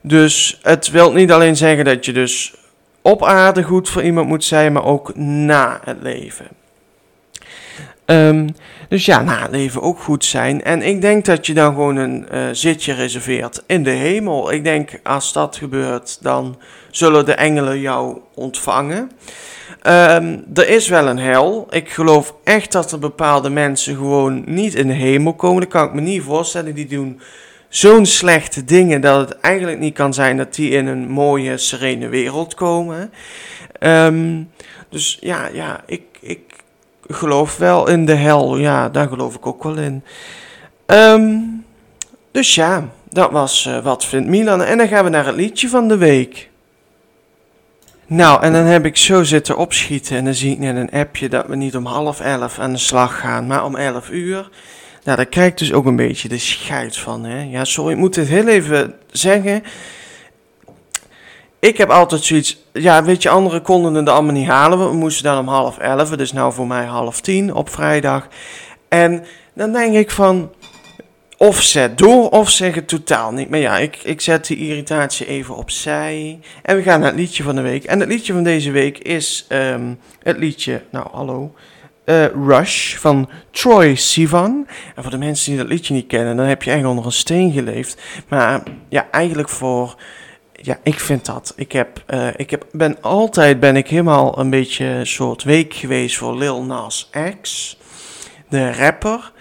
dus 0.00 0.58
het 0.62 0.90
wil 0.90 1.12
niet 1.12 1.32
alleen 1.32 1.56
zeggen 1.56 1.84
dat 1.84 2.04
je 2.04 2.12
dus 2.12 2.54
op 3.02 3.24
aarde 3.24 3.62
goed 3.62 3.88
voor 3.88 4.02
iemand 4.02 4.28
moet 4.28 4.44
zijn, 4.44 4.72
maar 4.72 4.84
ook 4.84 5.16
na 5.16 5.80
het 5.84 5.96
leven. 6.02 6.46
Um, 8.06 8.54
dus 8.88 9.04
ja, 9.04 9.22
na 9.22 9.42
het 9.42 9.50
leven 9.50 9.82
ook 9.82 9.98
goed 9.98 10.24
zijn. 10.24 10.62
En 10.62 10.82
ik 10.82 11.00
denk 11.00 11.24
dat 11.24 11.46
je 11.46 11.54
dan 11.54 11.72
gewoon 11.72 11.96
een 11.96 12.26
uh, 12.32 12.48
zitje 12.52 12.92
reserveert 12.92 13.62
in 13.66 13.82
de 13.82 13.90
hemel. 13.90 14.52
Ik 14.52 14.64
denk 14.64 15.00
als 15.02 15.32
dat 15.32 15.56
gebeurt, 15.56 16.18
dan 16.20 16.58
zullen 16.90 17.24
de 17.24 17.34
engelen 17.34 17.80
jou 17.80 18.18
ontvangen. 18.34 19.10
Um, 19.86 20.44
er 20.54 20.68
is 20.68 20.88
wel 20.88 21.06
een 21.06 21.18
hel. 21.18 21.66
Ik 21.70 21.90
geloof 21.90 22.34
echt 22.44 22.72
dat 22.72 22.92
er 22.92 22.98
bepaalde 22.98 23.50
mensen 23.50 23.96
gewoon 23.96 24.42
niet 24.46 24.74
in 24.74 24.86
de 24.86 24.92
hemel 24.92 25.34
komen. 25.34 25.60
Dat 25.60 25.70
kan 25.70 25.86
ik 25.86 25.94
me 25.94 26.00
niet 26.00 26.22
voorstellen. 26.22 26.74
Die 26.74 26.86
doen 26.86 27.20
zo'n 27.68 28.06
slechte 28.06 28.64
dingen 28.64 29.00
dat 29.00 29.28
het 29.28 29.40
eigenlijk 29.40 29.78
niet 29.78 29.94
kan 29.94 30.14
zijn 30.14 30.36
dat 30.36 30.54
die 30.54 30.70
in 30.70 30.86
een 30.86 31.08
mooie, 31.08 31.58
serene 31.58 32.08
wereld 32.08 32.54
komen. 32.54 33.12
Um, 33.80 34.50
dus 34.88 35.18
ja, 35.20 35.48
ja 35.52 35.80
ik, 35.86 36.02
ik 36.20 36.40
geloof 37.08 37.56
wel 37.56 37.88
in 37.88 38.04
de 38.04 38.14
hel. 38.14 38.56
Ja, 38.56 38.88
daar 38.88 39.08
geloof 39.08 39.34
ik 39.34 39.46
ook 39.46 39.62
wel 39.62 39.76
in. 39.76 40.04
Um, 40.86 41.64
dus 42.30 42.54
ja, 42.54 42.88
dat 43.10 43.30
was 43.30 43.66
uh, 43.68 43.78
wat 43.78 44.04
vindt 44.04 44.28
Milan. 44.28 44.62
En 44.62 44.78
dan 44.78 44.88
gaan 44.88 45.04
we 45.04 45.10
naar 45.10 45.26
het 45.26 45.36
liedje 45.36 45.68
van 45.68 45.88
de 45.88 45.96
week. 45.96 46.50
Nou, 48.06 48.42
en 48.42 48.52
dan 48.52 48.64
heb 48.64 48.84
ik 48.84 48.96
zo 48.96 49.22
zitten 49.22 49.56
opschieten 49.56 50.16
en 50.16 50.24
dan 50.24 50.34
zie 50.34 50.52
ik 50.52 50.58
net 50.58 50.76
een 50.76 50.90
appje 50.90 51.28
dat 51.28 51.46
we 51.46 51.56
niet 51.56 51.76
om 51.76 51.86
half 51.86 52.20
elf 52.20 52.58
aan 52.58 52.72
de 52.72 52.78
slag 52.78 53.20
gaan, 53.20 53.46
maar 53.46 53.64
om 53.64 53.76
elf 53.76 54.10
uur. 54.10 54.50
Nou, 55.04 55.16
daar 55.16 55.26
krijg 55.26 55.54
dus 55.54 55.72
ook 55.72 55.86
een 55.86 55.96
beetje 55.96 56.28
de 56.28 56.38
scheid 56.38 56.96
van. 56.96 57.24
Hè? 57.24 57.42
Ja, 57.42 57.64
sorry, 57.64 57.92
ik 57.92 57.98
moet 57.98 58.16
het 58.16 58.28
heel 58.28 58.48
even 58.48 58.94
zeggen. 59.10 59.62
Ik 61.62 61.76
heb 61.76 61.90
altijd 61.90 62.22
zoiets, 62.22 62.58
ja, 62.72 63.04
weet 63.04 63.22
je, 63.22 63.28
anderen 63.28 63.62
konden 63.62 63.94
het 63.94 64.08
allemaal 64.08 64.32
niet 64.32 64.48
halen. 64.48 64.88
We 64.88 64.96
moesten 64.96 65.24
dan 65.24 65.38
om 65.38 65.48
half 65.48 65.78
elf, 65.78 66.10
dus 66.10 66.32
nou 66.32 66.52
voor 66.52 66.66
mij 66.66 66.84
half 66.84 67.20
tien 67.20 67.54
op 67.54 67.68
vrijdag. 67.68 68.28
En 68.88 69.24
dan 69.54 69.72
denk 69.72 69.94
ik 69.94 70.10
van, 70.10 70.52
of 71.36 71.62
zet 71.62 71.98
door 71.98 72.28
of 72.28 72.50
zeg 72.50 72.74
het 72.74 72.88
totaal 72.88 73.32
niet. 73.32 73.50
Maar 73.50 73.58
ja, 73.58 73.78
ik, 73.78 73.96
ik 73.96 74.20
zet 74.20 74.46
die 74.46 74.56
irritatie 74.58 75.26
even 75.26 75.56
opzij. 75.56 76.40
En 76.62 76.76
we 76.76 76.82
gaan 76.82 77.00
naar 77.00 77.08
het 77.08 77.18
liedje 77.18 77.42
van 77.42 77.54
de 77.54 77.62
week. 77.62 77.84
En 77.84 78.00
het 78.00 78.08
liedje 78.08 78.32
van 78.32 78.44
deze 78.44 78.70
week 78.70 78.98
is 78.98 79.46
um, 79.48 79.98
het 80.22 80.38
liedje, 80.38 80.82
nou 80.90 81.06
hallo, 81.12 81.54
uh, 82.04 82.26
Rush 82.26 82.96
van 82.96 83.30
Troy 83.50 83.94
Sivan. 83.94 84.66
En 84.94 85.02
voor 85.02 85.10
de 85.10 85.18
mensen 85.18 85.50
die 85.50 85.60
dat 85.60 85.68
liedje 85.68 85.94
niet 85.94 86.06
kennen, 86.06 86.36
dan 86.36 86.46
heb 86.46 86.62
je 86.62 86.70
echt 86.70 86.84
onder 86.84 87.04
een 87.04 87.12
steen 87.12 87.52
geleefd. 87.52 88.00
Maar 88.28 88.62
ja, 88.88 89.08
eigenlijk 89.10 89.48
voor 89.48 89.96
ja, 90.62 90.78
ik 90.82 91.00
vind 91.00 91.26
dat. 91.26 91.52
Ik, 91.56 91.72
heb, 91.72 92.02
uh, 92.08 92.28
ik 92.36 92.50
heb, 92.50 92.66
ben 92.72 92.96
altijd 93.00 93.60
ben 93.60 93.76
ik 93.76 93.88
helemaal 93.88 94.38
een 94.38 94.50
beetje 94.50 94.84
een 94.84 95.06
soort 95.06 95.42
week 95.42 95.74
geweest 95.74 96.16
voor 96.16 96.36
Lil 96.36 96.62
Nas 96.62 97.10
X, 97.40 97.76
de 98.48 98.72
rapper. 98.72 99.32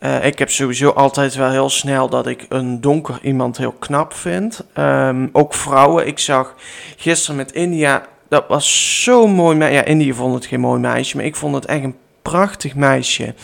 Uh, 0.00 0.24
ik 0.24 0.38
heb 0.38 0.50
sowieso 0.50 0.88
altijd 0.90 1.34
wel 1.34 1.50
heel 1.50 1.70
snel 1.70 2.08
dat 2.08 2.26
ik 2.26 2.46
een 2.48 2.80
donker 2.80 3.18
iemand 3.22 3.56
heel 3.56 3.72
knap 3.72 4.14
vind. 4.14 4.64
Um, 4.78 5.28
ook 5.32 5.54
vrouwen. 5.54 6.06
Ik 6.06 6.18
zag 6.18 6.54
gisteren 6.96 7.36
met 7.36 7.52
India, 7.52 8.06
dat 8.28 8.44
was 8.48 9.02
zo 9.02 9.26
mooi. 9.26 9.58
Ja, 9.58 9.84
India 9.84 10.14
vond 10.14 10.34
het 10.34 10.46
geen 10.46 10.60
mooi 10.60 10.80
meisje, 10.80 11.16
maar 11.16 11.24
ik 11.24 11.36
vond 11.36 11.54
het 11.54 11.64
echt 11.64 11.84
een 11.84 11.96
prachtig 12.22 12.74
meisje. 12.74 13.34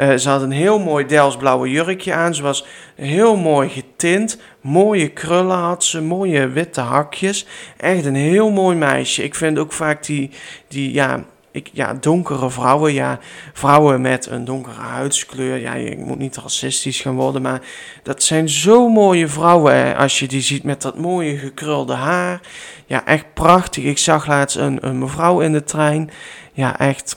Uh, 0.00 0.16
ze 0.16 0.28
had 0.28 0.42
een 0.42 0.50
heel 0.50 0.78
mooi 0.78 1.06
Delsblauwe 1.06 1.70
jurkje 1.70 2.14
aan. 2.14 2.34
Ze 2.34 2.42
was 2.42 2.64
heel 2.94 3.36
mooi 3.36 3.68
getint. 3.68 4.38
Mooie 4.60 5.08
krullen 5.08 5.56
had 5.56 5.84
ze. 5.84 6.02
Mooie 6.02 6.48
witte 6.48 6.80
hakjes. 6.80 7.46
Echt 7.76 8.04
een 8.04 8.14
heel 8.14 8.50
mooi 8.50 8.76
meisje. 8.76 9.22
Ik 9.22 9.34
vind 9.34 9.58
ook 9.58 9.72
vaak 9.72 10.04
die, 10.04 10.30
die 10.68 10.92
ja, 10.92 11.24
ik, 11.50 11.70
ja, 11.72 11.94
donkere 11.94 12.50
vrouwen, 12.50 12.92
ja, 12.92 13.18
vrouwen 13.52 14.00
met 14.00 14.26
een 14.26 14.44
donkere 14.44 14.80
huidskleur. 14.80 15.56
Ja, 15.56 15.74
je 15.74 15.96
moet 15.98 16.18
niet 16.18 16.36
racistisch 16.36 17.00
gaan 17.00 17.14
worden, 17.14 17.42
maar 17.42 17.60
dat 18.02 18.22
zijn 18.22 18.48
zo 18.48 18.88
mooie 18.88 19.28
vrouwen. 19.28 19.96
Als 19.96 20.18
je 20.18 20.28
die 20.28 20.42
ziet 20.42 20.62
met 20.62 20.82
dat 20.82 20.98
mooie 20.98 21.36
gekrulde 21.36 21.94
haar. 21.94 22.40
Ja, 22.86 23.06
echt 23.06 23.34
prachtig. 23.34 23.84
Ik 23.84 23.98
zag 23.98 24.26
laatst 24.26 24.56
een, 24.56 24.78
een 24.86 24.98
mevrouw 24.98 25.40
in 25.40 25.52
de 25.52 25.64
trein. 25.64 26.10
Ja, 26.52 26.78
echt. 26.78 27.16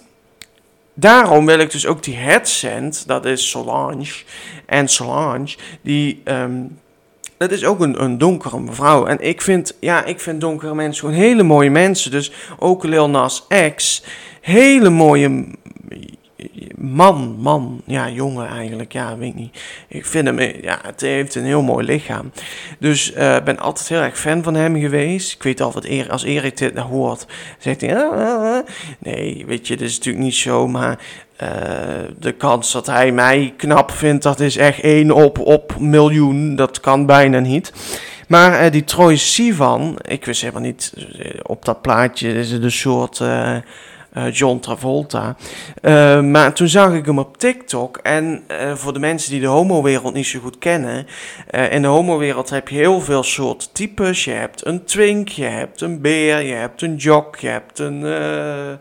Daarom 0.93 1.45
wil 1.45 1.59
ik 1.59 1.71
dus 1.71 1.85
ook 1.85 2.03
die 2.03 2.15
headset, 2.15 3.03
dat 3.07 3.25
is 3.25 3.49
Solange. 3.49 4.13
En 4.65 4.87
Solange, 4.87 5.55
die. 5.81 6.21
ehm, 6.23 6.61
dat 7.37 7.51
is 7.51 7.65
ook 7.65 7.79
een, 7.79 8.03
een 8.03 8.17
donkere 8.17 8.59
mevrouw. 8.59 9.05
En 9.05 9.19
ik 9.19 9.41
vind, 9.41 9.77
ja, 9.79 10.03
ik 10.05 10.19
vind 10.19 10.41
donkere 10.41 10.75
mensen 10.75 10.99
gewoon 10.99 11.21
hele 11.21 11.43
mooie 11.43 11.69
mensen. 11.69 12.11
Dus 12.11 12.31
ook 12.59 12.83
Lil 12.83 13.09
Nas 13.09 13.47
X, 13.75 14.03
hele 14.41 14.89
mooie 14.89 15.55
man, 16.75 17.35
man, 17.39 17.81
ja, 17.85 18.09
jongen 18.09 18.47
eigenlijk, 18.47 18.93
ja, 18.93 19.17
weet 19.17 19.29
ik 19.29 19.35
niet. 19.35 19.59
Ik 19.87 20.05
vind 20.05 20.25
hem, 20.25 20.39
eh, 20.39 20.61
ja, 20.61 20.79
het 20.83 21.01
heeft 21.01 21.35
een 21.35 21.45
heel 21.45 21.61
mooi 21.61 21.85
lichaam. 21.85 22.31
Dus 22.79 23.11
ik 23.11 23.43
ben 23.43 23.59
altijd 23.59 23.87
heel 23.87 24.01
erg 24.01 24.19
fan 24.19 24.43
van 24.43 24.53
hem 24.53 24.79
geweest. 24.79 25.33
Ik 25.33 25.43
weet 25.43 25.61
al 25.61 25.71
wat 25.71 25.87
als 26.09 26.23
Erik 26.23 26.57
dit 26.57 26.73
nou 26.73 26.87
hoort, 26.87 27.25
zegt 27.57 27.81
hij, 27.81 27.97
"Ah, 27.97 28.11
ah, 28.11 28.55
ah." 28.55 28.67
nee, 28.99 29.43
weet 29.47 29.67
je, 29.67 29.77
dat 29.77 29.87
is 29.87 29.97
natuurlijk 29.97 30.23
niet 30.23 30.35
zo, 30.35 30.67
maar 30.67 30.99
eh, 31.35 31.49
de 32.19 32.31
kans 32.31 32.71
dat 32.71 32.85
hij 32.85 33.11
mij 33.11 33.53
knap 33.57 33.91
vindt, 33.91 34.23
dat 34.23 34.39
is 34.39 34.57
echt 34.57 34.83
1 34.83 35.11
op, 35.11 35.39
op 35.39 35.79
miljoen. 35.79 36.55
Dat 36.55 36.79
kan 36.79 37.05
bijna 37.05 37.39
niet. 37.39 37.73
Maar 38.27 38.59
eh, 38.59 38.71
die 38.71 38.83
Troy 38.83 39.15
Sivan, 39.15 39.97
ik 40.01 40.25
wist 40.25 40.41
helemaal 40.41 40.61
niet, 40.61 40.93
eh, 41.19 41.39
op 41.43 41.65
dat 41.65 41.81
plaatje 41.81 42.33
is 42.33 42.51
het 42.51 42.63
een 42.63 42.71
soort 42.71 43.19
eh, 43.19 43.55
eh, 43.55 43.61
John 44.31 44.59
Travolta. 44.59 45.35
Eh, 45.81 46.21
maar 46.21 46.53
toen 46.53 46.67
zag 46.67 46.93
ik 46.93 47.05
hem 47.05 47.19
op 47.19 47.37
TikTok. 47.37 47.97
En 47.97 48.43
eh, 48.47 48.75
voor 48.75 48.93
de 48.93 48.99
mensen 48.99 49.31
die 49.31 49.41
de 49.41 49.47
homowereld 49.47 50.13
niet 50.13 50.25
zo 50.25 50.39
goed 50.39 50.57
kennen. 50.57 51.07
eh, 51.49 51.71
in 51.71 51.81
de 51.81 51.87
homowereld 51.87 52.49
heb 52.49 52.67
je 52.67 52.75
heel 52.75 53.01
veel 53.01 53.23
soorten 53.23 53.71
types. 53.71 54.23
Je 54.23 54.31
hebt 54.31 54.65
een 54.65 54.83
twink, 54.83 55.29
je 55.29 55.45
hebt 55.45 55.81
een 55.81 56.01
beer, 56.01 56.41
je 56.41 56.53
hebt 56.53 56.81
een 56.81 56.95
jock, 56.95 57.35
je 57.35 57.47
hebt 57.47 57.79
een... 57.79 58.03
eh, 58.05 58.71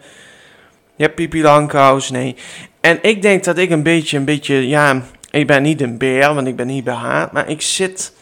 je 0.96 1.02
hebt 1.08 1.14
Pipi 1.14 1.42
nee. 2.10 2.36
En 2.80 2.98
ik 3.02 3.22
denk 3.22 3.44
dat 3.44 3.58
ik 3.58 3.70
een 3.70 3.82
beetje, 3.82 4.16
een 4.16 4.24
beetje, 4.24 4.68
ja, 4.68 5.02
ik 5.30 5.46
ben 5.46 5.62
niet 5.62 5.80
een 5.80 5.98
beer, 5.98 6.34
want 6.34 6.46
ik 6.46 6.56
ben 6.56 6.66
niet 6.66 6.84
behaard, 6.84 7.32
maar 7.32 7.48
ik 7.48 7.62
zit, 7.62 8.12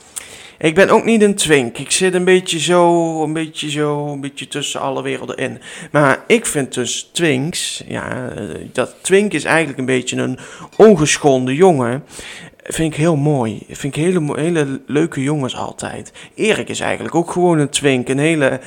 ik 0.60 0.74
ben 0.74 0.90
ook 0.90 1.04
niet 1.04 1.22
een 1.22 1.34
twink. 1.34 1.78
Ik 1.78 1.90
zit 1.90 2.14
een 2.14 2.24
beetje 2.24 2.58
zo, 2.58 3.22
een 3.22 3.32
beetje 3.32 3.70
zo, 3.70 4.06
een 4.06 4.20
beetje 4.20 4.48
tussen 4.48 4.80
alle 4.80 5.02
werelden 5.02 5.36
in. 5.36 5.60
Maar 5.90 6.24
ik 6.26 6.46
vind 6.46 6.74
dus 6.74 7.10
twinks, 7.12 7.84
ja, 7.86 8.28
eh, 8.28 8.44
dat 8.72 8.94
twink 9.00 9.32
is 9.32 9.44
eigenlijk 9.44 9.78
een 9.78 9.84
beetje 9.84 10.16
een 10.16 10.38
ongeschonden 10.76 11.54
jongen. 11.54 12.04
Vind 12.62 12.92
ik 12.92 12.98
heel 12.98 13.16
mooi. 13.16 13.62
Vind 13.68 13.96
ik 13.96 14.02
hele, 14.02 14.40
hele 14.40 14.80
leuke 14.86 15.22
jongens 15.22 15.56
altijd. 15.56 16.12
Erik 16.34 16.68
is 16.68 16.80
eigenlijk 16.80 17.14
ook 17.14 17.30
gewoon 17.30 17.58
een 17.58 17.70
twink. 17.70 18.08
Een 18.08 18.18
hele... 18.18 18.60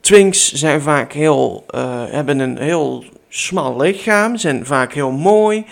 Twinks 0.00 0.52
zijn 0.52 0.80
vaak 0.80 1.12
heel... 1.12 1.64
eh, 1.68 2.04
hebben 2.08 2.38
een 2.38 2.58
heel 2.58 3.04
smal 3.28 3.80
lichaam. 3.80 4.36
Zijn 4.36 4.66
vaak 4.66 4.92
heel 4.92 5.10
mooi. 5.10 5.64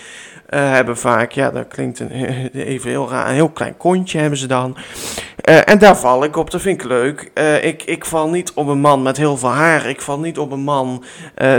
Eh, 0.55 0.71
hebben 0.71 0.97
vaak... 0.97 1.31
Ja, 1.31 1.51
dat 1.51 1.67
klinkt 1.67 1.99
een, 1.99 2.11
even 2.53 2.89
heel 2.89 3.09
raar. 3.09 3.27
Een 3.27 3.33
heel 3.33 3.49
klein 3.49 3.77
kontje 3.77 4.19
hebben 4.19 4.39
ze 4.39 4.47
dan. 4.47 4.77
Eh, 5.35 5.69
en 5.69 5.77
daar 5.77 5.97
val 5.97 6.23
ik 6.23 6.35
op. 6.35 6.51
Dat 6.51 6.61
vind 6.61 6.81
ik 6.81 6.87
leuk. 6.87 7.31
Eh, 7.33 7.63
ik, 7.63 7.83
ik 7.83 8.05
val 8.05 8.29
niet 8.29 8.53
op 8.53 8.67
een 8.67 8.79
man 8.79 9.01
met 9.01 9.17
heel 9.17 9.37
veel 9.37 9.49
haar. 9.49 9.85
Ik 9.85 10.01
val 10.01 10.19
niet 10.19 10.37
op 10.37 10.51
een 10.51 10.63
man 10.63 11.03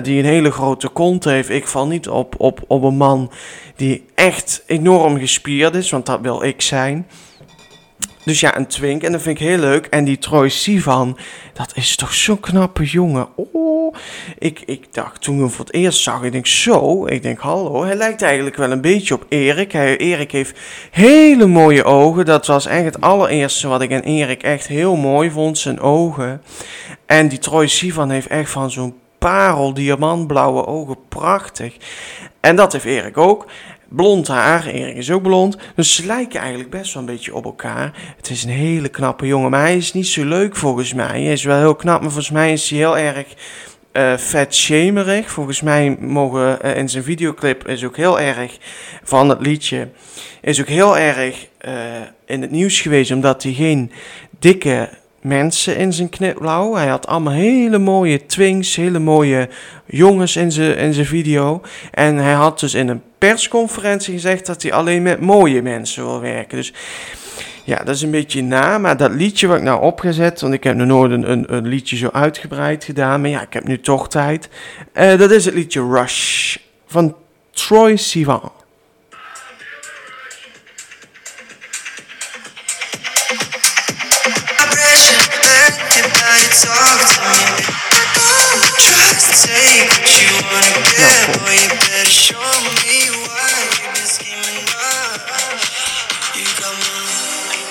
die 0.03 0.19
een 0.19 0.25
hele 0.25 0.51
grote 0.51 0.89
kont 0.89 1.25
heeft. 1.25 1.49
Ik 1.49 1.67
val 1.67 1.87
niet 1.87 2.09
op, 2.09 2.35
op, 2.39 2.61
op 2.67 2.83
een 2.83 2.97
man 2.97 3.31
die 3.77 4.05
echt 4.15 4.63
enorm 4.67 5.19
gespierd 5.19 5.75
is, 5.75 5.91
want 5.91 6.07
dat 6.07 6.21
wil 6.21 6.43
ik 6.43 6.63
zijn. 6.63 7.07
Dus 8.27 8.41
ja, 8.41 8.57
een 8.57 8.67
twink. 8.67 9.03
En 9.03 9.13
dat 9.13 9.23
vind 9.23 9.41
ik 9.41 9.47
heel 9.47 9.59
leuk. 9.59 9.87
En 9.87 10.05
die 10.05 10.19
Troy 10.19 10.49
Sivan, 10.49 11.19
dat 11.53 11.73
is 11.75 11.97
toch 11.97 12.15
zo'n 12.15 12.41
knappe 12.41 12.85
jongen. 12.85 13.29
Oh, 13.35 13.95
ik, 14.39 14.63
ik 14.65 14.95
dacht 14.95 15.23
toen 15.23 15.35
ik 15.35 15.41
hem 15.41 15.51
voor 15.51 15.65
het 15.65 15.75
eerst 15.75 16.03
zag, 16.03 16.23
ik 16.23 16.33
denk 16.33 16.47
zo. 16.47 17.07
Ik 17.07 17.23
denk, 17.23 17.39
hallo, 17.39 17.85
hij 17.85 17.95
lijkt 17.95 18.23
eigenlijk 18.23 18.57
wel 18.57 18.71
een 18.71 18.81
beetje 18.81 19.15
op 19.15 19.27
Erik. 19.29 19.73
Hij, 19.73 19.97
Erik 19.97 20.33
heeft 20.33 20.59
hele 20.91 21.47
mooie 21.47 21.85
ogen. 21.85 22.25
Dat 22.25 22.47
was 22.47 22.67
echt 22.67 22.85
het 22.85 23.01
allereerste 23.01 23.69
wat 23.69 23.83
ik 23.83 23.93
aan 23.93 24.01
Erik 24.01 24.43
echt 24.43 24.67
heel 24.67 24.97
mooi 24.97 25.31
vond, 25.31 25.59
zijn 25.59 25.81
ogen. 25.81 26.43
En 27.07 27.29
die 27.29 27.39
Troy 27.39 27.67
Sivan 27.67 28.11
heeft 28.11 28.27
echt 28.27 28.51
van 28.51 28.71
zo'n 28.71 28.95
parel, 29.19 29.75
diamantblauwe 29.75 30.67
ogen, 30.67 30.97
prachtig. 31.09 31.77
En 32.41 32.57
dat 32.57 32.73
heeft 32.73 32.85
Erik 32.85 33.19
ook. 33.19 33.47
Blond 33.89 34.29
haar, 34.29 34.67
Erik 34.67 34.97
is 34.97 35.11
ook 35.11 35.23
blond. 35.23 35.57
Dus 35.75 35.95
ze 35.95 36.07
lijken 36.07 36.41
eigenlijk 36.41 36.71
best 36.71 36.95
wel 36.95 37.03
een 37.03 37.09
beetje 37.09 37.35
op 37.35 37.45
elkaar. 37.45 38.15
Het 38.17 38.31
is 38.31 38.45
een 38.45 38.51
hele 38.51 38.89
knappe 38.89 39.27
jongen, 39.27 39.51
maar 39.51 39.61
hij 39.61 39.77
is 39.77 39.93
niet 39.93 40.07
zo 40.07 40.25
leuk 40.25 40.57
volgens 40.57 40.95
mij. 40.95 41.23
Hij 41.23 41.33
is 41.33 41.45
wel 41.45 41.59
heel 41.59 41.75
knap, 41.75 42.01
maar 42.01 42.11
volgens 42.11 42.35
mij 42.35 42.53
is 42.53 42.71
hij 42.71 42.79
heel 42.79 42.99
erg 42.99 43.27
eh 43.93 44.17
vetshamerig. 44.17 45.31
Volgens 45.31 45.61
mij 45.61 45.97
mogen 46.01 46.63
eh, 46.63 46.77
in 46.77 46.89
zijn 46.89 47.05
videoclip 47.05 47.69
is 47.69 47.85
ook 47.85 47.97
heel 47.97 48.21
erg 48.21 48.59
van 49.03 49.29
het 49.29 49.41
liedje. 49.41 49.89
Is 50.41 50.61
ook 50.61 50.69
heel 50.69 50.99
erg 50.99 51.47
eh, 51.59 51.75
in 52.27 52.43
het 52.43 52.51
nieuws 52.51 52.81
geweest 52.81 53.11
omdat 53.11 53.43
hij 53.43 53.53
geen 53.53 53.93
dikke 54.39 54.89
mensen 55.27 55.77
in 55.77 55.93
zijn 55.93 56.09
knipblauw. 56.09 56.75
Hij 56.75 56.87
had 56.87 57.07
allemaal 57.07 57.33
hele 57.33 57.79
mooie 57.79 58.27
twinks, 58.27 58.77
hele 58.77 58.99
mooie 58.99 59.49
jongens 59.87 60.37
in 60.37 60.53
zijn, 60.53 60.77
in 60.77 60.93
zijn 60.93 61.07
video. 61.07 61.61
En 61.91 62.17
hij 62.17 62.33
had 62.33 62.61
dus 62.61 62.75
in 62.75 62.89
een 62.89 63.03
persconferentie 63.19 64.15
gezegd 64.15 64.47
dat 64.47 64.63
hij 64.63 64.73
alleen 64.73 65.03
met 65.03 65.21
mooie 65.21 65.63
mensen 65.63 66.05
wil 66.05 66.21
werken. 66.21 66.57
Dus 66.57 66.73
ja, 67.65 67.77
dat 67.77 67.95
is 67.95 68.03
een 68.03 68.11
beetje 68.11 68.43
na. 68.43 68.79
Maar 68.79 68.97
dat 68.97 69.11
liedje 69.11 69.47
wat 69.47 69.57
ik 69.57 69.63
nou 69.63 69.83
opgezet, 69.83 70.41
want 70.41 70.55
ik 70.55 70.65
heb 70.65 70.77
nog 70.77 70.87
nooit 70.87 71.11
een, 71.11 71.31
een, 71.31 71.55
een 71.55 71.67
liedje 71.67 71.97
zo 71.97 72.09
uitgebreid 72.13 72.85
gedaan. 72.85 73.21
Maar 73.21 73.31
ja, 73.31 73.43
ik 73.43 73.53
heb 73.53 73.65
nu 73.67 73.81
toch 73.81 74.09
tijd. 74.09 74.49
Eh, 74.93 75.19
dat 75.19 75.31
is 75.31 75.45
het 75.45 75.55
liedje 75.55 75.89
Rush 75.89 76.57
van 76.87 77.17
Troy 77.51 77.97
Sivan. 77.97 78.53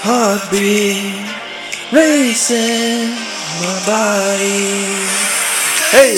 Heartbeat 0.06 1.02
racing 1.92 3.10
my 3.58 3.74
body. 3.90 4.70
Hey! 5.90 6.14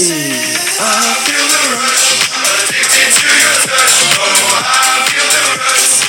I 0.76 1.16
feel 1.24 1.46
the 1.48 1.62
rush. 1.72 2.20
Addicted 2.68 3.16
to 3.16 3.32
your 3.32 3.58
touch, 3.64 3.96
oh, 4.20 4.60
I 4.60 5.08
feel 5.08 5.28
the 5.32 5.40
rush. 5.56 6.08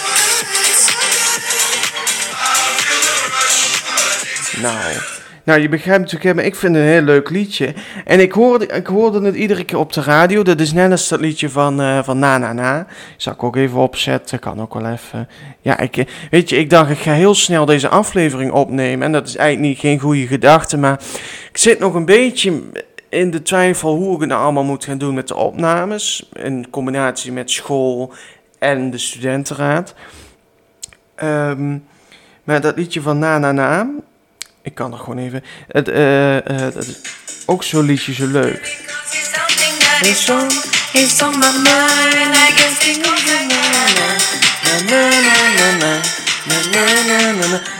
Nou, 4.59 4.99
nou, 5.45 5.61
je 5.61 5.69
begrijpt 5.69 6.01
natuurlijk, 6.03 6.35
maar 6.35 6.45
ik 6.45 6.55
vind 6.55 6.75
het 6.75 6.85
een 6.85 6.91
heel 6.91 7.03
leuk 7.03 7.31
liedje. 7.31 7.75
En 8.05 8.21
ik 8.21 8.33
hoorde, 8.33 8.67
ik 8.67 8.87
hoorde 8.87 9.21
het 9.21 9.35
iedere 9.35 9.65
keer 9.65 9.79
op 9.79 9.93
de 9.93 10.03
radio. 10.03 10.43
Dat 10.43 10.61
is 10.61 10.73
net 10.73 10.91
als 10.91 11.09
dat 11.09 11.21
liedje 11.21 11.51
van, 11.51 11.81
eh, 11.81 12.03
van 12.03 12.19
Na 12.19 12.39
Na 12.39 12.53
Na. 12.53 12.87
Zal 13.17 13.33
ik 13.33 13.43
ook 13.43 13.57
even 13.57 13.79
opzetten, 13.79 14.39
kan 14.39 14.61
ook 14.61 14.75
wel 14.75 14.87
even. 14.87 15.29
Ja, 15.61 15.79
ik, 15.79 15.97
eh, 15.97 16.07
weet 16.31 16.49
je, 16.49 16.57
ik 16.57 16.71
dacht 16.71 16.91
ik 16.91 16.99
ga 16.99 17.13
heel 17.13 17.35
snel 17.35 17.65
deze 17.65 17.89
aflevering 17.89 18.53
opnemen. 18.53 19.07
En 19.07 19.13
dat 19.13 19.29
is 19.29 19.37
eigenlijk 19.37 19.69
niet 19.69 19.79
geen 19.79 19.99
goede 19.99 20.27
gedachte, 20.27 20.79
maar 20.79 21.01
ik 21.51 21.59
zit 21.59 21.79
nog 21.79 21.95
een 21.95 22.05
beetje 22.05 22.63
in 23.09 23.31
de 23.31 23.43
twijfel 23.43 23.97
hoe 23.97 24.15
ik 24.15 24.21
het 24.21 24.29
nou 24.29 24.43
allemaal 24.43 24.65
moet 24.65 24.85
gaan 24.85 24.99
doen 24.99 25.15
met 25.15 25.29
de 25.29 25.37
opnames. 25.37 26.29
In 26.33 26.71
combinatie 26.71 27.33
met 27.33 27.51
school 27.51 28.13
en 28.59 28.91
de 28.91 28.99
studentenraad. 28.99 29.95
Ehm, 31.15 31.79
maar 32.45 32.61
dat 32.61 32.77
liedje 32.77 33.01
van 33.01 33.19
Na 33.19 33.39
Na 33.39 33.53
Na... 33.53 33.91
Ik 34.69 34.75
kan 34.75 34.93
er 34.93 34.99
gewoon 34.99 35.19
even. 35.19 35.45
Het, 35.69 35.89
eh, 35.89 36.37
eh, 36.37 36.61
uh, 36.61 36.77
is 36.77 37.01
ook 37.47 37.63
zo'n 37.63 37.85
liedje 37.85 38.13
zo 38.13 38.27
leuk. 38.27 38.77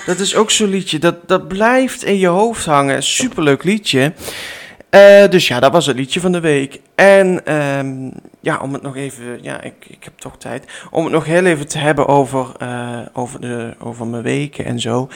Dat 0.07 0.19
is 0.19 0.35
ook 0.35 0.51
zo'n 0.51 0.69
liedje. 0.69 0.99
Dat, 0.99 1.29
dat 1.29 1.49
blijft 1.49 2.05
in 2.05 2.19
je 2.19 2.27
hoofd 2.27 2.65
hangen. 2.65 3.03
Superleuk 3.03 3.63
liedje. 3.65 4.13
Eh, 4.91 5.29
dus 5.29 5.49
ja, 5.49 5.61
dat 5.61 5.73
was 5.73 5.87
het 5.87 5.97
liedje 5.97 6.21
van 6.21 6.33
de 6.33 6.41
week. 6.41 6.81
En 6.95 7.47
ehm, 7.47 8.11
ja, 8.41 8.59
om 8.59 8.73
het 8.73 8.83
nog 8.83 8.97
even, 8.97 9.39
ja, 9.43 9.61
ik, 9.63 9.87
ik 9.89 10.05
heb 10.05 10.19
toch 10.19 10.39
tijd. 10.39 10.65
Om 10.91 11.05
het 11.05 11.13
nog 11.13 11.25
heel 11.25 11.45
even 11.45 11.69
te 11.69 11.79
hebben 11.79 12.07
over, 12.07 12.47
over, 13.13 13.41
de, 13.41 13.75
over 13.79 14.07
mijn 14.07 14.23
weken 14.23 14.65
en 14.65 14.81
zo. 14.81 15.09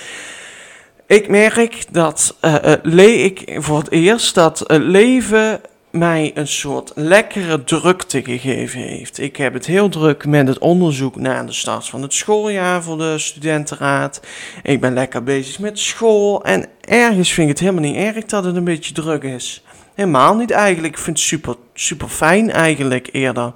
Ik 1.12 1.28
merk 1.28 1.84
dat 1.90 2.36
eh, 2.40 2.72
eh, 2.72 2.78
le 2.82 3.12
ik 3.12 3.56
voor 3.58 3.78
het 3.78 3.90
eerst 3.90 4.34
dat 4.34 4.58
het 4.58 4.82
leven 4.82 5.60
mij 5.90 6.30
een 6.34 6.48
soort 6.48 6.92
lekkere 6.94 7.64
drukte 7.64 8.24
gegeven 8.24 8.80
heeft. 8.80 9.18
Ik 9.18 9.36
heb 9.36 9.54
het 9.54 9.66
heel 9.66 9.88
druk 9.88 10.26
met 10.26 10.48
het 10.48 10.58
onderzoek 10.58 11.16
naar 11.16 11.46
de 11.46 11.52
start 11.52 11.88
van 11.88 12.02
het 12.02 12.14
schooljaar 12.14 12.82
voor 12.82 12.98
de 12.98 13.18
studentenraad. 13.18 14.20
Ik 14.62 14.80
ben 14.80 14.94
lekker 14.94 15.22
bezig 15.22 15.58
met 15.58 15.78
school 15.78 16.44
en 16.44 16.66
ergens 16.80 17.32
vind 17.32 17.48
ik 17.48 17.56
het 17.56 17.66
helemaal 17.66 17.90
niet 17.90 18.14
erg 18.14 18.24
dat 18.24 18.44
het 18.44 18.56
een 18.56 18.64
beetje 18.64 18.94
druk 18.94 19.22
is. 19.22 19.64
Helemaal 19.94 20.36
niet 20.36 20.50
eigenlijk. 20.50 20.94
Ik 20.94 21.02
vind 21.02 21.18
het 21.18 21.26
super, 21.26 21.56
super 21.74 22.08
fijn 22.08 22.50
eigenlijk 22.50 23.08
eerder. 23.12 23.52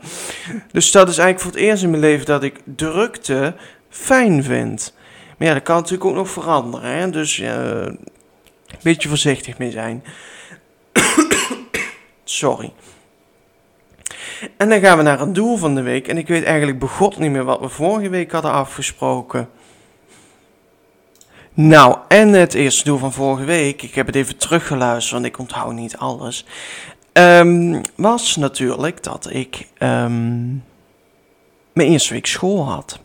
Dus 0.72 0.90
dat 0.90 1.08
is 1.08 1.18
eigenlijk 1.18 1.40
voor 1.40 1.60
het 1.60 1.70
eerst 1.70 1.82
in 1.82 1.90
mijn 1.90 2.02
leven 2.02 2.26
dat 2.26 2.42
ik 2.42 2.60
drukte 2.64 3.54
fijn 3.88 4.44
vind. 4.44 4.94
Maar 5.36 5.48
ja, 5.48 5.54
dat 5.54 5.62
kan 5.62 5.76
natuurlijk 5.76 6.04
ook 6.04 6.14
nog 6.14 6.30
veranderen. 6.30 7.10
Dus 7.10 7.38
uh, 7.38 7.48
een 7.48 7.98
beetje 8.82 9.08
voorzichtig 9.08 9.58
mee 9.58 9.70
zijn. 9.70 10.04
Sorry. 12.24 12.72
En 14.56 14.68
dan 14.68 14.80
gaan 14.80 14.96
we 14.96 15.02
naar 15.02 15.20
een 15.20 15.32
doel 15.32 15.56
van 15.56 15.74
de 15.74 15.82
week. 15.82 16.08
En 16.08 16.18
ik 16.18 16.28
weet 16.28 16.44
eigenlijk 16.44 16.78
begot 16.78 17.18
niet 17.18 17.30
meer 17.30 17.44
wat 17.44 17.60
we 17.60 17.68
vorige 17.68 18.08
week 18.08 18.32
hadden 18.32 18.52
afgesproken. 18.52 19.48
Nou, 21.54 21.98
en 22.08 22.28
het 22.32 22.54
eerste 22.54 22.84
doel 22.84 22.98
van 22.98 23.12
vorige 23.12 23.44
week, 23.44 23.82
ik 23.82 23.94
heb 23.94 24.06
het 24.06 24.14
even 24.14 24.36
teruggeluisterd, 24.36 25.12
want 25.12 25.24
ik 25.24 25.38
onthoud 25.38 25.72
niet 25.72 25.96
alles. 25.96 26.44
Um, 27.12 27.80
was 27.94 28.36
natuurlijk 28.36 29.02
dat 29.02 29.28
ik 29.30 29.68
um, 29.78 30.64
mijn 31.72 31.88
eerste 31.88 32.12
week 32.12 32.26
school 32.26 32.64
had. 32.64 32.98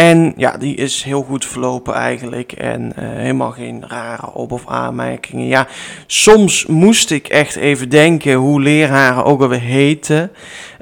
En 0.00 0.32
ja, 0.36 0.56
die 0.56 0.74
is 0.76 1.02
heel 1.02 1.22
goed 1.22 1.46
verlopen 1.46 1.94
eigenlijk. 1.94 2.52
En 2.52 2.92
uh, 2.98 3.08
helemaal 3.08 3.50
geen 3.50 3.84
rare 3.88 4.32
op- 4.32 4.52
of 4.52 4.66
aanmerkingen. 4.66 5.46
Ja, 5.46 5.66
soms 6.06 6.66
moest 6.66 7.10
ik 7.10 7.28
echt 7.28 7.56
even 7.56 7.88
denken 7.88 8.34
hoe 8.34 8.62
leraren 8.62 9.24
ook 9.24 9.42
alweer 9.42 9.60
heten. 9.60 10.30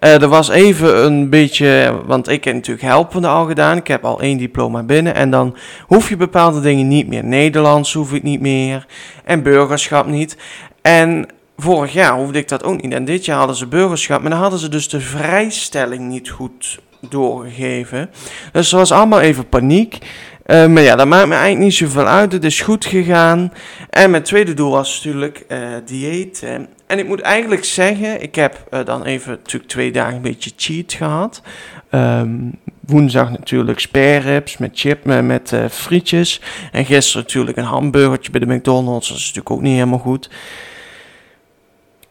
Uh, 0.01 0.23
er 0.23 0.29
was 0.29 0.49
even 0.49 1.05
een 1.05 1.31
beetje, 1.31 2.01
want 2.07 2.29
ik 2.29 2.45
heb 2.45 2.55
natuurlijk 2.55 2.87
helpende 2.87 3.29
al 3.29 3.47
gedaan. 3.47 3.77
Ik 3.77 3.87
heb 3.87 4.05
al 4.05 4.21
één 4.21 4.39
diploma 4.39 4.83
binnen. 4.83 5.15
En 5.15 5.31
dan 5.31 5.57
hoef 5.87 6.09
je 6.09 6.17
bepaalde 6.17 6.61
dingen 6.61 6.89
niet 6.89 7.09
meer. 7.09 7.25
Nederlands 7.25 7.93
hoef 7.93 8.13
ik 8.13 8.23
niet 8.23 8.41
meer. 8.41 8.87
En 9.25 9.43
burgerschap 9.43 10.07
niet. 10.07 10.37
En 10.83 11.27
vorig 11.57 11.93
jaar 11.93 12.17
hoefde 12.17 12.39
ik 12.39 12.49
dat 12.49 12.65
ook 12.65 12.83
niet. 12.83 12.93
En 12.93 13.05
dit 13.05 13.25
jaar 13.25 13.39
hadden 13.39 13.57
ze 13.57 13.67
burgerschap. 13.67 14.21
Maar 14.21 14.31
dan 14.31 14.41
hadden 14.41 14.59
ze 14.59 14.69
dus 14.69 14.89
de 14.89 15.01
vrijstelling 15.01 16.09
niet 16.09 16.31
goed 16.31 16.79
doorgegeven. 17.01 18.11
Dus 18.53 18.73
er 18.73 18.79
was 18.79 18.93
allemaal 18.93 19.21
even 19.21 19.49
paniek. 19.49 19.99
Uh, 20.47 20.67
maar 20.67 20.83
ja, 20.83 20.97
dat 20.97 21.07
maakt 21.07 21.27
me 21.27 21.35
eigenlijk 21.35 21.65
niet 21.65 21.75
zoveel 21.75 22.07
uit. 22.07 22.33
Het 22.33 22.45
is 22.45 22.61
goed 22.61 22.85
gegaan. 22.87 23.53
En 23.91 24.11
mijn 24.11 24.23
tweede 24.23 24.55
doel 24.55 24.71
was 24.71 24.95
natuurlijk 24.95 25.45
uh, 25.49 25.59
dieet. 25.85 26.43
En 26.87 26.99
ik 26.99 27.07
moet 27.07 27.21
eigenlijk 27.21 27.65
zeggen, 27.65 28.23
ik 28.23 28.35
heb 28.35 28.67
uh, 28.71 28.85
dan 28.85 29.05
even 29.05 29.31
natuurlijk 29.31 29.71
twee 29.71 29.93
dagen 29.93 30.15
een 30.15 30.23
beetje 30.23 30.53
cheat 30.57 30.93
gehad. 30.93 31.43
Um, 31.91 32.59
woensdag 32.81 33.31
natuurlijk 33.31 33.81
spareribs 33.81 34.57
met 34.57 34.71
chip, 34.75 35.05
met 35.05 35.53
frietjes. 35.71 36.41
En 36.73 36.85
gisteren 36.85 37.23
natuurlijk 37.23 37.57
een 37.57 37.65
hamburgertje 37.65 38.31
bij 38.31 38.41
de 38.41 38.55
McDonald's. 38.55 39.09
Dat 39.09 39.17
is 39.17 39.23
natuurlijk 39.23 39.51
ook 39.51 39.63
niet 39.63 39.75
helemaal 39.75 39.99
goed. 39.99 40.31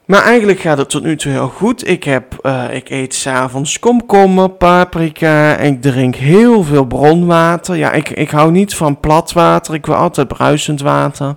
Maar 0.07 0.23
eigenlijk 0.23 0.59
gaat 0.59 0.77
het 0.77 0.89
tot 0.89 1.03
nu 1.03 1.15
toe 1.15 1.31
heel 1.31 1.47
goed. 1.47 1.87
Ik, 1.87 2.03
heb, 2.03 2.39
uh, 2.41 2.73
ik 2.73 2.89
eet 2.89 3.13
s'avonds 3.13 3.79
komkommer, 3.79 4.49
paprika. 4.49 5.57
Ik 5.57 5.81
drink 5.81 6.15
heel 6.15 6.63
veel 6.63 6.85
bronwater. 6.85 7.75
Ja, 7.75 7.91
ik, 7.91 8.09
ik 8.09 8.29
hou 8.29 8.51
niet 8.51 8.75
van 8.75 8.99
plat 8.99 9.33
water. 9.33 9.73
Ik 9.73 9.85
wil 9.85 9.95
altijd 9.95 10.27
bruisend 10.27 10.81
water. 10.81 11.35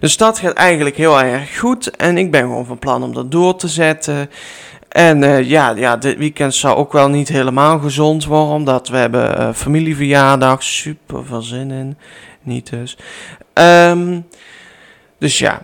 Dus 0.00 0.16
dat 0.16 0.38
gaat 0.38 0.52
eigenlijk 0.52 0.96
heel 0.96 1.20
erg 1.20 1.58
goed. 1.58 1.96
En 1.96 2.18
ik 2.18 2.30
ben 2.30 2.40
gewoon 2.40 2.66
van 2.66 2.78
plan 2.78 3.02
om 3.02 3.14
dat 3.14 3.30
door 3.30 3.56
te 3.56 3.68
zetten. 3.68 4.30
En 4.88 5.22
uh, 5.22 5.42
ja, 5.42 5.70
ja, 5.70 5.96
dit 5.96 6.16
weekend 6.16 6.54
zou 6.54 6.76
ook 6.76 6.92
wel 6.92 7.08
niet 7.08 7.28
helemaal 7.28 7.78
gezond 7.78 8.24
worden. 8.24 8.54
Omdat 8.54 8.88
we 8.88 8.96
hebben 8.96 9.40
uh, 9.40 9.48
familieverjaardag. 9.54 10.62
Super 10.62 11.24
veel 11.24 11.42
zin 11.42 11.70
in. 11.70 11.96
Niet 12.42 12.70
dus. 12.70 12.98
Um, 13.54 14.26
dus 15.18 15.38
ja, 15.38 15.62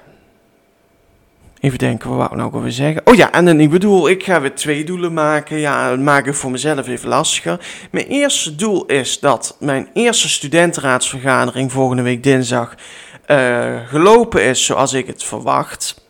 Even 1.65 1.79
denken, 1.79 2.09
wat 2.09 2.19
wou 2.19 2.47
ik 2.47 2.53
nou 2.53 2.71
zeggen? 2.71 3.03
Oh 3.05 3.15
ja, 3.15 3.33
en 3.33 3.61
ik 3.61 3.71
bedoel, 3.71 4.09
ik 4.09 4.25
ga 4.25 4.41
weer 4.41 4.55
twee 4.55 4.85
doelen 4.85 5.13
maken. 5.13 5.59
Ja, 5.59 5.91
dat 5.91 5.99
maak 5.99 6.27
ik 6.27 6.35
voor 6.35 6.51
mezelf 6.51 6.89
even 6.89 7.09
lastiger. 7.09 7.61
Mijn 7.91 8.07
eerste 8.07 8.55
doel 8.55 8.87
is 8.87 9.21
dat 9.21 9.57
mijn 9.61 9.89
eerste 9.93 10.29
studentenraadsvergadering 10.29 11.73
volgende 11.73 12.03
week 12.03 12.23
dinsdag 12.23 12.75
uh, 13.27 13.77
gelopen 13.87 14.43
is 14.43 14.65
zoals 14.65 14.93
ik 14.93 15.07
het 15.07 15.25
verwacht. 15.25 16.05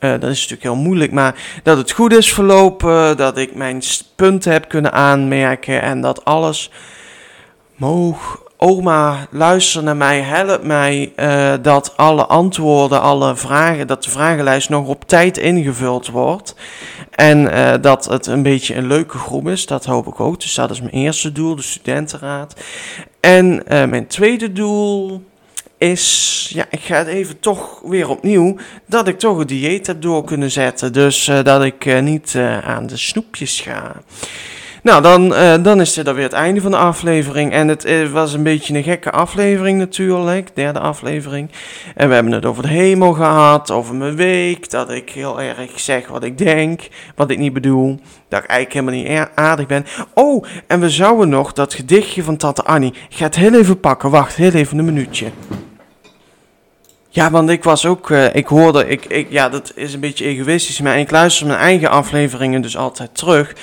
Uh, 0.00 0.10
dat 0.10 0.22
is 0.22 0.40
natuurlijk 0.40 0.62
heel 0.62 0.74
moeilijk, 0.74 1.12
maar 1.12 1.60
dat 1.62 1.76
het 1.76 1.90
goed 1.90 2.12
is 2.12 2.32
verlopen, 2.32 3.16
dat 3.16 3.38
ik 3.38 3.54
mijn 3.54 3.82
punten 4.16 4.52
heb 4.52 4.68
kunnen 4.68 4.92
aanmerken 4.92 5.82
en 5.82 6.00
dat 6.00 6.24
alles 6.24 6.70
moog 7.76 8.42
Oma, 8.62 9.26
luister 9.30 9.82
naar 9.82 9.96
mij, 9.96 10.20
help 10.20 10.62
mij 10.62 11.12
uh, 11.16 11.52
dat 11.62 11.96
alle 11.96 12.26
antwoorden, 12.26 13.00
alle 13.00 13.36
vragen, 13.36 13.86
dat 13.86 14.04
de 14.04 14.10
vragenlijst 14.10 14.68
nog 14.68 14.86
op 14.86 15.04
tijd 15.08 15.38
ingevuld 15.38 16.08
wordt. 16.08 16.54
En 17.10 17.38
uh, 17.38 17.74
dat 17.80 18.04
het 18.04 18.26
een 18.26 18.42
beetje 18.42 18.74
een 18.74 18.86
leuke 18.86 19.18
groep 19.18 19.48
is, 19.48 19.66
dat 19.66 19.84
hoop 19.84 20.06
ik 20.06 20.20
ook. 20.20 20.40
Dus 20.40 20.54
dat 20.54 20.70
is 20.70 20.80
mijn 20.80 20.92
eerste 20.92 21.32
doel, 21.32 21.56
de 21.56 21.62
studentenraad. 21.62 22.54
En 23.20 23.46
uh, 23.46 23.84
mijn 23.84 24.06
tweede 24.06 24.52
doel 24.52 25.22
is, 25.78 26.50
ja, 26.54 26.64
ik 26.70 26.80
ga 26.80 26.96
het 26.96 27.06
even 27.06 27.40
toch 27.40 27.80
weer 27.84 28.08
opnieuw, 28.08 28.56
dat 28.86 29.08
ik 29.08 29.18
toch 29.18 29.38
een 29.38 29.46
dieet 29.46 29.86
heb 29.86 30.02
door 30.02 30.24
kunnen 30.24 30.50
zetten. 30.50 30.92
Dus 30.92 31.30
dat 31.42 31.62
ik 31.64 32.00
niet 32.02 32.36
aan 32.62 32.86
de 32.86 32.96
snoepjes 32.96 33.60
ga. 33.60 33.92
Nou, 34.82 35.02
dan, 35.02 35.32
uh, 35.32 35.54
dan 35.62 35.80
is 35.80 35.92
dit 35.92 36.08
alweer 36.08 36.22
het 36.22 36.32
einde 36.32 36.60
van 36.60 36.70
de 36.70 36.76
aflevering. 36.76 37.52
En 37.52 37.68
het 37.68 37.86
uh, 37.86 38.08
was 38.08 38.32
een 38.32 38.42
beetje 38.42 38.74
een 38.74 38.82
gekke 38.82 39.10
aflevering 39.10 39.78
natuurlijk, 39.78 40.50
derde 40.54 40.78
aflevering. 40.78 41.50
En 41.94 42.08
we 42.08 42.14
hebben 42.14 42.32
het 42.32 42.44
over 42.44 42.62
de 42.62 42.68
hemel 42.68 43.12
gehad, 43.12 43.70
over 43.70 43.94
mijn 43.94 44.16
week, 44.16 44.70
dat 44.70 44.90
ik 44.90 45.10
heel 45.10 45.40
erg 45.40 45.80
zeg 45.80 46.08
wat 46.08 46.24
ik 46.24 46.38
denk, 46.38 46.88
wat 47.14 47.30
ik 47.30 47.38
niet 47.38 47.52
bedoel. 47.52 48.00
Dat 48.28 48.42
ik 48.42 48.48
eigenlijk 48.48 48.86
helemaal 48.86 49.18
niet 49.18 49.28
aardig 49.34 49.66
ben. 49.66 49.86
Oh, 50.14 50.44
en 50.66 50.80
we 50.80 50.90
zouden 50.90 51.28
nog 51.28 51.52
dat 51.52 51.74
gedichtje 51.74 52.22
van 52.22 52.36
tante 52.36 52.64
Annie. 52.64 52.94
Ik 53.08 53.16
ga 53.16 53.24
het 53.24 53.36
heel 53.36 53.54
even 53.54 53.80
pakken, 53.80 54.10
wacht, 54.10 54.36
heel 54.36 54.52
even 54.52 54.78
een 54.78 54.84
minuutje. 54.84 55.26
Ja, 57.12 57.30
want 57.30 57.50
ik 57.50 57.64
was 57.64 57.86
ook, 57.86 58.10
uh, 58.10 58.34
ik 58.34 58.46
hoorde, 58.46 58.88
ik, 58.88 59.04
ik, 59.04 59.26
ja, 59.30 59.48
dat 59.48 59.72
is 59.74 59.94
een 59.94 60.00
beetje 60.00 60.24
egoïstisch, 60.24 60.80
maar 60.80 60.98
ik 60.98 61.10
luister 61.10 61.46
mijn 61.46 61.58
eigen 61.58 61.90
afleveringen 61.90 62.62
dus 62.62 62.76
altijd 62.76 63.14
terug 63.14 63.54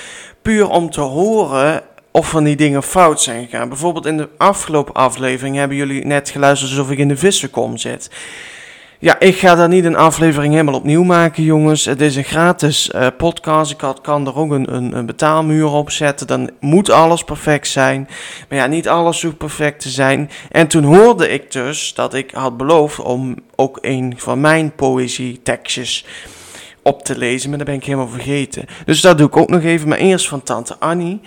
puur 0.48 0.68
om 0.68 0.90
te 0.90 1.00
horen 1.00 1.82
of 2.10 2.28
van 2.28 2.44
die 2.44 2.56
dingen 2.56 2.82
fout 2.82 3.20
zijn 3.20 3.44
gegaan. 3.44 3.68
Bijvoorbeeld 3.68 4.06
in 4.06 4.16
de 4.16 4.28
afgelopen 4.36 4.94
aflevering 4.94 5.56
hebben 5.56 5.76
jullie 5.76 6.06
net 6.06 6.30
geluisterd 6.30 6.70
alsof 6.70 6.90
ik 6.90 6.98
in 6.98 7.08
de 7.08 7.16
vissenkom 7.16 7.76
zit. 7.76 8.10
Ja, 8.98 9.18
ik 9.18 9.36
ga 9.36 9.54
daar 9.54 9.68
niet 9.68 9.84
een 9.84 9.96
aflevering 9.96 10.52
helemaal 10.52 10.74
opnieuw 10.74 11.02
maken, 11.02 11.42
jongens. 11.42 11.84
Het 11.84 12.00
is 12.00 12.16
een 12.16 12.24
gratis 12.24 12.90
uh, 12.94 13.06
podcast. 13.16 13.72
Ik 13.72 13.80
had, 13.80 14.00
kan 14.00 14.26
er 14.26 14.36
ook 14.36 14.50
een, 14.50 14.74
een, 14.74 14.96
een, 14.96 15.06
betaalmuur 15.06 15.66
op 15.66 15.90
zetten. 15.90 16.26
Dan 16.26 16.50
moet 16.60 16.90
alles 16.90 17.24
perfect 17.24 17.68
zijn. 17.68 18.08
Maar 18.48 18.58
ja, 18.58 18.66
niet 18.66 18.88
alles 18.88 19.22
hoeft 19.22 19.38
perfect 19.38 19.80
te 19.80 19.88
zijn. 19.88 20.30
En 20.50 20.66
toen 20.66 20.84
hoorde 20.84 21.28
ik 21.28 21.52
dus 21.52 21.94
dat 21.94 22.14
ik 22.14 22.30
had 22.30 22.56
beloofd 22.56 22.98
om 23.00 23.36
ook 23.56 23.78
een 23.80 24.14
van 24.16 24.40
mijn 24.40 24.72
poëzie-tekstjes 24.74 26.04
op 26.88 27.02
te 27.02 27.18
lezen, 27.18 27.48
maar 27.48 27.58
dat 27.58 27.66
ben 27.66 27.76
ik 27.76 27.84
helemaal 27.84 28.08
vergeten. 28.08 28.64
Dus 28.84 29.00
dat 29.00 29.18
doe 29.18 29.26
ik 29.26 29.36
ook 29.36 29.48
nog 29.48 29.62
even. 29.62 29.88
Maar 29.88 29.98
eerst 29.98 30.28
van 30.28 30.42
Tante 30.42 30.78
Annie. 30.78 31.20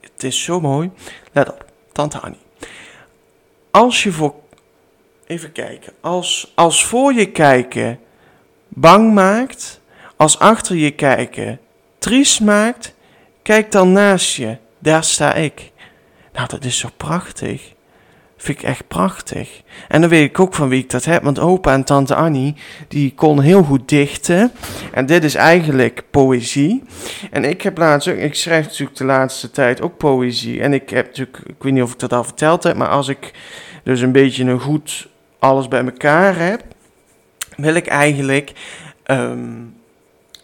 Het 0.00 0.22
is 0.22 0.42
zo 0.42 0.60
mooi. 0.60 0.90
Let 1.32 1.48
op, 1.48 1.64
Tante 1.92 2.18
Annie. 2.18 2.40
Als 3.70 4.02
je 4.02 4.12
voor. 4.12 4.34
Even 5.26 5.52
kijken. 5.52 5.92
Als, 6.00 6.52
als 6.54 6.84
voor 6.84 7.12
je 7.12 7.30
kijken 7.30 7.98
bang 8.68 9.12
maakt. 9.14 9.80
Als 10.16 10.38
achter 10.38 10.76
je 10.76 10.90
kijken 10.90 11.60
triest 11.98 12.40
maakt. 12.40 12.94
Kijk 13.42 13.72
dan 13.72 13.92
naast 13.92 14.36
je. 14.36 14.56
Daar 14.78 15.04
sta 15.04 15.34
ik. 15.34 15.72
Nou, 16.32 16.48
dat 16.48 16.64
is 16.64 16.78
zo 16.78 16.88
prachtig. 16.96 17.72
Vind 18.42 18.58
ik 18.58 18.64
echt 18.64 18.88
prachtig. 18.88 19.62
En 19.88 20.00
dan 20.00 20.10
weet 20.10 20.28
ik 20.28 20.40
ook 20.40 20.54
van 20.54 20.68
wie 20.68 20.82
ik 20.82 20.90
dat 20.90 21.04
heb. 21.04 21.22
Want 21.22 21.38
opa 21.38 21.72
en 21.72 21.84
tante 21.84 22.14
Annie, 22.14 22.54
die 22.88 23.14
kon 23.14 23.40
heel 23.40 23.62
goed 23.62 23.88
dichten. 23.88 24.52
En 24.92 25.06
dit 25.06 25.24
is 25.24 25.34
eigenlijk 25.34 26.02
poëzie. 26.10 26.82
En 27.30 27.44
ik 27.44 27.62
heb 27.62 27.78
laatst 27.78 28.08
ook, 28.08 28.16
ik 28.16 28.34
schrijf 28.34 28.64
natuurlijk 28.64 28.98
de 28.98 29.04
laatste 29.04 29.50
tijd 29.50 29.80
ook 29.80 29.96
poëzie. 29.96 30.60
En 30.60 30.72
ik 30.72 30.90
heb 30.90 31.06
natuurlijk, 31.06 31.38
ik 31.46 31.54
weet 31.58 31.72
niet 31.72 31.82
of 31.82 31.92
ik 31.92 31.98
dat 31.98 32.12
al 32.12 32.24
verteld 32.24 32.62
heb. 32.62 32.76
Maar 32.76 32.88
als 32.88 33.08
ik 33.08 33.32
dus 33.84 34.00
een 34.00 34.12
beetje 34.12 34.44
een 34.44 34.60
goed 34.60 35.08
alles 35.38 35.68
bij 35.68 35.84
elkaar 35.84 36.38
heb. 36.38 36.62
Wil 37.56 37.74
ik 37.74 37.86
eigenlijk 37.86 38.52
um, 39.06 39.74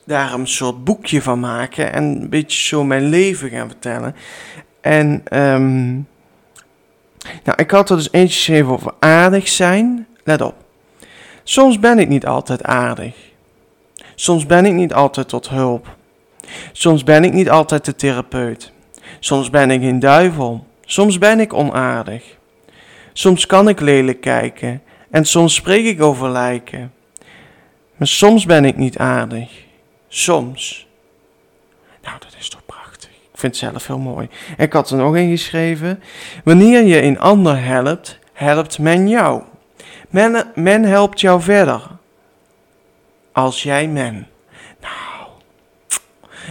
daar 0.04 0.32
een 0.32 0.48
soort 0.48 0.84
boekje 0.84 1.22
van 1.22 1.40
maken. 1.40 1.92
En 1.92 2.04
een 2.04 2.28
beetje 2.28 2.66
zo 2.66 2.84
mijn 2.84 3.08
leven 3.08 3.50
gaan 3.50 3.68
vertellen. 3.68 4.14
En... 4.80 5.22
Um, 5.32 6.06
nou, 7.44 7.62
ik 7.62 7.70
had 7.70 7.90
er 7.90 7.96
dus 7.96 8.12
eentje 8.12 8.34
geschreven 8.34 8.72
over 8.72 8.94
aardig 8.98 9.48
zijn. 9.48 10.06
Let 10.24 10.40
op. 10.40 10.54
Soms 11.42 11.78
ben 11.78 11.98
ik 11.98 12.08
niet 12.08 12.26
altijd 12.26 12.62
aardig. 12.62 13.14
Soms 14.14 14.46
ben 14.46 14.66
ik 14.66 14.72
niet 14.72 14.94
altijd 14.94 15.28
tot 15.28 15.48
hulp. 15.48 15.96
Soms 16.72 17.04
ben 17.04 17.24
ik 17.24 17.32
niet 17.32 17.50
altijd 17.50 17.84
de 17.84 17.94
therapeut. 17.94 18.72
Soms 19.20 19.50
ben 19.50 19.70
ik 19.70 19.82
een 19.82 19.98
duivel. 19.98 20.66
Soms 20.84 21.18
ben 21.18 21.40
ik 21.40 21.52
onaardig. 21.52 22.36
Soms 23.12 23.46
kan 23.46 23.68
ik 23.68 23.80
lelijk 23.80 24.20
kijken 24.20 24.82
en 25.10 25.24
soms 25.24 25.54
spreek 25.54 25.84
ik 25.84 26.02
over 26.02 26.28
lijken. 26.28 26.92
Maar 27.96 28.08
soms 28.08 28.46
ben 28.46 28.64
ik 28.64 28.76
niet 28.76 28.98
aardig. 28.98 29.50
Soms. 30.08 30.86
Nou, 32.02 32.18
dat 32.18 32.36
is 32.38 32.48
toch. 32.48 32.65
Ik 33.36 33.42
vind 33.42 33.60
het 33.60 33.70
zelf 33.70 33.86
heel 33.86 33.98
mooi. 33.98 34.28
Ik 34.56 34.72
had 34.72 34.90
er 34.90 34.96
nog 34.96 35.14
een 35.14 35.30
geschreven. 35.30 36.02
Wanneer 36.44 36.84
je 36.84 37.02
een 37.02 37.18
ander 37.18 37.64
helpt, 37.64 38.18
helpt 38.32 38.78
men 38.78 39.08
jou. 39.08 39.42
Men, 40.08 40.44
men 40.54 40.82
helpt 40.82 41.20
jou 41.20 41.40
verder. 41.40 41.82
Als 43.32 43.62
jij 43.62 43.88
men. 43.88 44.26
Nou, 44.80 45.28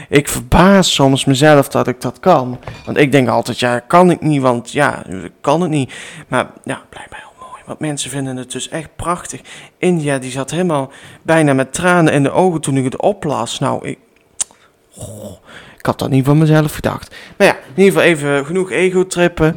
ik 0.10 0.30
verbaas 0.30 0.94
soms 0.94 1.26
mezelf 1.26 1.68
dat 1.68 1.88
ik 1.88 2.02
dat 2.02 2.20
kan. 2.20 2.60
Want 2.86 2.98
ik 2.98 3.12
denk 3.12 3.28
altijd, 3.28 3.60
ja, 3.60 3.80
kan 3.80 4.12
ik 4.12 4.22
niet, 4.22 4.42
want 4.42 4.72
ja, 4.72 5.04
kan 5.42 5.62
het 5.62 5.70
niet. 5.70 5.94
Maar 6.28 6.48
ja, 6.64 6.82
blijkbaar 6.90 7.20
heel 7.20 7.48
mooi. 7.48 7.62
Want 7.66 7.80
mensen 7.80 8.10
vinden 8.10 8.38
het 8.38 8.52
dus 8.52 8.70
echt 8.70 8.90
prachtig. 8.96 9.42
India, 9.78 10.18
die 10.18 10.32
zat 10.32 10.52
helemaal 10.52 10.92
bijna 11.22 11.54
met 11.54 11.74
tranen 11.74 12.14
in 12.14 12.24
de 12.24 12.32
ogen 12.32 12.62
toen 12.62 12.78
ik 12.78 12.84
het 12.84 13.02
oplas. 13.02 13.60
Nou, 13.60 13.88
ik... 13.88 14.00
Oh, 14.96 15.32
ik 15.86 15.92
had 15.92 16.00
dat 16.00 16.10
niet 16.10 16.26
van 16.26 16.38
mezelf 16.38 16.74
gedacht. 16.74 17.16
Maar 17.38 17.48
ja, 17.48 17.54
in 17.54 17.84
ieder 17.84 17.94
geval 17.94 18.08
even 18.08 18.46
genoeg 18.46 18.72
ego-trippen. 18.72 19.56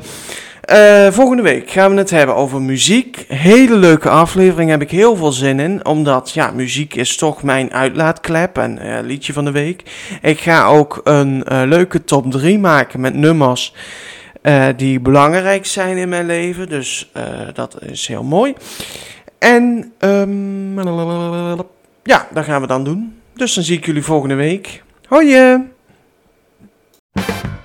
Uh, 0.73 1.11
volgende 1.11 1.43
week 1.43 1.71
gaan 1.71 1.91
we 1.91 1.99
het 1.99 2.11
hebben 2.11 2.35
over 2.35 2.63
muziek. 2.63 3.25
Hele 3.29 3.77
leuke 3.77 4.09
aflevering, 4.09 4.71
heb 4.71 4.83
ik 4.83 4.91
heel 4.91 5.17
veel 5.17 5.33
zin 5.33 5.61
in. 5.61 5.87
Omdat, 5.87 6.31
ja, 6.31 6.51
muziek 6.51 6.95
is 6.95 7.17
toch 7.17 7.43
mijn 7.43 7.73
uitlaatklep 7.73 8.59
en 8.59 8.79
uh, 8.83 8.99
liedje 9.03 9.33
van 9.33 9.45
de 9.45 9.51
week. 9.51 9.83
Ik 10.23 10.41
ga 10.41 10.67
ook 10.67 11.01
een 11.05 11.45
uh, 11.53 11.63
leuke 11.65 12.05
top 12.05 12.31
3 12.31 12.59
maken 12.59 13.01
met 13.01 13.15
nummers 13.15 13.75
die 14.77 15.01
belangrijk 15.01 15.67
zijn 15.67 15.97
in 15.97 16.09
mijn 16.09 16.27
leven. 16.27 16.69
Dus 16.69 17.13
dat 17.55 17.77
is 17.83 18.07
heel 18.07 18.23
mooi. 18.23 18.55
En, 19.39 19.93
um, 19.99 20.79
ja, 22.03 22.29
dat 22.33 22.45
gaan 22.45 22.61
we 22.61 22.67
dan 22.67 22.85
doen. 22.85 23.19
Dus 23.35 23.55
dan 23.55 23.65
zie 23.65 23.77
ik 23.77 23.87
jullie 23.87 24.03
volgende 24.03 24.35
week. 24.35 24.83
Hoi! 25.07 25.77
Bye. 27.19 27.58